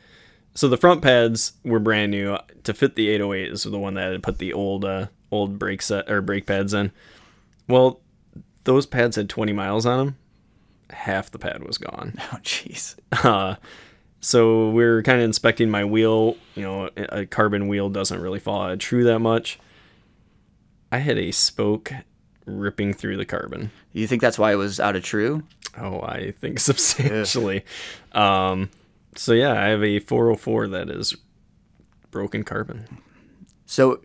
So 0.57 0.69
the 0.69 0.77
front 0.77 1.03
pads 1.03 1.55
were 1.65 1.81
brand 1.81 2.13
new 2.13 2.39
to 2.63 2.75
fit 2.75 2.95
the 2.95 3.09
808 3.09 3.53
is 3.53 3.65
the 3.65 3.79
one 3.79 3.95
that 3.95 4.13
had 4.13 4.23
put 4.23 4.39
the 4.39 4.53
old 4.53 4.85
uh, 4.85 5.07
old 5.33 5.59
brake 5.59 5.83
set 5.83 6.09
or 6.09 6.21
brake 6.21 6.47
pads 6.47 6.73
in. 6.75 6.93
Well, 7.67 8.01
those 8.65 8.87
pads 8.87 9.17
had 9.17 9.29
20 9.29 9.53
miles 9.53 9.85
on 9.85 9.99
them. 9.99 10.17
Half 10.91 11.31
the 11.31 11.39
pad 11.39 11.65
was 11.65 11.79
gone. 11.79 12.15
oh 12.33 12.39
jeez. 12.43 12.97
Uh, 13.25 13.57
so 14.21 14.71
we're 14.71 15.03
kind 15.03 15.19
of 15.19 15.25
inspecting 15.25 15.71
my 15.71 15.85
wheel. 15.85 16.37
You 16.55 16.63
know, 16.63 16.91
a 16.97 17.21
a 17.21 17.27
carbon 17.27 17.69
wheel 17.69 17.89
doesn't 17.89 18.21
really 18.21 18.39
fall 18.39 18.63
out 18.63 18.73
of 18.73 18.79
true 18.79 19.03
that 19.05 19.19
much. 19.19 19.59
I 20.93 20.99
had 20.99 21.19
a 21.19 21.33
spoke 21.33 21.93
ripping 22.47 22.93
through 22.93 23.17
the 23.17 23.25
carbon. 23.25 23.71
You 23.93 24.07
think 24.07 24.23
that's 24.23 24.39
why 24.39 24.53
it 24.53 24.57
was 24.57 24.81
out 24.81 24.97
of 24.97 25.03
true? 25.03 25.43
Oh, 25.79 26.01
I 26.01 26.33
think 26.33 26.59
substantially. 26.61 27.65
um, 28.13 28.71
so 29.17 29.33
yeah, 29.33 29.53
I 29.53 29.67
have 29.67 29.83
a 29.83 29.99
404 30.01 30.69
that 30.69 30.91
is 30.91 31.17
broken 32.11 32.43
carbon. 32.43 32.99
So 33.67 34.01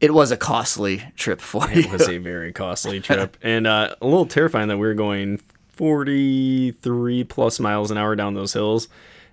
it 0.00 0.14
was 0.14 0.30
a 0.30 0.36
costly 0.36 1.02
trip 1.16 1.40
for 1.40 1.68
you. 1.70 1.80
It 1.82 1.90
was 1.90 2.08
a 2.08 2.18
very 2.18 2.52
costly 2.54 3.00
trip 3.00 3.36
and 3.42 3.66
uh, 3.66 3.94
a 4.00 4.06
little 4.06 4.26
terrifying 4.26 4.68
that 4.68 4.78
we 4.78 4.86
were 4.86 4.94
going 4.94 5.40
43 5.78 7.24
plus 7.24 7.60
miles 7.60 7.90
an 7.90 7.98
hour 7.98 8.16
down 8.16 8.34
those 8.34 8.52
hills, 8.52 8.88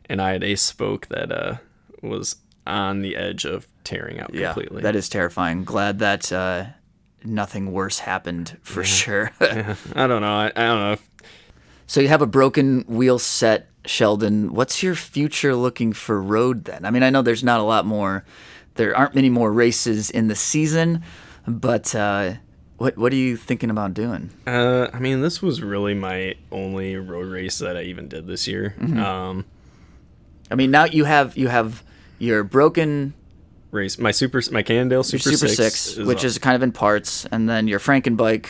and 0.07 0.21
I 0.21 0.33
had 0.33 0.43
a 0.43 0.55
spoke 0.55 1.07
that 1.07 1.31
uh, 1.31 1.57
was 2.01 2.35
on 2.67 3.01
the 3.01 3.15
edge 3.15 3.45
of 3.45 3.67
tearing 3.83 4.19
out 4.19 4.33
yeah, 4.33 4.53
completely. 4.53 4.81
that 4.83 4.95
is 4.95 5.09
terrifying. 5.09 5.63
Glad 5.63 5.99
that 5.99 6.31
uh, 6.31 6.65
nothing 7.25 7.71
worse 7.71 7.99
happened 7.99 8.57
for 8.61 8.83
sure. 8.83 9.31
I 9.41 10.07
don't 10.07 10.21
know. 10.21 10.35
I, 10.35 10.51
I 10.55 10.65
don't 10.65 10.79
know. 10.79 10.91
If, 10.93 11.09
so 11.87 12.01
you 12.01 12.07
have 12.07 12.21
a 12.21 12.27
broken 12.27 12.81
wheel 12.87 13.19
set, 13.19 13.67
Sheldon. 13.85 14.53
What's 14.53 14.81
your 14.81 14.95
future 14.95 15.55
looking 15.55 15.93
for 15.93 16.21
road 16.21 16.65
then? 16.65 16.85
I 16.85 16.91
mean, 16.91 17.03
I 17.03 17.09
know 17.09 17.21
there's 17.21 17.43
not 17.43 17.59
a 17.59 17.63
lot 17.63 17.85
more. 17.85 18.25
There 18.75 18.95
aren't 18.95 19.15
many 19.15 19.29
more 19.29 19.53
races 19.53 20.09
in 20.09 20.27
the 20.27 20.35
season, 20.35 21.03
but 21.47 21.93
uh, 21.95 22.33
what 22.77 22.97
what 22.97 23.13
are 23.13 23.17
you 23.17 23.37
thinking 23.37 23.69
about 23.69 23.93
doing? 23.93 24.31
uh, 24.47 24.89
I 24.91 24.99
mean, 24.99 25.21
this 25.21 25.41
was 25.41 25.61
really 25.61 25.93
my 25.93 26.35
only 26.51 26.95
road 26.97 27.27
race 27.27 27.59
that 27.59 27.77
I 27.77 27.83
even 27.83 28.07
did 28.07 28.27
this 28.27 28.47
year. 28.47 28.75
Mm-hmm. 28.79 28.99
Um, 28.99 29.45
I 30.51 30.55
mean, 30.55 30.71
now 30.71 30.85
you 30.85 31.05
have 31.05 31.37
you 31.37 31.47
have 31.47 31.83
your 32.19 32.43
broken 32.43 33.13
race 33.75 33.99
my 33.99 34.11
super 34.11 34.41
my 34.51 34.63
Cannondale 34.63 35.03
Super, 35.03 35.21
Super 35.31 35.47
Six, 35.47 35.79
Six, 35.79 35.97
which 36.07 36.19
up. 36.19 36.23
is 36.25 36.37
kind 36.39 36.55
of 36.55 36.63
in 36.63 36.71
parts, 36.71 37.25
and 37.31 37.47
then 37.49 37.67
your 37.67 37.79
Frankenbike, 37.79 38.47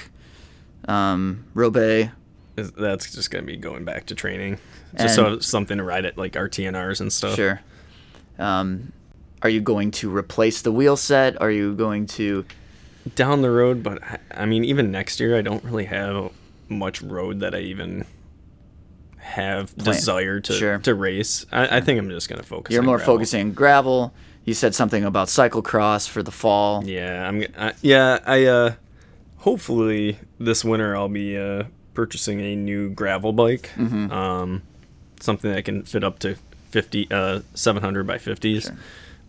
um, 0.88 1.46
Roubaix. 1.54 2.12
that's 2.56 3.14
just 3.14 3.32
gonna 3.32 3.44
be 3.46 3.58
going 3.58 3.84
back 3.84 4.06
to 4.06 4.16
training, 4.16 4.60
just 4.98 5.16
so 5.16 5.40
something 5.40 5.78
to 5.78 5.84
ride 5.84 6.06
at 6.06 6.18
like 6.18 6.34
RTNRs 6.34 7.02
and 7.02 7.12
stuff. 7.12 7.36
Sure. 7.36 7.60
Um, 8.40 8.92
are 9.42 9.50
you 9.50 9.62
going 9.62 9.92
to 9.92 10.16
replace 10.16 10.62
the 10.62 10.72
wheel 10.72 10.96
set? 10.98 11.40
Are 11.42 11.52
you 11.52 11.74
going 11.76 12.06
to? 12.08 12.46
down 13.14 13.44
the 13.44 13.52
road, 13.52 13.84
but 13.84 14.02
I- 14.04 14.18
I 14.32 14.46
mean, 14.48 14.64
even 14.66 14.90
next 14.90 15.20
year, 15.20 15.38
I 15.38 15.44
don't 15.44 15.64
really 15.64 15.86
have 15.86 16.32
much 16.70 17.04
road 17.04 17.40
that 17.42 17.54
I 17.54 17.60
even 17.60 18.04
have 19.18 19.76
Plan- 19.78 19.96
desire 19.96 20.40
to 20.40 20.54
Sure. 20.54 20.78
to 20.80 20.94
race. 20.96 21.46
I, 21.52 21.78
I 21.78 21.82
think 21.82 22.00
I'm 22.00 22.10
just 22.10 22.30
gonna 22.30 22.42
focus. 22.44 22.74
You're 22.74 22.82
on 22.82 22.86
more 22.88 22.98
gravel. 22.98 23.16
focusing 23.16 23.54
gravel. 23.54 24.14
You 24.46 24.54
said 24.54 24.76
something 24.76 25.04
about 25.04 25.28
cyclocross 25.28 26.08
for 26.08 26.22
the 26.24 26.32
fall. 26.32 26.84
Yeah, 26.86 27.28
I'm. 27.28 27.44
I, 27.58 27.74
yeah, 27.82 28.20
I. 28.26 28.46
uh 28.46 28.74
Hopefully, 29.40 30.18
this 30.40 30.66
winter 30.66 30.96
I'll 30.96 31.10
be 31.10 31.38
uh 31.38 31.66
purchasing 31.94 32.40
a 32.42 32.56
new 32.56 32.90
gravel 32.90 33.34
bike. 33.34 33.72
Mm-hmm. 33.76 34.12
Um, 34.12 34.62
something 35.20 35.52
that 35.52 35.66
can 35.66 35.84
fit 35.84 36.04
up 36.04 36.20
to 36.20 36.36
50, 36.72 37.08
uh, 37.10 37.40
700 37.54 38.06
by 38.06 38.18
50s. 38.18 38.76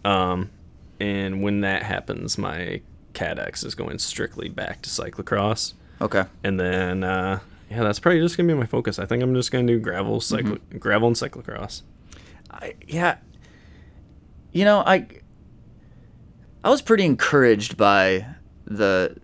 Um, 0.04 0.50
and 0.98 1.42
when 1.42 1.60
that 1.60 1.84
happens, 1.84 2.36
my 2.36 2.80
CAADX 3.14 3.64
is 3.64 3.74
going 3.74 3.98
strictly 3.98 4.48
back 4.48 4.82
to 4.82 4.90
cyclocross. 4.90 5.74
Okay. 6.00 6.24
And 6.42 6.58
then, 6.58 7.04
uh, 7.04 7.38
yeah, 7.70 7.82
that's 7.82 7.98
probably 7.98 8.20
just 8.20 8.36
gonna 8.36 8.48
be 8.48 8.58
my 8.58 8.66
focus. 8.66 8.98
I 8.98 9.06
think 9.06 9.22
I'm 9.22 9.34
just 9.34 9.50
gonna 9.50 9.66
do 9.66 9.78
gravel, 9.78 10.20
cyclo- 10.20 10.60
gravel, 10.78 11.08
and 11.08 11.16
cyclocross. 11.16 11.82
I, 12.50 12.74
yeah. 12.86 13.18
You 14.56 14.64
know, 14.64 14.78
I 14.86 15.06
I 16.64 16.70
was 16.70 16.80
pretty 16.80 17.04
encouraged 17.04 17.76
by 17.76 18.26
the 18.64 19.14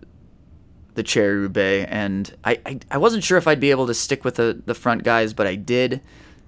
the 0.93 1.01
Cherry 1.01 1.37
Roubaix, 1.37 1.89
and 1.91 2.31
I, 2.43 2.59
I, 2.67 2.79
I 2.91 2.97
wasn't 2.99 3.23
sure 3.23 3.39
if 3.39 3.47
I'd 3.47 3.59
be 3.59 3.71
able 3.71 3.87
to 3.87 3.95
stick 3.95 4.23
with 4.23 4.35
the, 4.35 4.61
the 4.67 4.75
front 4.75 5.03
guys, 5.03 5.33
but 5.33 5.47
I 5.47 5.55
did, 5.55 6.01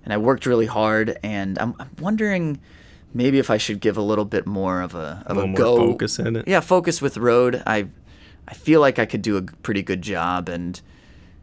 and 0.04 0.14
I 0.14 0.18
worked 0.18 0.46
really 0.46 0.68
hard, 0.68 1.18
and 1.24 1.58
I'm, 1.58 1.74
I'm 1.80 1.90
wondering 2.00 2.60
maybe 3.12 3.40
if 3.40 3.50
I 3.50 3.58
should 3.58 3.80
give 3.80 3.98
a 3.98 4.04
little 4.04 4.24
bit 4.24 4.46
more 4.46 4.82
of 4.82 4.94
a 4.94 5.24
of 5.26 5.38
A 5.38 5.46
a, 5.46 5.54
go 5.54 5.78
focus 5.78 6.20
in 6.20 6.36
it. 6.36 6.48
Yeah, 6.48 6.60
focus 6.60 7.02
with 7.02 7.18
road. 7.18 7.64
I 7.66 7.88
I 8.48 8.54
feel 8.54 8.82
like 8.82 9.00
I 9.00 9.08
could 9.08 9.24
do 9.24 9.36
a 9.38 9.42
pretty 9.42 9.82
good 9.82 10.04
job, 10.04 10.48
and 10.48 10.80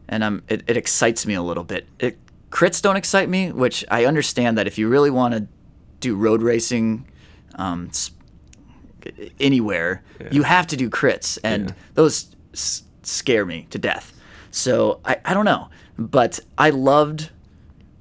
and 0.09 0.25
I'm 0.25 0.45
it, 0.47 0.63
it 0.69 0.77
excites 0.77 1.27
me 1.27 1.35
a 1.35 1.43
little 1.43 1.65
bit. 1.65 1.89
It 1.99 2.21
crits 2.51 2.81
don't 2.81 2.97
excite 2.97 3.29
me, 3.29 3.51
which 3.51 3.85
I 3.91 4.05
understand 4.05 4.57
that 4.59 4.69
if 4.69 4.79
you 4.79 4.89
really 4.89 5.11
want 5.11 5.35
to 5.35 5.49
do 5.99 6.15
road 6.15 6.41
racing, 6.41 7.09
um, 7.57 7.91
anywhere, 9.41 10.03
you 10.31 10.43
have 10.45 10.67
to 10.69 10.77
do 10.77 10.89
crits, 10.91 11.39
and 11.43 11.71
Yeah. 11.71 11.75
those 11.95 12.35
s- 12.53 12.83
scare 13.03 13.45
me 13.45 13.67
to 13.71 13.79
death. 13.79 14.13
So 14.51 15.01
I, 15.05 15.17
I 15.25 15.35
don't 15.35 15.45
know, 15.45 15.69
but 15.99 16.39
I 16.59 16.71
loved 16.71 17.31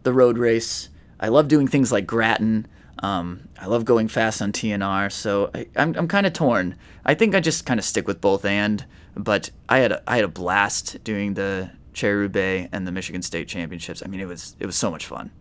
the 0.03 0.13
road 0.13 0.37
race. 0.37 0.89
I 1.19 1.29
love 1.29 1.47
doing 1.47 1.67
things 1.67 1.91
like 1.91 2.05
Grattan. 2.05 2.67
Um, 2.99 3.47
I 3.59 3.65
love 3.67 3.85
going 3.85 4.07
fast 4.07 4.41
on 4.41 4.51
TNR. 4.51 5.11
So 5.11 5.49
I, 5.55 5.67
I'm, 5.75 5.95
I'm 5.95 6.07
kind 6.07 6.25
of 6.27 6.33
torn. 6.33 6.75
I 7.05 7.13
think 7.15 7.33
I 7.33 7.39
just 7.39 7.65
kind 7.65 7.79
of 7.79 7.85
stick 7.85 8.07
with 8.07 8.21
both 8.21 8.45
and. 8.45 8.85
But 9.15 9.49
I 9.67 9.79
had 9.79 9.91
a, 9.91 10.03
I 10.09 10.15
had 10.17 10.23
a 10.25 10.29
blast 10.29 11.03
doing 11.03 11.33
the 11.33 11.71
Cherry 11.93 12.15
Roubaix 12.15 12.69
and 12.71 12.87
the 12.87 12.91
Michigan 12.93 13.21
State 13.21 13.47
Championships. 13.49 14.01
I 14.05 14.07
mean, 14.07 14.21
it 14.21 14.25
was 14.27 14.55
it 14.59 14.65
was 14.65 14.77
so 14.77 14.89
much 14.89 15.05
fun. 15.05 15.31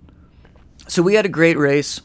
So 0.88 1.02
we 1.02 1.14
had 1.14 1.24
a 1.24 1.28
great 1.28 1.56
race. 1.56 2.00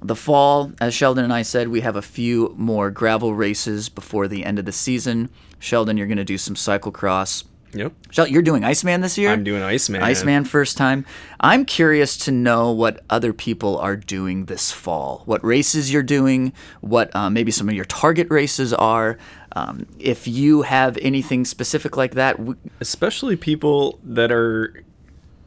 The 0.00 0.16
fall, 0.16 0.72
as 0.80 0.94
Sheldon 0.94 1.24
and 1.24 1.32
I 1.32 1.42
said, 1.42 1.68
we 1.68 1.80
have 1.80 1.96
a 1.96 2.02
few 2.02 2.54
more 2.56 2.90
gravel 2.90 3.34
races 3.34 3.88
before 3.88 4.28
the 4.28 4.44
end 4.44 4.58
of 4.58 4.64
the 4.64 4.72
season. 4.72 5.28
Sheldon, 5.58 5.96
you're 5.96 6.06
going 6.06 6.18
to 6.18 6.24
do 6.24 6.38
some 6.38 6.54
cyclocross. 6.54 7.44
Yep. 7.74 7.92
Sheldon, 8.10 8.32
you're 8.32 8.42
doing 8.42 8.64
Iceman 8.64 9.00
this 9.00 9.18
year? 9.18 9.30
I'm 9.30 9.44
doing 9.44 9.62
Iceman. 9.62 10.02
Iceman 10.02 10.44
first 10.44 10.76
time. 10.76 11.04
I'm 11.40 11.64
curious 11.64 12.16
to 12.18 12.30
know 12.30 12.70
what 12.70 13.04
other 13.10 13.32
people 13.32 13.76
are 13.78 13.96
doing 13.96 14.46
this 14.46 14.72
fall. 14.72 15.22
What 15.26 15.44
races 15.44 15.92
you're 15.92 16.02
doing, 16.02 16.52
what 16.80 17.14
uh, 17.14 17.28
maybe 17.28 17.50
some 17.50 17.68
of 17.68 17.74
your 17.74 17.84
target 17.84 18.30
races 18.30 18.72
are. 18.72 19.18
Um, 19.52 19.86
if 19.98 20.28
you 20.28 20.62
have 20.62 20.96
anything 20.98 21.44
specific 21.44 21.96
like 21.96 22.14
that, 22.14 22.38
especially 22.80 23.36
people 23.36 23.98
that 24.04 24.30
are 24.30 24.84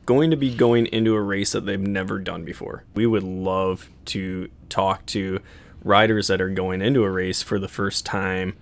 going 0.06 0.32
to 0.32 0.38
be 0.38 0.54
going 0.54 0.88
into 0.88 1.16
a 1.16 1.22
race 1.22 1.52
that 1.52 1.66
they've 1.66 1.80
never 1.80 2.20
done 2.20 2.44
before. 2.44 2.84
We 2.94 3.06
would 3.06 3.24
love 3.24 3.90
to 4.06 4.50
talk 4.70 5.06
to 5.08 5.40
riders 5.84 6.28
that 6.28 6.42
are 6.42 6.50
going 6.50 6.82
into 6.82 7.04
a 7.04 7.10
race 7.10 7.42
for 7.42 7.60
the 7.60 7.68
first 7.68 8.06
time 8.06 8.56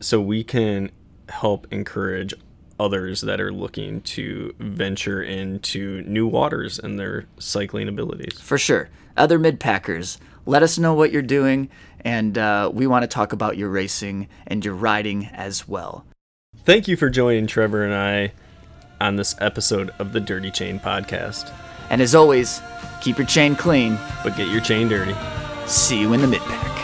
so 0.00 0.20
we 0.20 0.42
can 0.42 0.90
help 1.28 1.66
encourage 1.70 2.34
others 2.78 3.20
that 3.20 3.40
are 3.40 3.52
looking 3.52 4.00
to 4.00 4.54
venture 4.58 5.22
into 5.22 6.02
new 6.02 6.26
waters 6.26 6.78
in 6.78 6.96
their 6.96 7.26
cycling 7.38 7.88
abilities. 7.88 8.40
for 8.40 8.56
sure. 8.56 8.88
Other 9.16 9.38
mid 9.38 9.60
packers, 9.60 10.18
let 10.46 10.62
us 10.62 10.78
know 10.78 10.94
what 10.94 11.12
you're 11.12 11.20
doing, 11.20 11.68
and 12.00 12.38
uh, 12.38 12.70
we 12.72 12.86
want 12.86 13.02
to 13.02 13.06
talk 13.06 13.34
about 13.34 13.58
your 13.58 13.68
racing 13.68 14.28
and 14.46 14.64
your 14.64 14.74
riding 14.74 15.26
as 15.26 15.68
well. 15.68 16.06
Thank 16.64 16.88
you 16.88 16.96
for 16.96 17.10
joining 17.10 17.46
Trevor 17.46 17.84
and 17.84 17.94
I 17.94 18.32
on 19.00 19.16
this 19.16 19.34
episode 19.40 19.92
of 19.98 20.12
the 20.12 20.20
Dirty 20.20 20.50
Chain 20.50 20.78
podcast. 20.78 21.52
And 21.90 22.00
as 22.00 22.14
always, 22.14 22.62
keep 23.00 23.18
your 23.18 23.26
chain 23.26 23.56
clean. 23.56 23.98
But 24.22 24.36
get 24.36 24.48
your 24.48 24.60
chain 24.60 24.88
dirty. 24.88 25.14
See 25.66 26.00
you 26.00 26.12
in 26.12 26.20
the 26.20 26.26
mid 26.26 26.42
pack. 26.42 26.79